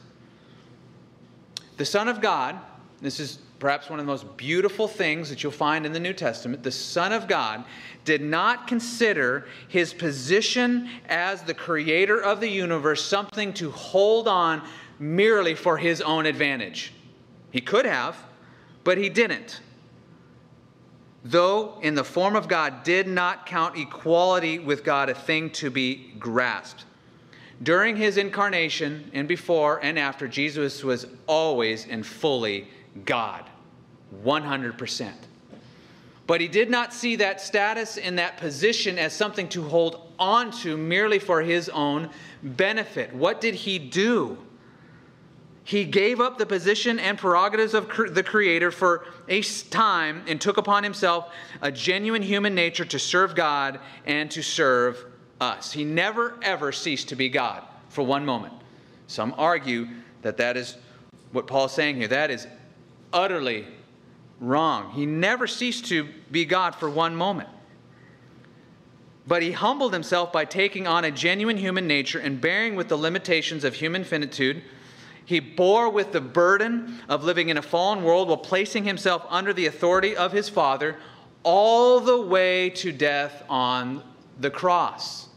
The 1.76 1.84
Son 1.84 2.08
of 2.08 2.20
God, 2.20 2.58
this 3.00 3.20
is 3.20 3.38
perhaps 3.58 3.88
one 3.88 3.98
of 3.98 4.06
the 4.06 4.10
most 4.10 4.36
beautiful 4.36 4.88
things 4.88 5.30
that 5.30 5.42
you'll 5.42 5.52
find 5.52 5.86
in 5.86 5.92
the 5.92 6.00
New 6.00 6.12
Testament. 6.12 6.62
The 6.62 6.70
Son 6.70 7.12
of 7.12 7.28
God 7.28 7.64
did 8.04 8.20
not 8.20 8.66
consider 8.66 9.46
his 9.68 9.94
position 9.94 10.88
as 11.08 11.42
the 11.42 11.54
creator 11.54 12.20
of 12.20 12.40
the 12.40 12.48
universe 12.48 13.04
something 13.04 13.52
to 13.54 13.70
hold 13.70 14.28
on 14.28 14.66
merely 14.98 15.54
for 15.54 15.78
his 15.78 16.00
own 16.00 16.26
advantage. 16.26 16.92
He 17.50 17.60
could 17.60 17.86
have, 17.86 18.16
but 18.84 18.98
he 18.98 19.08
didn't 19.08 19.60
though 21.30 21.78
in 21.82 21.94
the 21.94 22.04
form 22.04 22.36
of 22.36 22.48
God, 22.48 22.82
did 22.84 23.06
not 23.06 23.46
count 23.46 23.76
equality 23.76 24.58
with 24.58 24.84
God 24.84 25.08
a 25.08 25.14
thing 25.14 25.50
to 25.50 25.70
be 25.70 26.12
grasped. 26.18 26.84
During 27.62 27.96
his 27.96 28.16
incarnation 28.16 29.10
and 29.14 29.26
before 29.26 29.82
and 29.82 29.98
after, 29.98 30.28
Jesus 30.28 30.84
was 30.84 31.06
always 31.26 31.86
and 31.86 32.04
fully 32.04 32.68
God, 33.04 33.44
100%. 34.24 35.12
But 36.26 36.40
he 36.40 36.48
did 36.48 36.70
not 36.70 36.92
see 36.92 37.16
that 37.16 37.40
status 37.40 37.96
and 37.96 38.18
that 38.18 38.36
position 38.36 38.98
as 38.98 39.12
something 39.12 39.48
to 39.50 39.62
hold 39.62 40.12
on 40.18 40.50
to 40.50 40.76
merely 40.76 41.18
for 41.18 41.40
his 41.40 41.68
own 41.68 42.10
benefit. 42.42 43.14
What 43.14 43.40
did 43.40 43.54
he 43.54 43.78
do? 43.78 44.36
He 45.66 45.84
gave 45.84 46.20
up 46.20 46.38
the 46.38 46.46
position 46.46 47.00
and 47.00 47.18
prerogatives 47.18 47.74
of 47.74 47.88
the 48.14 48.22
Creator 48.22 48.70
for 48.70 49.04
a 49.28 49.42
time 49.42 50.22
and 50.28 50.40
took 50.40 50.58
upon 50.58 50.84
himself 50.84 51.32
a 51.60 51.72
genuine 51.72 52.22
human 52.22 52.54
nature 52.54 52.84
to 52.84 53.00
serve 53.00 53.34
God 53.34 53.80
and 54.06 54.30
to 54.30 54.42
serve 54.42 55.04
us. 55.40 55.72
He 55.72 55.82
never, 55.82 56.38
ever 56.40 56.70
ceased 56.70 57.08
to 57.08 57.16
be 57.16 57.28
God 57.28 57.64
for 57.88 58.04
one 58.04 58.24
moment. 58.24 58.54
Some 59.08 59.34
argue 59.36 59.88
that 60.22 60.36
that 60.36 60.56
is 60.56 60.76
what 61.32 61.48
Paul's 61.48 61.72
saying 61.72 61.96
here. 61.96 62.06
That 62.06 62.30
is 62.30 62.46
utterly 63.12 63.66
wrong. 64.38 64.92
He 64.92 65.04
never 65.04 65.48
ceased 65.48 65.86
to 65.86 66.08
be 66.30 66.44
God 66.44 66.76
for 66.76 66.88
one 66.88 67.16
moment. 67.16 67.48
But 69.26 69.42
he 69.42 69.50
humbled 69.50 69.92
himself 69.92 70.32
by 70.32 70.44
taking 70.44 70.86
on 70.86 71.04
a 71.04 71.10
genuine 71.10 71.56
human 71.56 71.88
nature 71.88 72.20
and 72.20 72.40
bearing 72.40 72.76
with 72.76 72.86
the 72.86 72.96
limitations 72.96 73.64
of 73.64 73.74
human 73.74 74.04
finitude 74.04 74.62
he 75.26 75.40
bore 75.40 75.90
with 75.90 76.12
the 76.12 76.20
burden 76.20 77.00
of 77.08 77.24
living 77.24 77.48
in 77.48 77.58
a 77.58 77.62
fallen 77.62 78.02
world 78.02 78.28
while 78.28 78.36
placing 78.36 78.84
himself 78.84 79.26
under 79.28 79.52
the 79.52 79.66
authority 79.66 80.16
of 80.16 80.32
his 80.32 80.48
Father 80.48 80.96
all 81.42 82.00
the 82.00 82.20
way 82.20 82.70
to 82.70 82.92
death 82.92 83.42
on 83.48 84.02
the 84.40 84.50
cross. 84.50 85.28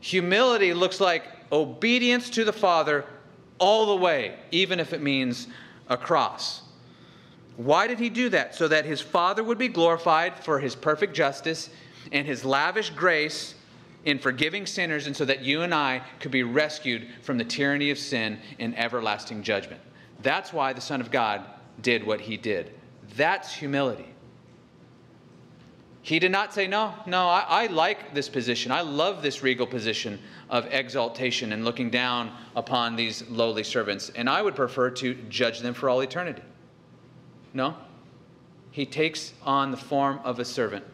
Humility 0.00 0.74
looks 0.74 1.00
like 1.00 1.24
obedience 1.50 2.28
to 2.30 2.44
the 2.44 2.52
Father 2.52 3.06
all 3.58 3.86
the 3.86 3.96
way, 3.96 4.36
even 4.50 4.78
if 4.78 4.92
it 4.92 5.00
means 5.00 5.48
a 5.88 5.96
cross. 5.96 6.62
Why 7.56 7.86
did 7.86 7.98
he 7.98 8.10
do 8.10 8.28
that? 8.30 8.54
So 8.54 8.68
that 8.68 8.84
his 8.84 9.00
Father 9.00 9.42
would 9.42 9.58
be 9.58 9.68
glorified 9.68 10.44
for 10.44 10.58
his 10.58 10.74
perfect 10.74 11.14
justice 11.14 11.70
and 12.12 12.26
his 12.26 12.44
lavish 12.44 12.90
grace 12.90 13.53
in 14.04 14.18
forgiving 14.18 14.66
sinners 14.66 15.06
and 15.06 15.16
so 15.16 15.24
that 15.24 15.42
you 15.42 15.62
and 15.62 15.74
I 15.74 16.02
could 16.20 16.30
be 16.30 16.42
rescued 16.42 17.08
from 17.22 17.38
the 17.38 17.44
tyranny 17.44 17.90
of 17.90 17.98
sin 17.98 18.38
and 18.58 18.78
everlasting 18.78 19.42
judgment. 19.42 19.80
That's 20.22 20.52
why 20.52 20.72
the 20.72 20.80
Son 20.80 21.00
of 21.00 21.10
God 21.10 21.44
did 21.80 22.06
what 22.06 22.20
he 22.20 22.36
did. 22.36 22.72
That's 23.16 23.54
humility. 23.54 24.08
He 26.02 26.18
did 26.18 26.32
not 26.32 26.52
say, 26.52 26.66
No, 26.66 26.92
no, 27.06 27.28
I, 27.28 27.46
I, 27.48 27.66
like 27.68 28.12
this 28.14 28.28
position. 28.28 28.70
I 28.70 28.82
love 28.82 29.22
this 29.22 29.42
regal 29.42 29.66
position 29.66 30.20
of 30.50 30.66
exaltation 30.66 31.52
and 31.54 31.64
looking 31.64 31.88
down 31.88 32.30
upon 32.54 32.94
these 32.94 33.26
lowly 33.30 33.64
servants, 33.64 34.10
and 34.14 34.28
I 34.28 34.42
would 34.42 34.54
prefer 34.54 34.90
to 34.90 35.14
judge 35.30 35.60
them 35.60 35.72
for 35.72 35.88
all 35.88 36.00
eternity. 36.00 36.42
No. 37.54 37.74
He 38.70 38.84
takes 38.84 39.32
on 39.44 39.70
the 39.70 39.78
form 39.78 40.20
of 40.24 40.38
a 40.40 40.44
servant 40.44 40.84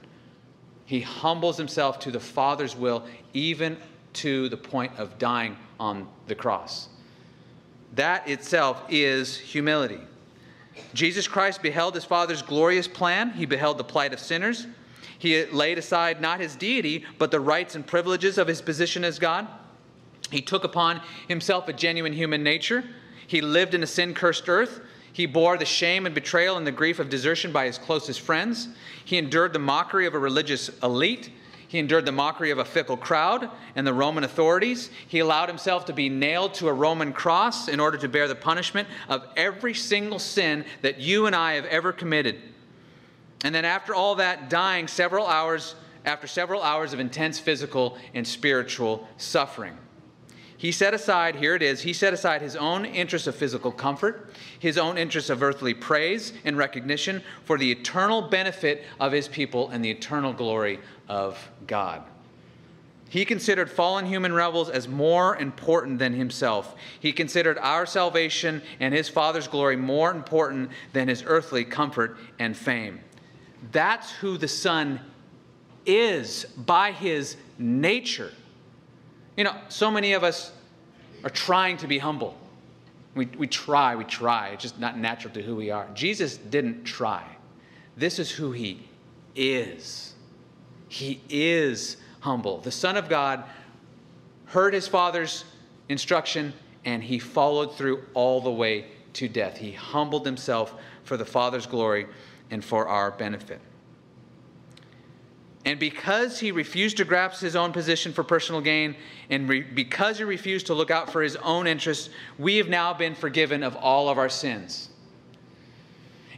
he 0.91 1.01
humbles 1.01 1.57
himself 1.57 2.01
to 2.01 2.11
the 2.11 2.19
Father's 2.19 2.75
will, 2.75 3.05
even 3.33 3.77
to 4.13 4.49
the 4.49 4.57
point 4.57 4.91
of 4.99 5.17
dying 5.19 5.57
on 5.79 6.09
the 6.27 6.35
cross. 6.35 6.89
That 7.95 8.29
itself 8.29 8.83
is 8.89 9.39
humility. 9.39 10.01
Jesus 10.93 11.29
Christ 11.29 11.63
beheld 11.63 11.95
his 11.95 12.05
Father's 12.05 12.43
glorious 12.43 12.89
plan, 12.89 13.31
he 13.31 13.47
beheld 13.47 13.79
the 13.79 13.85
plight 13.85 14.13
of 14.13 14.19
sinners. 14.19 14.67
He 15.17 15.45
laid 15.45 15.79
aside 15.79 16.21
not 16.21 16.41
his 16.41 16.57
deity, 16.57 17.05
but 17.19 17.31
the 17.31 17.39
rights 17.39 17.77
and 17.77 17.87
privileges 17.87 18.37
of 18.37 18.49
his 18.49 18.61
position 18.61 19.05
as 19.05 19.21
God. 19.21 19.47
He 20.33 20.43
took 20.43 20.65
upon 20.65 21.03
himself 21.29 21.69
a 21.69 21.73
genuine 21.73 22.15
human 22.15 22.43
nature. 22.43 22.83
He 23.29 23.41
lived 23.41 23.75
in 23.75 23.85
a 23.85 23.87
sin 23.87 24.13
cursed 24.13 24.49
earth. 24.49 24.81
He 25.13 25.27
bore 25.27 25.59
the 25.59 25.65
shame 25.65 26.07
and 26.07 26.15
betrayal 26.15 26.57
and 26.57 26.67
the 26.67 26.73
grief 26.73 26.99
of 26.99 27.09
desertion 27.09 27.53
by 27.53 27.67
his 27.67 27.79
closest 27.79 28.21
friends. 28.21 28.69
He 29.05 29.19
endured 29.19 29.53
the 29.53 29.59
mockery 29.59 30.07
of 30.07 30.15
a 30.15 30.19
religious 30.19 30.71
elite. 30.83 31.31
He 31.69 31.79
endured 31.79 32.07
the 32.07 32.13
mockery 32.13 32.51
of 32.51 32.59
a 32.59 32.65
fickle 32.65 32.97
crowd 32.97 33.49
and 33.77 33.87
the 33.87 33.95
Roman 33.95 34.25
authorities. 34.25 34.91
He 35.07 35.21
allowed 35.21 35.49
himself 35.49 35.85
to 35.87 35.93
be 35.93 36.09
nailed 36.09 36.55
to 36.55 36.69
a 36.69 36.73
Roman 36.73 37.13
cross 37.13 37.69
in 37.69 37.81
order 37.81 37.97
to 37.99 38.09
bear 38.09 38.29
the 38.29 38.35
punishment 38.35 38.89
of 39.09 39.25
every 39.37 39.75
single 39.75 40.19
sin 40.19 40.65
that 40.83 40.99
you 40.99 41.27
and 41.27 41.37
I 41.37 41.55
have 41.55 41.67
ever 41.67 41.93
committed. 41.93 42.37
And 43.45 43.55
then, 43.55 43.65
after 43.65 43.95
all 43.95 44.17
that, 44.17 44.51
dying 44.51 44.89
several 44.89 45.27
hours, 45.27 45.75
after 46.05 46.27
several 46.27 46.63
hours 46.63 46.93
of 46.93 47.01
intense 47.01 47.39
physical 47.39 47.97
and 48.15 48.27
spiritual 48.27 49.09
suffering. 49.17 49.77
He 50.61 50.73
set 50.73 50.93
aside, 50.93 51.37
here 51.37 51.55
it 51.55 51.63
is, 51.63 51.81
he 51.81 51.95
set 51.95 52.13
aside 52.13 52.43
his 52.43 52.55
own 52.55 52.85
interests 52.85 53.27
of 53.27 53.35
physical 53.35 53.73
comfort, 53.73 54.31
his 54.59 54.77
own 54.77 54.99
interests 54.99 55.31
of 55.31 55.43
earthly 55.43 55.73
praise 55.73 56.35
and 56.45 56.55
recognition 56.55 57.23
for 57.47 57.57
the 57.57 57.73
eternal 57.73 58.21
benefit 58.21 58.85
of 59.01 59.11
his 59.11 59.27
people 59.27 59.71
and 59.71 59.83
the 59.83 59.91
eternal 59.91 60.35
glory 60.35 60.79
of 61.09 61.49
God. 61.67 62.03
He 63.09 63.25
considered 63.25 63.71
fallen 63.71 64.05
human 64.05 64.35
rebels 64.35 64.69
as 64.69 64.87
more 64.87 65.35
important 65.39 65.99
than 65.99 66.13
himself. 66.13 66.77
He 67.01 67.11
considered 67.11 67.57
our 67.57 67.87
salvation 67.87 68.61
and 68.81 68.93
his 68.93 69.09
Father's 69.09 69.49
glory 69.49 69.77
more 69.77 70.11
important 70.11 70.73
than 70.93 71.09
his 71.09 71.25
earthly 71.27 71.65
comfort 71.65 72.19
and 72.39 72.55
fame. 72.55 73.01
That's 73.73 74.13
who 74.13 74.37
the 74.37 74.47
Son 74.47 75.01
is 75.87 76.45
by 76.55 76.93
his 76.93 77.39
nature. 77.57 78.33
You 79.41 79.45
know, 79.45 79.57
so 79.71 79.91
many 79.91 80.13
of 80.13 80.23
us 80.23 80.53
are 81.25 81.31
trying 81.31 81.79
to 81.79 81.87
be 81.87 81.97
humble. 81.97 82.37
We, 83.15 83.25
we 83.25 83.47
try, 83.47 83.97
we 83.97 84.05
try. 84.05 84.49
It's 84.49 84.65
just 84.65 84.79
not 84.79 84.99
natural 84.99 85.33
to 85.33 85.41
who 85.41 85.57
we 85.57 85.71
are. 85.71 85.89
Jesus 85.95 86.37
didn't 86.37 86.85
try. 86.85 87.25
This 87.97 88.19
is 88.19 88.31
who 88.31 88.53
he 88.53 88.87
is. 89.35 90.13
He 90.89 91.23
is 91.31 91.97
humble. 92.21 92.59
The 92.59 92.71
Son 92.71 92.99
of 92.99 93.09
God 93.09 93.45
heard 94.45 94.75
his 94.75 94.87
Father's 94.87 95.47
instruction 95.89 96.53
and 96.85 97.03
he 97.03 97.19
followed 97.19 97.75
through 97.79 98.05
all 98.13 98.43
the 98.43 98.51
way 98.51 98.89
to 99.15 99.27
death. 99.27 99.57
He 99.57 99.73
humbled 99.73 100.27
himself 100.27 100.75
for 101.05 101.17
the 101.17 101.25
Father's 101.25 101.65
glory 101.65 102.09
and 102.51 102.63
for 102.63 102.89
our 102.89 103.11
benefit. 103.11 103.63
And 105.65 105.79
because 105.79 106.39
he 106.39 106.53
refused 106.53 106.97
to 106.97 107.05
grasp 107.05 107.43
his 107.43 107.55
own 107.55 107.73
position 107.73 108.13
for 108.13 108.25
personal 108.25 108.63
gain, 108.63 108.97
and 109.29 109.49
re- 109.49 109.61
because 109.61 110.19
he 110.19 110.25
refused 110.25 110.67
to 110.67 110.75
look 110.75 110.91
out 110.91 111.13
for 111.13 111.23
his 111.23 111.37
own 111.37 111.67
interests, 111.67 112.09
we 112.39 112.57
have 112.57 112.69
now 112.69 112.95
been 112.95 113.15
forgiven 113.15 113.63
of 113.63 113.77
all 113.77 114.09
of 114.09 114.17
our 114.17 114.31
sins. 114.31 114.89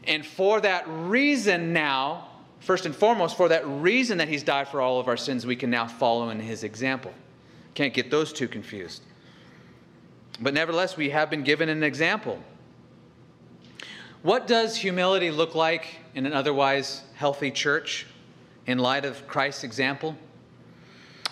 And 0.05 0.27
for 0.27 0.61
that 0.63 0.85
reason, 0.89 1.73
now, 1.73 2.29
first 2.59 2.85
and 2.85 2.95
foremost, 2.95 3.37
for 3.37 3.49
that 3.49 3.65
reason 3.67 4.19
that 4.19 4.29
he's 4.29 4.43
died 4.43 4.67
for 4.67 4.81
all 4.81 4.99
of 4.99 5.07
our 5.07 5.17
sins, 5.17 5.47
we 5.47 5.55
can 5.55 5.71
now 5.71 5.87
follow 5.87 6.31
in 6.31 6.41
his 6.41 6.65
example. 6.65 7.15
Can't 7.75 7.95
get 7.95 8.11
those 8.11 8.33
two 8.33 8.49
confused. 8.49 9.03
But 10.41 10.53
nevertheless, 10.53 10.97
we 10.97 11.11
have 11.11 11.31
been 11.31 11.45
given 11.45 11.69
an 11.69 11.85
example. 11.85 12.43
What 14.23 14.49
does 14.49 14.77
humility 14.77 15.31
look 15.31 15.55
like 15.55 15.97
in 16.15 16.27
an 16.27 16.33
otherwise 16.33 17.03
healthy 17.15 17.53
church? 17.53 18.07
In 18.67 18.79
light 18.79 19.05
of 19.05 19.27
Christ's 19.27 19.65
example? 19.65 20.17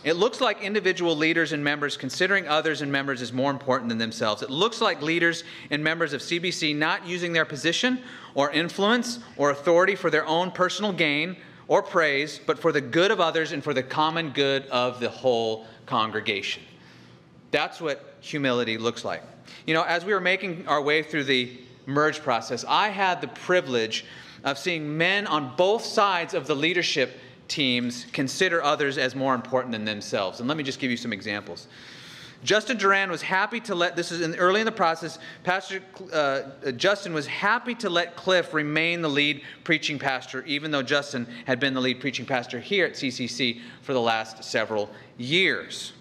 It 0.03 0.15
looks 0.15 0.41
like 0.41 0.63
individual 0.63 1.15
leaders 1.15 1.53
and 1.53 1.63
members 1.63 1.99
considering 1.99 2.49
others 2.49 2.81
and 2.81 2.91
members 2.91 3.21
as 3.21 3.35
more 3.35 3.51
important 3.51 3.91
than 3.91 3.99
themselves. 3.99 4.41
It 4.41 4.49
looks 4.49 4.81
like 4.81 5.03
leaders 5.03 5.45
and 5.71 5.85
members 5.85 6.15
of 6.15 6.23
CBC 6.23 6.75
not 6.75 7.07
using 7.07 7.35
their 7.35 7.45
position 7.45 8.01
or 8.35 8.51
influence 8.51 9.19
or 9.37 9.51
authority 9.51 9.95
for 9.95 10.09
their 10.09 10.27
own 10.27 10.53
personal 10.53 10.93
gain 10.93 11.37
or 11.69 11.83
praise, 11.83 12.41
but 12.47 12.59
for 12.59 12.73
the 12.73 12.81
good 12.81 13.11
of 13.11 13.21
others 13.21 13.53
and 13.53 13.63
for 13.63 13.75
the 13.75 13.83
common 13.83 14.31
good 14.31 14.67
of 14.69 15.01
the 15.01 15.11
whole 15.11 15.67
congregation. 15.85 16.63
That's 17.51 17.79
what 17.81 18.17
humility 18.21 18.79
looks 18.79 19.05
like. 19.05 19.23
You 19.67 19.75
know, 19.75 19.83
as 19.83 20.05
we 20.05 20.15
were 20.15 20.21
making 20.21 20.67
our 20.67 20.81
way 20.81 21.03
through 21.03 21.25
the 21.25 21.59
merge 21.85 22.23
process, 22.23 22.65
I 22.67 22.89
had 22.89 23.21
the 23.21 23.29
privilege 23.29 24.07
of 24.45 24.59
seeing 24.59 24.97
men 24.97 25.27
on 25.27 25.55
both 25.57 25.85
sides 25.85 26.35
of 26.35 26.47
the 26.47 26.55
leadership 26.55 27.19
teams 27.49 28.07
consider 28.13 28.63
others 28.63 28.97
as 28.97 29.15
more 29.15 29.35
important 29.35 29.73
than 29.73 29.85
themselves. 29.85 30.41
And 30.41 30.49
let 30.49 30.57
me 30.57 30.63
just 30.63 30.79
give 30.79 30.91
you 30.91 30.97
some 30.97 31.13
examples. 31.13 31.67
Justin 32.43 32.79
Duran 32.79 33.11
was 33.11 33.21
happy 33.21 33.61
to 33.61 33.75
let, 33.75 33.97
this 33.97 34.11
is 34.11 34.23
in, 34.23 34.35
early 34.37 34.61
in 34.61 34.65
the 34.65 34.73
process, 34.73 35.19
Pastor 35.45 35.83
uh, 36.13 36.71
Justin 36.73 37.13
was 37.13 37.27
happy 37.27 37.75
to 37.75 37.91
let 37.91 38.17
Cliff 38.17 38.55
remain 38.55 39.03
the 39.03 39.09
lead 39.09 39.43
preaching 39.63 39.99
pastor, 39.99 40.43
even 40.47 40.71
though 40.71 40.83
Justin 40.83 41.27
had 41.45 41.61
been 41.61 41.75
the 41.75 41.81
lead 41.81 42.01
preaching 42.01 42.25
pastor 42.25 42.59
here 42.59 42.87
at 42.87 42.93
CCC 42.93 43.61
for 43.83 43.93
the 43.93 44.01
last 44.01 44.43
several 44.43 44.89
years. 45.19 45.93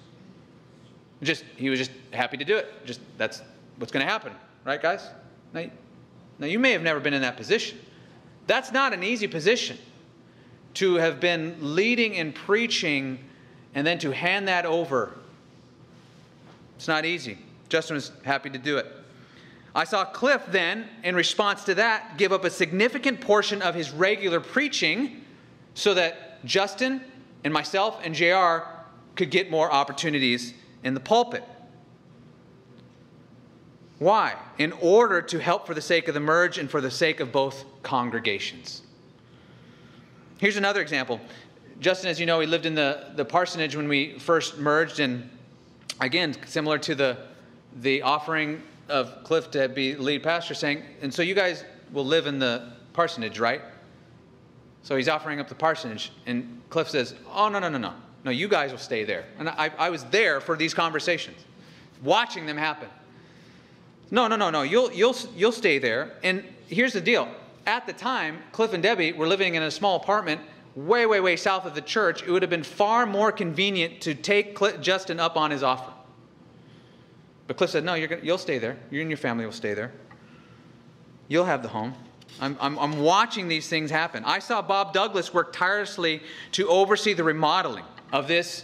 Just, 1.22 1.44
he 1.58 1.70
was 1.70 1.80
just 1.80 1.92
happy 2.14 2.38
to 2.38 2.46
do 2.46 2.56
it. 2.56 2.86
Just, 2.86 3.02
that's 3.18 3.42
what's 3.78 3.92
going 3.92 4.06
to 4.06 4.12
happen, 4.12 4.32
right, 4.64 4.82
guys? 4.82 5.10
Now, 5.54 5.66
now, 6.38 6.48
you 6.48 6.58
may 6.58 6.72
have 6.72 6.82
never 6.82 7.02
been 7.02 7.14
in 7.14 7.22
that 7.24 7.36
position. 7.36 7.78
That's 8.50 8.72
not 8.72 8.94
an 8.94 9.04
easy 9.04 9.28
position 9.28 9.78
to 10.74 10.96
have 10.96 11.20
been 11.20 11.56
leading 11.76 12.16
and 12.16 12.34
preaching 12.34 13.20
and 13.76 13.86
then 13.86 14.00
to 14.00 14.10
hand 14.10 14.48
that 14.48 14.66
over. 14.66 15.16
It's 16.76 16.88
not 16.88 17.06
easy. 17.06 17.38
Justin 17.70 17.94
was 17.94 18.12
happy 18.24 18.50
to 18.50 18.58
do 18.58 18.78
it. 18.78 18.88
I 19.76 19.84
saw 19.84 20.04
Cliff 20.04 20.42
then, 20.48 20.88
in 21.04 21.16
response 21.16 21.64
to 21.66 21.76
that, 21.76 22.18
give 22.18 22.34
up 22.34 22.44
a 22.44 22.50
significant 22.50 23.22
portion 23.22 23.62
of 23.62 23.76
his 23.76 23.92
regular 23.92 24.40
preaching 24.40 25.24
so 25.76 25.94
that 25.94 26.44
Justin 26.44 27.04
and 27.44 27.54
myself 27.54 28.00
and 28.04 28.16
JR 28.16 28.68
could 29.16 29.30
get 29.30 29.52
more 29.52 29.72
opportunities 29.72 30.56
in 30.84 30.96
the 30.96 31.00
pulpit. 31.00 31.44
Why? 34.00 34.36
In 34.58 34.72
order 34.82 35.22
to 35.22 35.40
help 35.40 35.68
for 35.68 35.74
the 35.74 35.82
sake 35.82 36.08
of 36.08 36.14
the 36.14 36.20
merge 36.20 36.58
and 36.58 36.70
for 36.72 36.82
the 36.82 36.90
sake 36.90 37.20
of 37.20 37.32
both 37.32 37.66
congregations. 37.84 38.82
Here's 40.38 40.56
another 40.56 40.82
example. 40.82 41.20
Justin, 41.82 42.10
as 42.10 42.20
you 42.20 42.26
know, 42.26 42.40
he 42.40 42.48
lived 42.48 42.66
in 42.66 42.76
the, 42.76 43.12
the 43.16 43.26
parsonage 43.26 43.76
when 43.76 43.88
we 43.88 44.18
first 44.20 44.58
merged, 44.58 45.00
and 45.00 45.30
again, 46.00 46.36
similar 46.46 46.78
to 46.80 46.96
the, 46.96 47.18
the 47.82 48.02
offering 48.02 48.62
of 48.88 49.24
Cliff 49.24 49.52
to 49.52 49.68
be 49.70 49.96
lead 49.96 50.24
pastor, 50.24 50.54
saying, 50.54 50.84
and 51.02 51.14
so 51.14 51.22
you 51.22 51.36
guys 51.36 51.64
will 51.92 52.06
live 52.06 52.26
in 52.26 52.40
the 52.40 52.72
parsonage, 52.94 53.40
right? 53.40 53.62
So 54.84 54.96
he's 54.96 55.10
offering 55.10 55.40
up 55.40 55.50
the 55.50 55.56
parsonage, 55.56 56.12
and 56.26 56.62
Cliff 56.70 56.90
says, 56.90 57.16
Oh, 57.34 57.50
no, 57.50 57.60
no, 57.60 57.70
no, 57.70 57.78
no. 57.78 57.94
No, 58.26 58.32
you 58.32 58.48
guys 58.48 58.72
will 58.72 58.80
stay 58.80 59.04
there. 59.04 59.26
And 59.38 59.48
I, 59.50 59.72
I 59.78 59.90
was 59.90 60.04
there 60.06 60.42
for 60.42 60.58
these 60.58 60.74
conversations, 60.74 61.38
watching 62.04 62.46
them 62.46 62.58
happen. 62.58 62.90
No, 64.12 64.28
no, 64.28 64.36
no, 64.36 64.50
no. 64.50 64.64
You'll, 64.64 64.92
you'll, 64.92 65.16
you'll 65.36 65.52
stay 65.52 65.78
there. 65.78 66.14
And 66.24 66.44
here's 66.68 66.94
the 66.94 67.02
deal. 67.02 67.28
At 67.66 67.86
the 67.86 67.94
time, 67.94 68.40
Cliff 68.52 68.74
and 68.74 68.82
Debbie 68.82 69.14
were 69.14 69.28
living 69.28 69.56
in 69.56 69.64
a 69.64 69.72
small 69.72 69.98
apartment 69.98 70.42
way, 70.76 71.06
way, 71.06 71.20
way 71.20 71.36
south 71.36 71.66
of 71.66 71.76
the 71.76 71.82
church. 71.82 72.24
It 72.24 72.32
would 72.32 72.42
have 72.42 72.50
been 72.50 72.64
far 72.64 73.06
more 73.06 73.32
convenient 73.32 74.02
to 74.02 74.16
take 74.16 74.58
Justin 74.82 75.20
up 75.20 75.38
on 75.38 75.52
his 75.52 75.62
offer. 75.62 75.92
But 77.48 77.58
Cliff 77.58 77.72
said, 77.72 77.84
No, 77.84 77.96
you're 77.96 78.08
gonna, 78.08 78.22
you'll 78.24 78.38
stay 78.38 78.58
there. 78.60 78.78
You 78.92 79.02
and 79.02 79.10
your 79.10 79.18
family 79.18 79.46
will 79.46 79.52
stay 79.52 79.74
there. 79.74 79.92
You'll 81.28 81.46
have 81.46 81.62
the 81.62 81.70
home. 81.70 81.94
I'm, 82.40 82.58
I'm, 82.62 82.78
I'm 82.80 83.00
watching 83.00 83.48
these 83.48 83.68
things 83.68 83.92
happen. 83.92 84.24
I 84.24 84.40
saw 84.40 84.62
Bob 84.62 84.94
Douglas 84.94 85.34
work 85.34 85.52
tirelessly 85.52 86.22
to 86.54 86.68
oversee 86.68 87.14
the 87.14 87.24
remodeling 87.24 87.86
of 88.12 88.28
this 88.28 88.64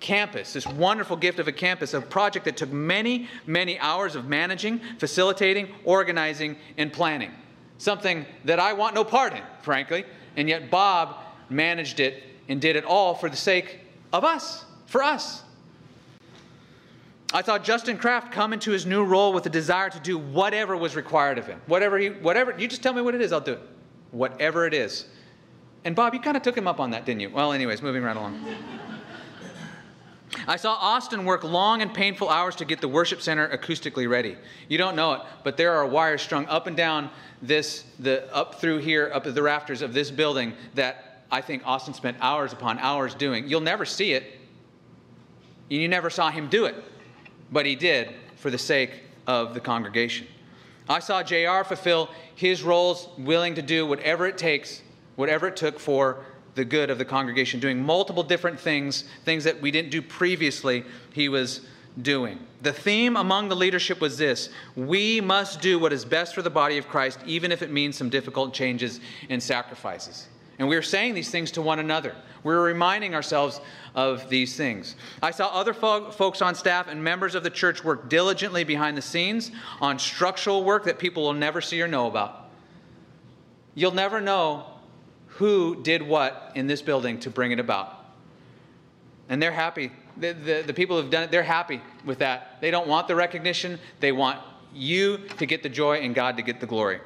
campus, 0.00 0.52
this 0.52 0.66
wonderful 0.66 1.16
gift 1.16 1.38
of 1.38 1.48
a 1.48 1.52
campus, 1.52 1.94
a 1.94 2.00
project 2.00 2.44
that 2.44 2.56
took 2.56 2.70
many, 2.70 3.28
many 3.46 3.78
hours 3.78 4.14
of 4.14 4.26
managing, 4.26 4.80
facilitating, 4.98 5.68
organizing, 5.84 6.56
and 6.76 6.92
planning. 6.92 7.32
Something 7.78 8.26
that 8.44 8.58
I 8.58 8.72
want 8.72 8.94
no 8.94 9.04
part 9.04 9.32
in, 9.32 9.42
frankly, 9.62 10.04
and 10.36 10.48
yet 10.48 10.70
Bob 10.70 11.16
managed 11.48 12.00
it 12.00 12.22
and 12.48 12.60
did 12.60 12.76
it 12.76 12.84
all 12.84 13.14
for 13.14 13.28
the 13.28 13.36
sake 13.36 13.80
of 14.12 14.24
us, 14.24 14.64
for 14.86 15.02
us. 15.02 15.42
I 17.32 17.42
saw 17.42 17.58
Justin 17.58 17.98
Kraft 17.98 18.32
come 18.32 18.52
into 18.52 18.70
his 18.70 18.86
new 18.86 19.04
role 19.04 19.32
with 19.32 19.44
a 19.46 19.50
desire 19.50 19.90
to 19.90 20.00
do 20.00 20.16
whatever 20.16 20.76
was 20.76 20.94
required 20.94 21.38
of 21.38 21.46
him. 21.46 21.60
Whatever 21.66 21.98
he, 21.98 22.08
whatever, 22.08 22.54
you 22.56 22.68
just 22.68 22.82
tell 22.82 22.92
me 22.92 23.02
what 23.02 23.14
it 23.14 23.20
is, 23.20 23.32
I'll 23.32 23.40
do 23.40 23.54
it. 23.54 23.62
Whatever 24.12 24.66
it 24.66 24.72
is. 24.72 25.06
And 25.84 25.94
Bob, 25.94 26.14
you 26.14 26.20
kind 26.20 26.36
of 26.36 26.42
took 26.42 26.56
him 26.56 26.66
up 26.66 26.80
on 26.80 26.90
that, 26.90 27.04
didn't 27.04 27.20
you? 27.20 27.30
Well, 27.30 27.52
anyways, 27.52 27.82
moving 27.82 28.02
right 28.02 28.16
along. 28.16 28.44
I 30.48 30.56
saw 30.56 30.74
Austin 30.74 31.24
work 31.24 31.42
long 31.42 31.82
and 31.82 31.92
painful 31.92 32.28
hours 32.28 32.54
to 32.56 32.64
get 32.64 32.80
the 32.80 32.88
worship 32.88 33.20
center 33.20 33.48
acoustically 33.48 34.08
ready. 34.08 34.36
You 34.68 34.78
don't 34.78 34.94
know 34.94 35.14
it, 35.14 35.22
but 35.42 35.56
there 35.56 35.72
are 35.72 35.84
wires 35.84 36.22
strung 36.22 36.46
up 36.46 36.68
and 36.68 36.76
down 36.76 37.10
this, 37.42 37.84
the 37.98 38.32
up 38.32 38.60
through 38.60 38.78
here, 38.78 39.10
up 39.12 39.26
at 39.26 39.34
the 39.34 39.42
rafters 39.42 39.82
of 39.82 39.92
this 39.92 40.10
building 40.10 40.54
that 40.74 41.24
I 41.32 41.40
think 41.40 41.62
Austin 41.66 41.94
spent 41.94 42.18
hours 42.20 42.52
upon 42.52 42.78
hours 42.78 43.14
doing. 43.14 43.48
You'll 43.48 43.60
never 43.60 43.84
see 43.84 44.12
it. 44.12 44.38
You 45.68 45.88
never 45.88 46.10
saw 46.10 46.30
him 46.30 46.48
do 46.48 46.66
it, 46.66 46.76
but 47.50 47.66
he 47.66 47.74
did 47.74 48.14
for 48.36 48.50
the 48.50 48.58
sake 48.58 49.02
of 49.26 49.52
the 49.52 49.60
congregation. 49.60 50.28
I 50.88 51.00
saw 51.00 51.24
JR 51.24 51.64
fulfill 51.64 52.08
his 52.36 52.62
roles, 52.62 53.08
willing 53.18 53.56
to 53.56 53.62
do 53.62 53.84
whatever 53.84 54.26
it 54.26 54.38
takes, 54.38 54.82
whatever 55.16 55.48
it 55.48 55.56
took 55.56 55.80
for 55.80 56.24
the 56.56 56.64
good 56.64 56.90
of 56.90 56.98
the 56.98 57.04
congregation, 57.04 57.60
doing 57.60 57.80
multiple 57.80 58.22
different 58.22 58.58
things, 58.58 59.04
things 59.24 59.44
that 59.44 59.60
we 59.60 59.70
didn't 59.70 59.90
do 59.90 60.02
previously, 60.02 60.84
he 61.12 61.28
was 61.28 61.60
doing. 62.02 62.38
The 62.62 62.72
theme 62.72 63.16
among 63.16 63.48
the 63.48 63.56
leadership 63.56 64.00
was 64.00 64.18
this 64.18 64.48
we 64.74 65.20
must 65.20 65.60
do 65.60 65.78
what 65.78 65.92
is 65.92 66.04
best 66.04 66.34
for 66.34 66.42
the 66.42 66.50
body 66.50 66.78
of 66.78 66.88
Christ, 66.88 67.20
even 67.26 67.52
if 67.52 67.62
it 67.62 67.70
means 67.70 67.96
some 67.96 68.10
difficult 68.10 68.52
changes 68.52 69.00
and 69.28 69.40
sacrifices. 69.42 70.26
And 70.58 70.68
we 70.68 70.76
are 70.76 70.82
saying 70.82 71.14
these 71.14 71.30
things 71.30 71.50
to 71.52 71.62
one 71.62 71.78
another. 71.78 72.14
We're 72.42 72.62
reminding 72.62 73.14
ourselves 73.14 73.60
of 73.94 74.30
these 74.30 74.56
things. 74.56 74.96
I 75.22 75.30
saw 75.30 75.48
other 75.48 75.74
fo- 75.74 76.10
folks 76.10 76.40
on 76.40 76.54
staff 76.54 76.88
and 76.88 77.02
members 77.02 77.34
of 77.34 77.42
the 77.42 77.50
church 77.50 77.84
work 77.84 78.08
diligently 78.08 78.64
behind 78.64 78.96
the 78.96 79.02
scenes 79.02 79.50
on 79.80 79.98
structural 79.98 80.64
work 80.64 80.84
that 80.84 80.98
people 80.98 81.24
will 81.24 81.34
never 81.34 81.60
see 81.60 81.82
or 81.82 81.88
know 81.88 82.06
about. 82.06 82.48
You'll 83.74 83.92
never 83.92 84.20
know 84.22 84.75
who 85.36 85.82
did 85.82 86.02
what 86.02 86.52
in 86.54 86.66
this 86.66 86.82
building 86.82 87.20
to 87.20 87.30
bring 87.30 87.52
it 87.52 87.60
about. 87.60 88.04
And 89.28 89.42
they're 89.42 89.52
happy. 89.52 89.92
The, 90.16 90.32
the, 90.32 90.64
the 90.66 90.74
people 90.74 91.00
who've 91.00 91.10
done 91.10 91.24
it, 91.24 91.30
they're 91.30 91.42
happy 91.42 91.80
with 92.04 92.18
that. 92.20 92.58
They 92.60 92.70
don't 92.70 92.88
want 92.88 93.06
the 93.06 93.14
recognition, 93.14 93.78
they 94.00 94.12
want 94.12 94.40
you 94.74 95.18
to 95.38 95.46
get 95.46 95.62
the 95.62 95.68
joy 95.68 95.98
and 95.98 96.14
God 96.14 96.36
to 96.36 96.42
get 96.42 96.60
the 96.60 96.66
glory. 96.66 97.00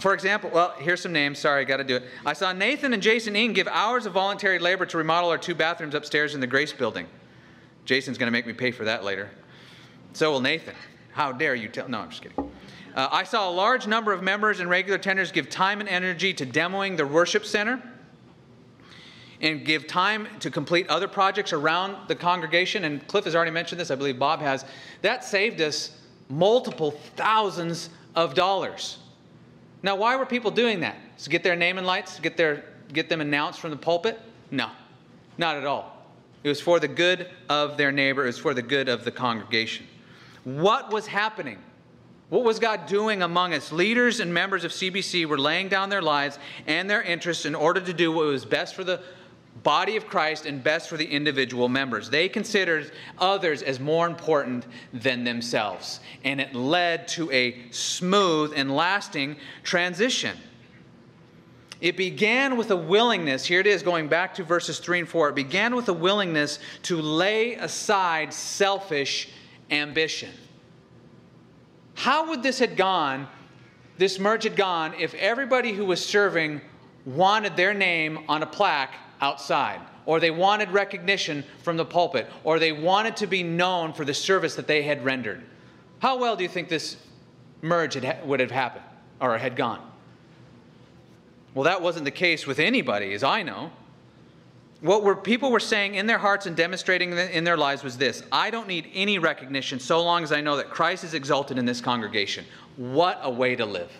For 0.00 0.14
example, 0.14 0.50
well, 0.52 0.74
here's 0.78 1.00
some 1.00 1.12
names. 1.12 1.40
Sorry, 1.40 1.62
I 1.62 1.64
got 1.64 1.78
to 1.78 1.84
do 1.84 1.96
it. 1.96 2.04
I 2.24 2.32
saw 2.32 2.52
Nathan 2.52 2.92
and 2.92 3.02
Jason 3.02 3.34
Ean 3.34 3.52
give 3.52 3.66
hours 3.66 4.06
of 4.06 4.12
voluntary 4.12 4.60
labor 4.60 4.86
to 4.86 4.96
remodel 4.96 5.30
our 5.30 5.38
two 5.38 5.56
bathrooms 5.56 5.94
upstairs 5.94 6.34
in 6.34 6.40
the 6.40 6.46
Grace 6.46 6.72
building. 6.72 7.08
Jason's 7.84 8.18
going 8.18 8.28
to 8.28 8.32
make 8.32 8.46
me 8.46 8.52
pay 8.52 8.70
for 8.70 8.84
that 8.84 9.02
later. 9.02 9.30
So 10.12 10.30
will 10.30 10.40
Nathan. 10.40 10.74
How 11.12 11.32
dare 11.32 11.56
you 11.56 11.68
tell? 11.68 11.88
No, 11.88 11.98
I'm 11.98 12.10
just 12.10 12.22
kidding. 12.22 12.50
Uh, 12.94 13.08
I 13.10 13.24
saw 13.24 13.48
a 13.48 13.52
large 13.52 13.86
number 13.86 14.12
of 14.12 14.22
members 14.22 14.60
and 14.60 14.68
regular 14.68 14.98
tenders 14.98 15.30
give 15.32 15.48
time 15.48 15.80
and 15.80 15.88
energy 15.88 16.32
to 16.34 16.46
demoing 16.46 16.96
the 16.96 17.06
worship 17.06 17.44
center 17.44 17.82
and 19.40 19.64
give 19.64 19.86
time 19.86 20.26
to 20.40 20.50
complete 20.50 20.88
other 20.88 21.06
projects 21.06 21.52
around 21.52 21.96
the 22.08 22.14
congregation. 22.14 22.84
And 22.84 23.06
Cliff 23.06 23.24
has 23.24 23.36
already 23.36 23.50
mentioned 23.50 23.80
this, 23.80 23.90
I 23.90 23.94
believe 23.94 24.18
Bob 24.18 24.40
has. 24.40 24.64
That 25.02 25.24
saved 25.24 25.60
us 25.60 25.98
multiple 26.28 26.92
thousands 27.16 27.90
of 28.14 28.34
dollars. 28.34 28.98
Now, 29.82 29.94
why 29.94 30.16
were 30.16 30.26
people 30.26 30.50
doing 30.50 30.80
that? 30.80 30.96
To 31.18 31.30
get 31.30 31.42
their 31.42 31.56
name 31.56 31.78
in 31.78 31.84
lights, 31.84 32.16
to 32.16 32.22
get, 32.22 32.36
their, 32.36 32.64
get 32.92 33.08
them 33.08 33.20
announced 33.20 33.60
from 33.60 33.70
the 33.70 33.76
pulpit? 33.76 34.20
No, 34.50 34.70
not 35.36 35.56
at 35.56 35.64
all. 35.64 36.06
It 36.42 36.48
was 36.48 36.60
for 36.60 36.80
the 36.80 36.88
good 36.88 37.28
of 37.48 37.76
their 37.76 37.92
neighbor, 37.92 38.24
it 38.24 38.28
was 38.28 38.38
for 38.38 38.54
the 38.54 38.62
good 38.62 38.88
of 38.88 39.04
the 39.04 39.10
congregation. 39.10 39.86
What 40.44 40.92
was 40.92 41.06
happening? 41.06 41.58
What 42.30 42.44
was 42.44 42.58
God 42.58 42.86
doing 42.86 43.22
among 43.22 43.54
us? 43.54 43.72
Leaders 43.72 44.20
and 44.20 44.32
members 44.34 44.64
of 44.64 44.70
CBC 44.70 45.24
were 45.26 45.38
laying 45.38 45.68
down 45.68 45.88
their 45.88 46.02
lives 46.02 46.38
and 46.66 46.88
their 46.88 47.02
interests 47.02 47.46
in 47.46 47.54
order 47.54 47.80
to 47.80 47.92
do 47.92 48.12
what 48.12 48.26
was 48.26 48.44
best 48.44 48.74
for 48.74 48.84
the 48.84 49.00
body 49.62 49.96
of 49.96 50.06
Christ 50.06 50.44
and 50.44 50.62
best 50.62 50.88
for 50.88 50.96
the 50.96 51.06
individual 51.06 51.68
members. 51.68 52.10
They 52.10 52.28
considered 52.28 52.92
others 53.18 53.62
as 53.62 53.80
more 53.80 54.06
important 54.06 54.66
than 54.92 55.24
themselves. 55.24 56.00
And 56.22 56.40
it 56.40 56.54
led 56.54 57.08
to 57.08 57.30
a 57.32 57.70
smooth 57.70 58.52
and 58.54 58.74
lasting 58.76 59.36
transition. 59.62 60.36
It 61.80 61.96
began 61.96 62.56
with 62.56 62.70
a 62.72 62.76
willingness, 62.76 63.44
here 63.44 63.60
it 63.60 63.66
is 63.66 63.82
going 63.82 64.08
back 64.08 64.34
to 64.34 64.44
verses 64.44 64.80
3 64.80 65.00
and 65.00 65.08
4. 65.08 65.30
It 65.30 65.34
began 65.36 65.76
with 65.76 65.88
a 65.88 65.92
willingness 65.92 66.58
to 66.82 67.00
lay 67.00 67.54
aside 67.54 68.34
selfish 68.34 69.28
ambition. 69.70 70.30
How 71.98 72.28
would 72.28 72.44
this 72.44 72.60
had 72.60 72.76
gone, 72.76 73.26
this 73.96 74.20
merge 74.20 74.44
had 74.44 74.54
gone, 74.54 74.94
if 75.00 75.14
everybody 75.14 75.72
who 75.72 75.84
was 75.84 76.02
serving 76.02 76.60
wanted 77.04 77.56
their 77.56 77.74
name 77.74 78.20
on 78.28 78.44
a 78.44 78.46
plaque 78.46 78.94
outside, 79.20 79.80
or 80.06 80.20
they 80.20 80.30
wanted 80.30 80.70
recognition 80.70 81.42
from 81.64 81.76
the 81.76 81.84
pulpit, 81.84 82.28
or 82.44 82.60
they 82.60 82.70
wanted 82.70 83.16
to 83.16 83.26
be 83.26 83.42
known 83.42 83.92
for 83.92 84.04
the 84.04 84.14
service 84.14 84.54
that 84.54 84.68
they 84.68 84.82
had 84.82 85.04
rendered. 85.04 85.42
How 85.98 86.16
well 86.16 86.36
do 86.36 86.44
you 86.44 86.48
think 86.48 86.68
this 86.68 86.98
merge 87.62 87.94
had, 87.94 88.24
would 88.24 88.38
have 88.38 88.52
happened 88.52 88.84
or 89.20 89.36
had 89.36 89.56
gone? 89.56 89.80
Well, 91.52 91.64
that 91.64 91.82
wasn't 91.82 92.04
the 92.04 92.12
case 92.12 92.46
with 92.46 92.60
anybody, 92.60 93.12
as 93.12 93.24
I 93.24 93.42
know. 93.42 93.72
What 94.80 95.02
were, 95.02 95.16
people 95.16 95.50
were 95.50 95.60
saying 95.60 95.96
in 95.96 96.06
their 96.06 96.18
hearts 96.18 96.46
and 96.46 96.56
demonstrating 96.56 97.12
in 97.12 97.42
their 97.42 97.56
lives 97.56 97.82
was 97.82 97.96
this 97.98 98.22
I 98.30 98.50
don't 98.50 98.68
need 98.68 98.88
any 98.94 99.18
recognition 99.18 99.80
so 99.80 100.02
long 100.02 100.22
as 100.22 100.30
I 100.30 100.40
know 100.40 100.56
that 100.56 100.70
Christ 100.70 101.04
is 101.04 101.14
exalted 101.14 101.58
in 101.58 101.64
this 101.64 101.80
congregation. 101.80 102.44
What 102.76 103.18
a 103.22 103.30
way 103.30 103.56
to 103.56 103.66
live. 103.66 103.90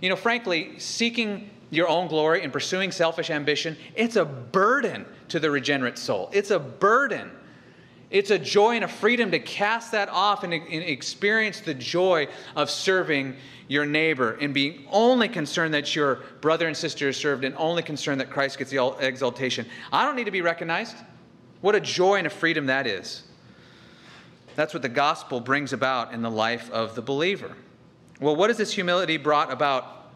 You 0.00 0.08
know, 0.08 0.16
frankly, 0.16 0.78
seeking 0.78 1.50
your 1.70 1.88
own 1.88 2.08
glory 2.08 2.42
and 2.42 2.52
pursuing 2.52 2.90
selfish 2.90 3.30
ambition, 3.30 3.76
it's 3.94 4.16
a 4.16 4.24
burden 4.24 5.04
to 5.28 5.40
the 5.40 5.50
regenerate 5.50 5.98
soul. 5.98 6.30
It's 6.32 6.50
a 6.50 6.58
burden. 6.58 7.30
It's 8.14 8.30
a 8.30 8.38
joy 8.38 8.76
and 8.76 8.84
a 8.84 8.88
freedom 8.88 9.32
to 9.32 9.40
cast 9.40 9.90
that 9.90 10.08
off 10.08 10.44
and, 10.44 10.54
and, 10.54 10.64
experience 10.68 11.58
the 11.58 11.74
joy 11.74 12.28
of 12.54 12.70
serving 12.70 13.34
your 13.66 13.84
neighbor 13.84 14.38
and 14.40 14.54
being 14.54 14.86
only 14.92 15.28
concerned 15.28 15.74
that 15.74 15.96
your 15.96 16.20
brother 16.40 16.68
and 16.68 16.76
sister 16.76 17.08
is 17.08 17.16
served 17.16 17.42
and 17.42 17.56
only 17.58 17.82
concerned 17.82 18.20
that 18.20 18.30
Christ 18.30 18.58
gets 18.58 18.70
the 18.70 18.78
exaltation. 19.00 19.66
I 19.92 20.04
don't 20.04 20.14
need 20.14 20.26
to 20.26 20.30
be 20.30 20.42
recognized. 20.42 20.96
What 21.60 21.74
a 21.74 21.80
joy 21.80 22.18
and 22.18 22.28
a 22.28 22.30
freedom 22.30 22.66
that 22.66 22.86
is. 22.86 23.24
That's 24.54 24.72
what 24.72 24.82
the 24.82 24.88
gospel 24.88 25.40
brings 25.40 25.72
about 25.72 26.14
in 26.14 26.22
the 26.22 26.30
life 26.30 26.70
of 26.70 26.94
the 26.94 27.02
believer. 27.02 27.56
Well, 28.20 28.36
what 28.36 28.48
has 28.48 28.58
this 28.58 28.72
humility 28.72 29.16
brought 29.16 29.50
about 29.50 30.12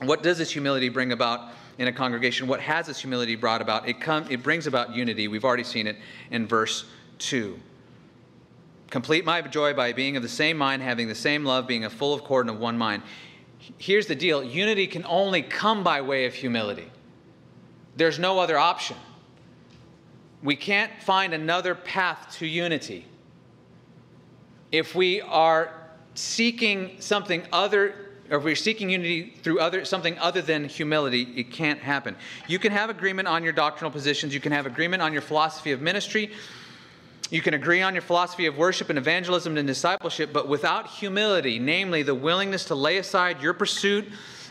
what 0.00 0.22
does 0.22 0.38
this 0.38 0.50
humility 0.50 0.88
bring 0.88 1.12
about 1.12 1.52
in 1.76 1.88
a 1.88 1.92
congregation? 1.92 2.46
What 2.46 2.60
has 2.60 2.86
this 2.86 3.00
humility 3.00 3.36
brought 3.36 3.60
about? 3.60 3.86
It, 3.86 4.00
come, 4.00 4.26
it 4.30 4.42
brings 4.42 4.66
about 4.66 4.94
unity. 4.94 5.28
We've 5.28 5.44
already 5.44 5.62
seen 5.62 5.86
it 5.86 5.96
in 6.30 6.46
verse 6.46 6.86
2. 7.24 7.58
Complete 8.90 9.24
my 9.24 9.40
joy 9.42 9.74
by 9.74 9.92
being 9.92 10.16
of 10.16 10.22
the 10.22 10.28
same 10.28 10.56
mind, 10.56 10.82
having 10.82 11.08
the 11.08 11.14
same 11.14 11.44
love, 11.44 11.66
being 11.66 11.84
a 11.84 11.90
full 11.90 12.14
of 12.14 12.20
accord 12.20 12.46
and 12.46 12.54
of 12.54 12.60
one 12.60 12.78
mind. 12.78 13.02
Here's 13.78 14.06
the 14.06 14.14
deal 14.14 14.44
unity 14.44 14.86
can 14.86 15.04
only 15.06 15.42
come 15.42 15.82
by 15.82 16.00
way 16.02 16.26
of 16.26 16.34
humility, 16.34 16.90
there's 17.96 18.18
no 18.18 18.38
other 18.38 18.58
option. 18.58 18.96
We 20.42 20.56
can't 20.56 20.92
find 21.02 21.32
another 21.32 21.74
path 21.74 22.36
to 22.38 22.46
unity. 22.46 23.06
If 24.70 24.94
we 24.94 25.22
are 25.22 25.72
seeking 26.14 26.96
something 27.00 27.44
other 27.50 28.04
or 28.30 28.38
if 28.38 28.44
we're 28.44 28.56
seeking 28.56 28.90
unity 28.90 29.34
through 29.42 29.60
other, 29.60 29.84
something 29.84 30.18
other 30.18 30.40
than 30.40 30.64
humility, 30.64 31.22
it 31.36 31.50
can't 31.50 31.78
happen. 31.78 32.16
You 32.48 32.58
can 32.58 32.72
have 32.72 32.90
agreement 32.90 33.28
on 33.28 33.44
your 33.44 33.52
doctrinal 33.52 33.90
positions, 33.90 34.32
you 34.32 34.40
can 34.40 34.52
have 34.52 34.66
agreement 34.66 35.02
on 35.02 35.12
your 35.12 35.22
philosophy 35.22 35.72
of 35.72 35.82
ministry, 35.82 36.30
you 37.30 37.40
can 37.40 37.54
agree 37.54 37.82
on 37.82 37.94
your 37.94 38.02
philosophy 38.02 38.46
of 38.46 38.56
worship 38.56 38.90
and 38.90 38.98
evangelism 38.98 39.56
and 39.56 39.66
discipleship, 39.66 40.32
but 40.32 40.48
without 40.48 40.88
humility, 40.88 41.58
namely 41.58 42.02
the 42.02 42.14
willingness 42.14 42.66
to 42.66 42.74
lay 42.74 42.98
aside 42.98 43.40
your 43.40 43.54
pursuit 43.54 44.06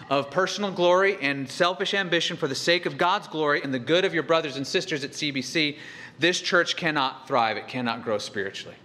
of 0.09 0.30
personal 0.32 0.71
glory 0.71 1.17
and 1.21 1.49
selfish 1.49 1.93
ambition 1.93 2.36
for 2.36 2.47
the 2.47 2.55
sake 2.55 2.86
of 2.86 2.97
God's 2.97 3.28
glory 3.28 3.61
and 3.63 3.74
the 3.74 3.80
good 3.80 4.05
of 4.05 4.13
your 4.13 4.24
brothers 4.24 4.57
and 4.57 4.65
sisters 4.65 5.03
at 5.03 5.11
CBC, 5.11 5.78
this 6.19 6.41
church 6.41 6.76
cannot 6.76 7.28
thrive. 7.28 7.57
It 7.57 7.67
cannot 7.67 8.03
grow 8.03 8.17
spiritually. 8.17 8.76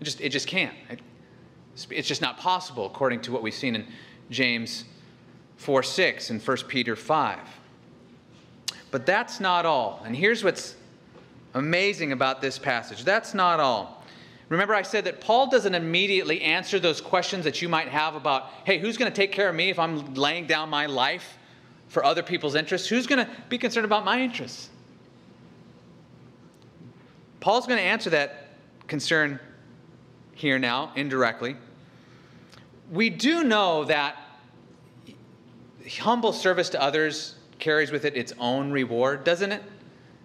It 0.00 0.04
just, 0.04 0.20
it 0.20 0.28
just 0.30 0.46
can't. 0.46 0.74
It, 0.90 1.00
it's 1.90 2.08
just 2.08 2.20
not 2.20 2.36
possible 2.36 2.86
according 2.86 3.22
to 3.22 3.32
what 3.32 3.42
we've 3.42 3.54
seen 3.54 3.74
in 3.74 3.86
James 4.30 4.84
4 5.56 5.82
6 5.82 6.30
and 6.30 6.42
1 6.42 6.56
Peter 6.68 6.96
5. 6.96 7.38
But 8.90 9.06
that's 9.06 9.40
not 9.40 9.66
all. 9.66 10.02
And 10.04 10.16
here's 10.16 10.42
what's 10.42 10.74
amazing 11.54 12.12
about 12.12 12.40
this 12.40 12.58
passage 12.58 13.04
that's 13.04 13.34
not 13.34 13.60
all. 13.60 14.04
Remember, 14.48 14.74
I 14.74 14.82
said 14.82 15.04
that 15.04 15.20
Paul 15.20 15.48
doesn't 15.48 15.76
immediately 15.76 16.42
answer 16.42 16.80
those 16.80 17.00
questions 17.00 17.44
that 17.44 17.62
you 17.62 17.68
might 17.68 17.86
have 17.86 18.16
about, 18.16 18.50
hey, 18.64 18.78
who's 18.78 18.96
going 18.96 19.10
to 19.10 19.14
take 19.14 19.30
care 19.30 19.48
of 19.48 19.54
me 19.54 19.70
if 19.70 19.78
I'm 19.78 20.14
laying 20.14 20.48
down 20.48 20.68
my 20.68 20.86
life 20.86 21.38
for 21.86 22.04
other 22.04 22.24
people's 22.24 22.56
interests? 22.56 22.88
Who's 22.88 23.06
going 23.06 23.24
to 23.24 23.30
be 23.48 23.58
concerned 23.58 23.84
about 23.84 24.04
my 24.04 24.20
interests? 24.20 24.70
Paul's 27.38 27.64
going 27.68 27.78
to 27.78 27.84
answer 27.84 28.10
that 28.10 28.48
concern 28.88 29.38
here 30.34 30.58
now, 30.58 30.90
indirectly 30.96 31.54
we 32.90 33.08
do 33.08 33.44
know 33.44 33.84
that 33.84 34.16
humble 35.98 36.32
service 36.32 36.68
to 36.70 36.82
others 36.82 37.36
carries 37.58 37.90
with 37.90 38.04
it 38.04 38.16
its 38.16 38.32
own 38.38 38.70
reward, 38.72 39.24
doesn't 39.24 39.52
it? 39.52 39.62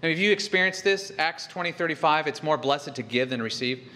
Mean, 0.06 0.14
if 0.14 0.20
you 0.20 0.32
experience 0.32 0.82
this, 0.82 1.12
Acts 1.18 1.48
20 1.48 1.72
35, 1.72 2.28
it's 2.28 2.44
more 2.44 2.58
blessed 2.58 2.94
to 2.94 3.02
give 3.02 3.32
than 3.32 3.42
receive. 3.42 3.88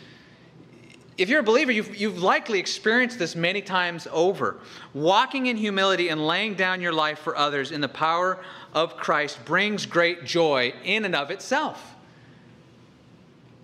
If 1.19 1.29
you're 1.29 1.41
a 1.41 1.43
believer, 1.43 1.71
you've, 1.71 1.95
you've 1.95 2.23
likely 2.23 2.57
experienced 2.57 3.19
this 3.19 3.35
many 3.35 3.61
times 3.61 4.07
over. 4.11 4.57
Walking 4.95 5.45
in 5.45 5.55
humility 5.55 6.09
and 6.09 6.25
laying 6.25 6.55
down 6.55 6.81
your 6.81 6.93
life 6.93 7.19
for 7.19 7.35
others 7.35 7.71
in 7.71 7.79
the 7.79 7.89
power 7.89 8.39
of 8.73 8.97
Christ 8.97 9.45
brings 9.45 9.85
great 9.85 10.25
joy 10.25 10.73
in 10.83 11.05
and 11.05 11.15
of 11.15 11.29
itself. 11.29 11.93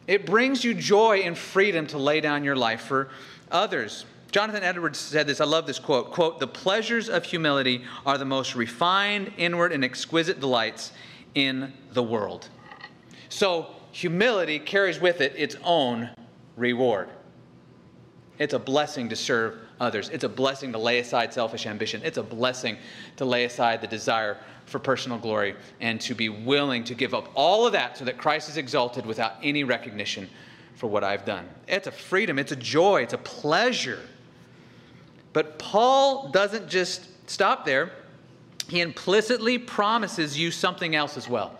It 0.05 0.27
brings 0.27 0.63
you 0.63 0.75
joy 0.75 1.21
and 1.21 1.35
freedom 1.35 1.87
to 1.87 1.97
lay 1.97 2.21
down 2.21 2.43
your 2.43 2.55
life 2.55 2.81
for 2.81 3.09
others. 3.49 4.05
Jonathan 4.31 4.61
Edwards 4.61 4.99
said 4.99 5.25
this. 5.25 5.41
I 5.41 5.45
love 5.45 5.65
this 5.65 5.79
quote. 5.79 6.11
Quote, 6.11 6.39
the 6.39 6.47
pleasures 6.47 7.09
of 7.09 7.23
humility 7.23 7.85
are 8.05 8.19
the 8.19 8.25
most 8.25 8.53
refined, 8.53 9.31
inward, 9.37 9.71
and 9.71 9.83
exquisite 9.83 10.39
delights 10.39 10.91
in 11.35 11.71
the 11.91 12.03
world. 12.03 12.49
So 13.29 13.67
humility 13.91 14.59
carries 14.59 14.99
with 14.99 15.21
it 15.21 15.33
its 15.37 15.55
own 15.63 16.09
reward. 16.55 17.09
It's 18.39 18.53
a 18.53 18.59
blessing 18.59 19.09
to 19.09 19.15
serve 19.15 19.57
others. 19.79 20.09
It's 20.09 20.23
a 20.23 20.29
blessing 20.29 20.71
to 20.73 20.77
lay 20.77 20.99
aside 20.99 21.33
selfish 21.33 21.65
ambition. 21.65 22.01
It's 22.03 22.17
a 22.17 22.23
blessing 22.23 22.77
to 23.17 23.25
lay 23.25 23.45
aside 23.45 23.81
the 23.81 23.87
desire 23.87 24.37
for 24.65 24.79
personal 24.79 25.17
glory 25.17 25.55
and 25.79 26.01
to 26.01 26.15
be 26.15 26.29
willing 26.29 26.83
to 26.85 26.95
give 26.95 27.13
up 27.13 27.29
all 27.35 27.65
of 27.65 27.73
that 27.73 27.97
so 27.97 28.05
that 28.05 28.17
Christ 28.17 28.49
is 28.49 28.57
exalted 28.57 29.05
without 29.05 29.33
any 29.43 29.63
recognition 29.63 30.29
for 30.75 30.87
what 30.87 31.03
I've 31.03 31.23
done. 31.23 31.47
It's 31.67 31.87
a 31.87 31.91
freedom, 31.91 32.39
it's 32.39 32.51
a 32.51 32.57
joy, 32.57 33.03
it's 33.03 33.13
a 33.13 33.19
pleasure. 33.19 34.01
But 35.33 35.59
Paul 35.59 36.29
doesn't 36.29 36.67
just 36.67 37.29
stop 37.29 37.65
there, 37.65 37.91
he 38.67 38.81
implicitly 38.81 39.57
promises 39.57 40.37
you 40.37 40.51
something 40.51 40.95
else 40.95 41.17
as 41.17 41.29
well. 41.29 41.59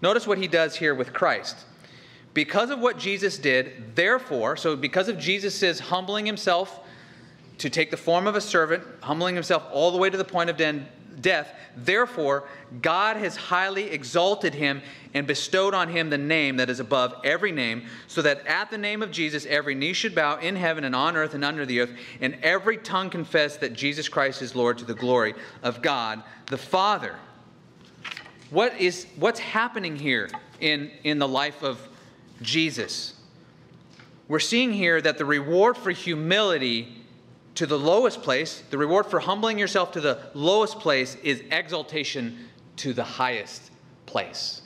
Notice 0.00 0.26
what 0.26 0.38
he 0.38 0.48
does 0.48 0.76
here 0.76 0.94
with 0.94 1.12
Christ. 1.12 1.56
Because 2.34 2.70
of 2.70 2.78
what 2.78 2.98
Jesus 2.98 3.38
did, 3.38 3.96
therefore, 3.96 4.56
so 4.56 4.76
because 4.76 5.08
of 5.08 5.18
Jesus' 5.18 5.80
humbling 5.80 6.24
himself 6.24 6.80
to 7.58 7.68
take 7.68 7.90
the 7.90 7.96
form 7.96 8.26
of 8.26 8.36
a 8.36 8.40
servant, 8.40 8.84
humbling 9.00 9.34
himself 9.34 9.64
all 9.72 9.90
the 9.90 9.98
way 9.98 10.08
to 10.08 10.16
the 10.16 10.24
point 10.24 10.48
of 10.48 10.56
death. 11.20 11.54
Therefore, 11.76 12.48
God 12.82 13.16
has 13.16 13.36
highly 13.36 13.90
exalted 13.90 14.54
him 14.54 14.82
and 15.14 15.26
bestowed 15.26 15.74
on 15.74 15.88
him 15.88 16.10
the 16.10 16.18
name 16.18 16.56
that 16.56 16.70
is 16.70 16.80
above 16.80 17.14
every 17.24 17.52
name, 17.52 17.86
so 18.06 18.22
that 18.22 18.46
at 18.46 18.70
the 18.70 18.78
name 18.78 19.02
of 19.02 19.10
Jesus 19.10 19.46
every 19.46 19.74
knee 19.74 19.92
should 19.92 20.14
bow 20.14 20.38
in 20.38 20.56
heaven 20.56 20.84
and 20.84 20.94
on 20.94 21.16
earth 21.16 21.34
and 21.34 21.44
under 21.44 21.64
the 21.64 21.80
earth, 21.80 21.90
and 22.20 22.36
every 22.42 22.76
tongue 22.76 23.10
confess 23.10 23.56
that 23.56 23.72
Jesus 23.72 24.08
Christ 24.08 24.42
is 24.42 24.54
Lord 24.54 24.78
to 24.78 24.84
the 24.84 24.94
glory 24.94 25.34
of 25.62 25.82
God 25.82 26.22
the 26.46 26.58
Father. 26.58 27.16
What 28.50 28.80
is 28.80 29.06
what's 29.16 29.40
happening 29.40 29.96
here 29.96 30.30
in, 30.60 30.90
in 31.04 31.18
the 31.18 31.28
life 31.28 31.62
of 31.62 31.78
Jesus? 32.40 33.14
We're 34.26 34.40
seeing 34.40 34.72
here 34.72 35.00
that 35.00 35.18
the 35.18 35.24
reward 35.24 35.76
for 35.76 35.90
humility 35.90 36.97
to 37.58 37.66
the 37.66 37.76
lowest 37.76 38.22
place, 38.22 38.62
the 38.70 38.78
reward 38.78 39.04
for 39.04 39.18
humbling 39.18 39.58
yourself 39.58 39.90
to 39.90 40.00
the 40.00 40.16
lowest 40.32 40.78
place 40.78 41.16
is 41.24 41.42
exaltation 41.50 42.46
to 42.76 42.92
the 42.92 43.02
highest 43.02 43.72
place. 44.06 44.62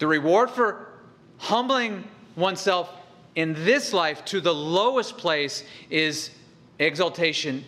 The 0.00 0.08
reward 0.08 0.50
for 0.50 0.88
humbling 1.36 2.02
oneself 2.34 2.90
in 3.36 3.54
this 3.64 3.92
life 3.92 4.24
to 4.24 4.40
the 4.40 4.52
lowest 4.52 5.16
place 5.16 5.62
is 5.90 6.30
exaltation 6.80 7.64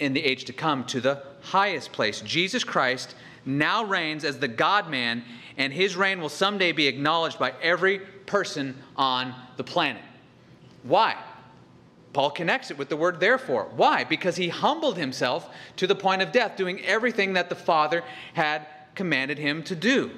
in 0.00 0.12
the 0.12 0.24
age 0.24 0.44
to 0.46 0.52
come 0.52 0.84
to 0.86 1.00
the 1.00 1.22
highest 1.42 1.92
place. 1.92 2.20
Jesus 2.22 2.64
Christ 2.64 3.14
now 3.44 3.84
reigns 3.84 4.24
as 4.24 4.40
the 4.40 4.48
God 4.48 4.90
man, 4.90 5.22
and 5.56 5.72
his 5.72 5.94
reign 5.94 6.20
will 6.20 6.28
someday 6.28 6.72
be 6.72 6.88
acknowledged 6.88 7.38
by 7.38 7.52
every 7.62 8.00
person 8.00 8.76
on 8.96 9.32
the 9.58 9.62
planet. 9.62 10.02
Why? 10.82 11.14
Paul 12.16 12.30
connects 12.30 12.70
it 12.70 12.78
with 12.78 12.88
the 12.88 12.96
word 12.96 13.20
therefore. 13.20 13.68
Why? 13.76 14.02
Because 14.02 14.36
he 14.36 14.48
humbled 14.48 14.96
himself 14.96 15.50
to 15.76 15.86
the 15.86 15.94
point 15.94 16.22
of 16.22 16.32
death, 16.32 16.56
doing 16.56 16.82
everything 16.82 17.34
that 17.34 17.50
the 17.50 17.54
Father 17.54 18.02
had 18.32 18.66
commanded 18.94 19.36
him 19.36 19.62
to 19.64 19.76
do. 19.76 20.10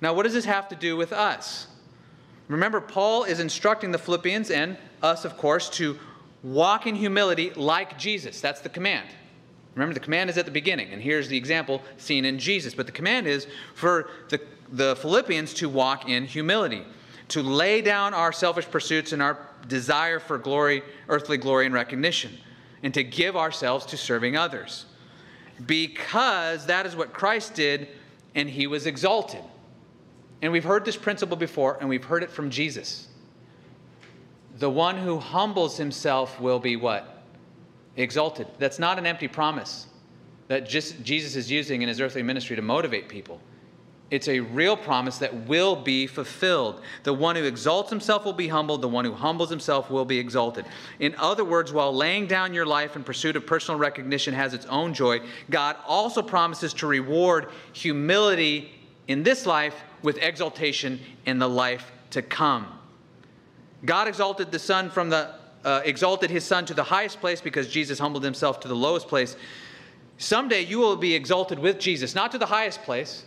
Now, 0.00 0.12
what 0.12 0.24
does 0.24 0.32
this 0.32 0.44
have 0.44 0.66
to 0.70 0.74
do 0.74 0.96
with 0.96 1.12
us? 1.12 1.68
Remember, 2.48 2.80
Paul 2.80 3.22
is 3.22 3.38
instructing 3.38 3.92
the 3.92 3.98
Philippians 3.98 4.50
and 4.50 4.76
us, 5.04 5.24
of 5.24 5.36
course, 5.36 5.70
to 5.70 5.96
walk 6.42 6.88
in 6.88 6.96
humility 6.96 7.52
like 7.54 7.96
Jesus. 7.96 8.40
That's 8.40 8.62
the 8.62 8.68
command. 8.68 9.06
Remember, 9.76 9.94
the 9.94 10.00
command 10.00 10.30
is 10.30 10.36
at 10.36 10.46
the 10.46 10.50
beginning, 10.50 10.92
and 10.92 11.00
here's 11.00 11.28
the 11.28 11.36
example 11.36 11.80
seen 11.96 12.24
in 12.24 12.40
Jesus. 12.40 12.74
But 12.74 12.86
the 12.86 12.92
command 12.92 13.28
is 13.28 13.46
for 13.76 14.10
the, 14.30 14.40
the 14.72 14.96
Philippians 14.96 15.54
to 15.54 15.68
walk 15.68 16.08
in 16.08 16.24
humility, 16.24 16.82
to 17.28 17.40
lay 17.40 17.82
down 17.82 18.14
our 18.14 18.32
selfish 18.32 18.68
pursuits 18.68 19.12
and 19.12 19.22
our 19.22 19.38
desire 19.68 20.18
for 20.18 20.38
glory, 20.38 20.82
earthly 21.08 21.36
glory 21.36 21.66
and 21.66 21.74
recognition, 21.74 22.36
and 22.82 22.92
to 22.94 23.02
give 23.02 23.36
ourselves 23.36 23.86
to 23.86 23.96
serving 23.96 24.36
others. 24.36 24.86
Because 25.66 26.66
that 26.66 26.86
is 26.86 26.96
what 26.96 27.12
Christ 27.12 27.54
did, 27.54 27.88
and 28.34 28.48
he 28.48 28.66
was 28.66 28.86
exalted. 28.86 29.42
And 30.42 30.52
we've 30.52 30.64
heard 30.64 30.84
this 30.84 30.96
principle 30.96 31.36
before, 31.36 31.78
and 31.80 31.88
we've 31.88 32.04
heard 32.04 32.22
it 32.22 32.30
from 32.30 32.50
Jesus. 32.50 33.08
The 34.58 34.70
one 34.70 34.96
who 34.96 35.18
humbles 35.18 35.76
himself 35.76 36.40
will 36.40 36.58
be 36.58 36.76
what? 36.76 37.24
Exalted. 37.96 38.46
That's 38.58 38.78
not 38.78 38.98
an 38.98 39.06
empty 39.06 39.28
promise 39.28 39.86
that 40.48 40.68
just 40.68 41.02
Jesus 41.02 41.36
is 41.36 41.50
using 41.50 41.82
in 41.82 41.88
his 41.88 42.00
earthly 42.00 42.22
ministry 42.22 42.56
to 42.56 42.62
motivate 42.62 43.08
people. 43.08 43.40
It's 44.10 44.28
a 44.28 44.40
real 44.40 44.76
promise 44.76 45.18
that 45.18 45.46
will 45.46 45.74
be 45.74 46.06
fulfilled. 46.06 46.82
The 47.04 47.14
one 47.14 47.36
who 47.36 47.44
exalts 47.44 47.90
himself 47.90 48.24
will 48.24 48.34
be 48.34 48.48
humbled, 48.48 48.82
the 48.82 48.88
one 48.88 49.04
who 49.04 49.14
humbles 49.14 49.48
himself 49.48 49.90
will 49.90 50.04
be 50.04 50.18
exalted. 50.18 50.66
In 51.00 51.14
other 51.16 51.44
words, 51.44 51.72
while 51.72 51.92
laying 51.92 52.26
down 52.26 52.52
your 52.52 52.66
life 52.66 52.96
in 52.96 53.02
pursuit 53.02 53.34
of 53.34 53.46
personal 53.46 53.78
recognition 53.78 54.34
has 54.34 54.52
its 54.52 54.66
own 54.66 54.92
joy, 54.92 55.20
God 55.48 55.76
also 55.86 56.22
promises 56.22 56.74
to 56.74 56.86
reward 56.86 57.48
humility 57.72 58.70
in 59.08 59.22
this 59.22 59.46
life 59.46 59.82
with 60.02 60.18
exaltation 60.18 61.00
in 61.24 61.38
the 61.38 61.48
life 61.48 61.90
to 62.10 62.20
come. 62.20 62.66
God 63.86 64.06
exalted 64.06 64.52
the 64.52 64.58
Son 64.58 64.90
from 64.90 65.10
the 65.10 65.34
uh, 65.64 65.80
exalted 65.86 66.28
his 66.28 66.44
Son 66.44 66.66
to 66.66 66.74
the 66.74 66.84
highest 66.84 67.20
place 67.20 67.40
because 67.40 67.68
Jesus 67.68 67.98
humbled 67.98 68.22
himself 68.22 68.60
to 68.60 68.68
the 68.68 68.76
lowest 68.76 69.08
place. 69.08 69.34
Someday 70.18 70.60
you 70.60 70.78
will 70.78 70.96
be 70.96 71.14
exalted 71.14 71.58
with 71.58 71.78
Jesus, 71.78 72.14
not 72.14 72.30
to 72.32 72.38
the 72.38 72.46
highest 72.46 72.82
place 72.82 73.24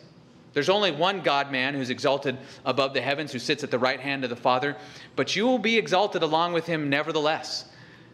there's 0.53 0.69
only 0.69 0.91
one 0.91 1.21
God 1.21 1.51
man 1.51 1.73
who's 1.73 1.89
exalted 1.89 2.37
above 2.65 2.93
the 2.93 3.01
heavens, 3.01 3.31
who 3.31 3.39
sits 3.39 3.63
at 3.63 3.71
the 3.71 3.79
right 3.79 3.99
hand 3.99 4.23
of 4.23 4.29
the 4.29 4.35
Father, 4.35 4.75
but 5.15 5.35
you 5.35 5.45
will 5.45 5.59
be 5.59 5.77
exalted 5.77 6.23
along 6.23 6.53
with 6.53 6.65
him 6.65 6.89
nevertheless. 6.89 7.65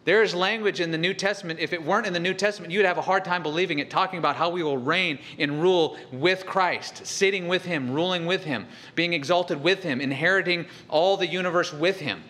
There 0.06 0.22
is 0.22 0.36
language 0.36 0.82
in 0.82 0.92
the 0.92 0.98
New 0.98 1.14
Testament. 1.14 1.60
If 1.60 1.72
it 1.72 1.82
weren't 1.82 2.06
in 2.06 2.12
the 2.12 2.20
New 2.20 2.34
Testament, 2.34 2.74
you'd 2.74 2.86
have 2.86 2.98
a 2.98 3.02
hard 3.02 3.24
time 3.24 3.42
believing 3.42 3.80
it, 3.80 3.90
talking 3.90 4.20
about 4.20 4.36
how 4.36 4.50
we 4.50 4.62
will 4.62 4.78
reign 4.78 5.20
and 5.40 5.62
rule 5.62 5.98
with 6.12 6.46
Christ, 6.46 7.08
sitting 7.08 7.48
with 7.48 7.64
him, 7.64 7.90
ruling 7.92 8.26
with 8.26 8.44
him, 8.44 8.68
being 8.96 9.14
exalted 9.14 9.64
with 9.64 9.82
him, 9.82 10.02
inheriting 10.02 10.66
all 10.90 11.16
the 11.16 11.28
universe 11.28 11.72
with 11.72 12.02
him. 12.02 12.22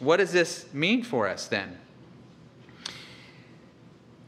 What 0.00 0.18
does 0.18 0.32
this 0.32 0.66
mean 0.74 1.02
for 1.02 1.26
us 1.26 1.46
then? 1.46 1.78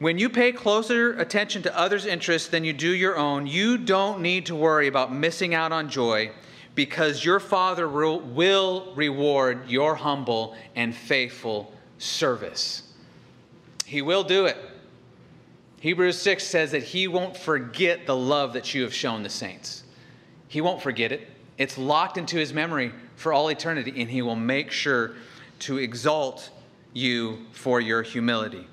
When 0.00 0.16
you 0.16 0.30
pay 0.30 0.50
closer 0.52 1.12
attention 1.18 1.62
to 1.64 1.78
others' 1.78 2.06
interests 2.06 2.48
than 2.48 2.64
you 2.64 2.72
do 2.72 2.90
your 2.90 3.18
own, 3.18 3.46
you 3.46 3.76
don't 3.76 4.22
need 4.22 4.46
to 4.46 4.56
worry 4.56 4.86
about 4.86 5.12
missing 5.12 5.54
out 5.54 5.72
on 5.72 5.90
joy 5.90 6.30
because 6.74 7.22
your 7.22 7.38
Father 7.38 7.86
will 7.86 8.94
reward 8.94 9.68
your 9.68 9.94
humble 9.94 10.56
and 10.74 10.94
faithful 10.94 11.70
service. 11.98 12.82
He 13.84 14.00
will 14.00 14.24
do 14.24 14.46
it. 14.46 14.56
Hebrews 15.80 16.18
6 16.18 16.44
says 16.44 16.70
that 16.70 16.82
He 16.82 17.06
won't 17.06 17.36
forget 17.36 18.06
the 18.06 18.16
love 18.16 18.54
that 18.54 18.74
you 18.74 18.82
have 18.84 18.94
shown 18.94 19.22
the 19.22 19.28
saints. 19.28 19.84
He 20.48 20.62
won't 20.62 20.80
forget 20.80 21.12
it. 21.12 21.28
It's 21.58 21.76
locked 21.76 22.16
into 22.16 22.38
His 22.38 22.54
memory 22.54 22.94
for 23.16 23.34
all 23.34 23.48
eternity, 23.48 24.00
and 24.00 24.10
He 24.10 24.22
will 24.22 24.34
make 24.34 24.70
sure 24.70 25.12
to 25.58 25.76
exalt 25.76 26.48
you 26.94 27.44
for 27.52 27.82
your 27.82 28.00
humility. 28.00 28.66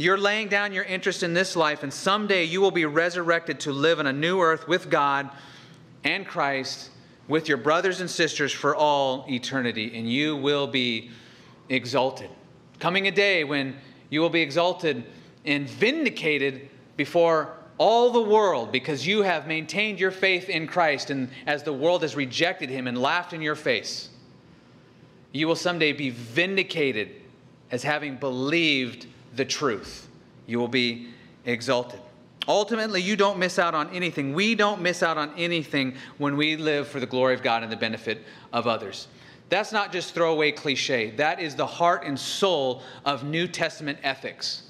You're 0.00 0.16
laying 0.16 0.46
down 0.46 0.72
your 0.72 0.84
interest 0.84 1.24
in 1.24 1.34
this 1.34 1.56
life, 1.56 1.82
and 1.82 1.92
someday 1.92 2.44
you 2.44 2.60
will 2.60 2.70
be 2.70 2.84
resurrected 2.84 3.58
to 3.60 3.72
live 3.72 3.98
in 3.98 4.06
a 4.06 4.12
new 4.12 4.40
earth 4.40 4.68
with 4.68 4.88
God 4.88 5.28
and 6.04 6.24
Christ, 6.24 6.90
with 7.26 7.48
your 7.48 7.56
brothers 7.56 8.00
and 8.00 8.08
sisters 8.08 8.52
for 8.52 8.76
all 8.76 9.26
eternity, 9.28 9.98
and 9.98 10.08
you 10.08 10.36
will 10.36 10.68
be 10.68 11.10
exalted. 11.68 12.30
Coming 12.78 13.08
a 13.08 13.10
day 13.10 13.42
when 13.42 13.76
you 14.08 14.20
will 14.20 14.30
be 14.30 14.40
exalted 14.40 15.02
and 15.44 15.68
vindicated 15.68 16.68
before 16.96 17.56
all 17.76 18.12
the 18.12 18.22
world 18.22 18.70
because 18.70 19.04
you 19.04 19.22
have 19.22 19.48
maintained 19.48 19.98
your 19.98 20.12
faith 20.12 20.48
in 20.48 20.68
Christ, 20.68 21.10
and 21.10 21.28
as 21.44 21.64
the 21.64 21.72
world 21.72 22.02
has 22.02 22.14
rejected 22.14 22.70
him 22.70 22.86
and 22.86 22.96
laughed 22.96 23.32
in 23.32 23.42
your 23.42 23.56
face, 23.56 24.10
you 25.32 25.48
will 25.48 25.56
someday 25.56 25.92
be 25.92 26.10
vindicated 26.10 27.10
as 27.72 27.82
having 27.82 28.14
believed 28.14 29.08
the 29.38 29.46
truth. 29.46 30.06
You 30.46 30.58
will 30.58 30.68
be 30.68 31.08
exalted. 31.46 32.00
Ultimately, 32.46 33.00
you 33.00 33.16
don't 33.16 33.38
miss 33.38 33.58
out 33.58 33.74
on 33.74 33.90
anything. 33.90 34.34
We 34.34 34.54
don't 34.54 34.80
miss 34.80 35.02
out 35.02 35.16
on 35.18 35.32
anything 35.36 35.94
when 36.18 36.36
we 36.36 36.56
live 36.56 36.88
for 36.88 37.00
the 37.00 37.06
glory 37.06 37.34
of 37.34 37.42
God 37.42 37.62
and 37.62 37.72
the 37.72 37.76
benefit 37.76 38.24
of 38.52 38.66
others. 38.66 39.08
That's 39.50 39.72
not 39.72 39.92
just 39.92 40.14
throwaway 40.14 40.52
cliche. 40.52 41.10
That 41.10 41.40
is 41.40 41.54
the 41.54 41.66
heart 41.66 42.04
and 42.04 42.18
soul 42.18 42.82
of 43.04 43.24
New 43.24 43.48
Testament 43.48 43.98
ethics. 44.02 44.62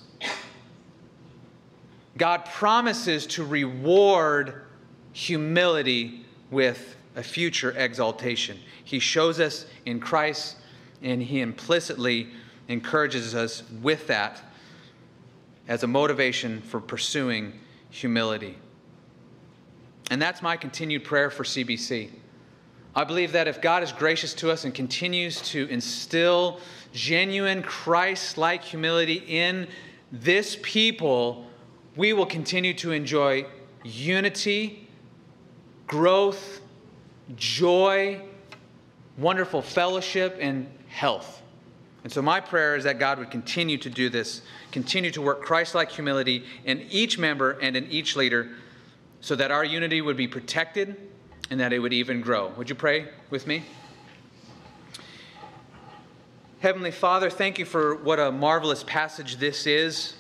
God 2.17 2.45
promises 2.47 3.27
to 3.29 3.45
reward 3.45 4.63
humility 5.13 6.25
with 6.51 6.97
a 7.15 7.23
future 7.23 7.73
exaltation. 7.77 8.59
He 8.85 8.99
shows 8.99 9.39
us 9.39 9.67
in 9.87 10.01
Christ, 10.01 10.57
and 11.03 11.23
He 11.23 11.41
implicitly 11.41 12.29
encourages 12.69 13.35
us 13.35 13.63
with 13.83 14.07
that 14.09 14.41
as 15.69 15.83
a 15.83 15.87
motivation 15.87 16.61
for 16.63 16.81
pursuing 16.81 17.53
humility. 17.91 18.57
And 20.11 20.21
that's 20.21 20.41
my 20.41 20.57
continued 20.57 21.05
prayer 21.05 21.31
for 21.31 21.45
CBC. 21.45 22.11
I 22.95 23.05
believe 23.05 23.33
that 23.33 23.47
if 23.47 23.61
God 23.61 23.83
is 23.83 23.93
gracious 23.93 24.35
to 24.35 24.51
us 24.51 24.65
and 24.65 24.75
continues 24.75 25.41
to 25.43 25.69
instill 25.69 26.59
genuine 26.93 27.63
Christ 27.63 28.39
like 28.39 28.65
humility 28.65 29.23
in 29.29 29.69
this 30.11 30.59
people, 30.63 31.47
we 31.95 32.15
will 32.15 32.27
continue 32.27 32.73
to 32.75 32.93
enjoy 32.93 33.47
unity, 33.85 34.89
growth, 35.87 36.61
joy, 37.37 38.23
wonderful 39.19 39.61
fellowship, 39.61 40.39
and 40.41 40.67
health. 40.89 41.43
And 42.09 42.13
so, 42.15 42.23
my 42.23 42.41
prayer 42.41 42.75
is 42.75 42.85
that 42.85 42.99
God 42.99 43.19
would 43.19 43.31
continue 43.31 43.77
to 43.77 43.91
do 43.91 44.09
this, 44.09 44.41
continue 44.73 45.11
to 45.11 45.21
work 45.21 45.43
Christ 45.43 45.75
like 45.75 45.91
humility 45.91 46.43
in 46.65 46.81
each 46.91 47.19
member 47.19 47.59
and 47.61 47.77
in 47.77 47.87
each 47.91 48.17
leader, 48.17 48.49
so 49.21 49.37
that 49.37 49.51
our 49.51 49.63
unity 49.63 50.01
would 50.01 50.17
be 50.17 50.27
protected 50.27 50.97
and 51.51 51.61
that 51.61 51.71
it 51.71 51.81
would 51.81 51.93
even 51.93 52.23
grow. 52.23 52.49
Would 52.57 52.71
you 52.71 52.75
pray 52.75 53.09
with 53.29 53.47
me? 53.47 53.63
Heavenly 56.61 56.93
Father, 56.93 57.29
thank 57.29 57.59
you 57.59 57.67
for 57.67 57.97
what 57.97 58.19
a 58.19 58.33
marvelous 58.33 58.83
passage 58.85 59.37
this 59.37 59.67
is, 59.67 60.15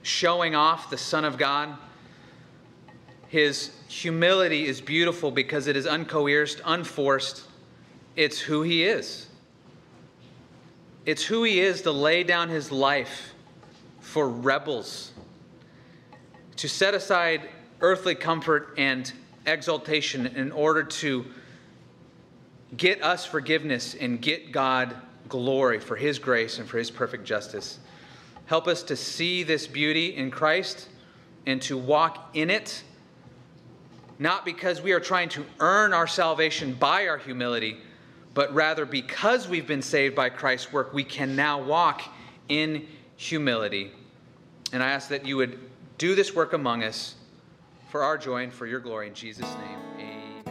showing 0.00 0.54
off 0.54 0.88
the 0.88 0.96
Son 0.96 1.26
of 1.26 1.36
God. 1.36 1.76
His 3.28 3.72
humility 3.88 4.66
is 4.66 4.80
beautiful 4.80 5.30
because 5.30 5.66
it 5.66 5.76
is 5.76 5.84
uncoerced, 5.84 6.62
unforced. 6.64 7.42
It's 8.16 8.40
who 8.40 8.62
he 8.62 8.84
is. 8.84 9.26
It's 11.06 11.24
who 11.24 11.44
he 11.44 11.60
is 11.60 11.82
to 11.82 11.92
lay 11.92 12.24
down 12.24 12.48
his 12.48 12.70
life 12.70 13.32
for 14.00 14.28
rebels, 14.28 15.12
to 16.56 16.68
set 16.68 16.94
aside 16.94 17.48
earthly 17.80 18.14
comfort 18.14 18.74
and 18.76 19.10
exaltation 19.46 20.26
in 20.26 20.52
order 20.52 20.82
to 20.82 21.24
get 22.76 23.02
us 23.02 23.24
forgiveness 23.24 23.94
and 23.94 24.20
get 24.20 24.52
God 24.52 24.94
glory 25.28 25.80
for 25.80 25.96
his 25.96 26.18
grace 26.18 26.58
and 26.58 26.68
for 26.68 26.78
his 26.78 26.90
perfect 26.90 27.24
justice. 27.24 27.78
Help 28.46 28.66
us 28.66 28.82
to 28.82 28.96
see 28.96 29.42
this 29.42 29.66
beauty 29.66 30.16
in 30.16 30.30
Christ 30.30 30.88
and 31.46 31.62
to 31.62 31.78
walk 31.78 32.30
in 32.34 32.50
it, 32.50 32.82
not 34.18 34.44
because 34.44 34.82
we 34.82 34.92
are 34.92 35.00
trying 35.00 35.30
to 35.30 35.44
earn 35.60 35.94
our 35.94 36.06
salvation 36.06 36.74
by 36.74 37.06
our 37.08 37.16
humility, 37.16 37.78
but 38.34 38.54
rather 38.54 38.86
because 38.86 39.48
we've 39.48 39.66
been 39.66 39.82
saved 39.82 40.14
by 40.14 40.28
Christ's 40.28 40.72
work, 40.72 40.94
we 40.94 41.02
can 41.04 41.36
now 41.36 41.62
walk 41.62 42.02
in 42.48 42.86
humility. 43.16 43.92
And 44.72 44.82
I 44.82 44.90
ask 44.90 45.08
that 45.08 45.26
you 45.26 45.36
would 45.36 45.58
do 45.98 46.14
this 46.14 46.34
work 46.34 46.52
among 46.52 46.84
us 46.84 47.16
for 47.90 48.02
our 48.02 48.16
joy 48.16 48.44
and 48.44 48.52
for 48.52 48.66
your 48.66 48.80
glory. 48.80 49.08
In 49.08 49.14
Jesus' 49.14 49.54
name, 49.56 49.78
amen. 49.98 50.44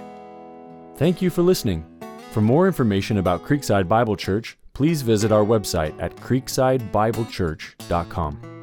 Thank 0.95 1.21
you 1.21 1.29
for 1.29 1.41
listening. 1.41 1.85
For 2.31 2.41
more 2.41 2.67
information 2.67 3.17
about 3.17 3.43
Creekside 3.43 3.87
Bible 3.87 4.15
Church, 4.15 4.57
please 4.73 5.01
visit 5.01 5.31
our 5.31 5.45
website 5.45 5.99
at 5.99 6.15
creeksidebiblechurch.com. 6.17 8.58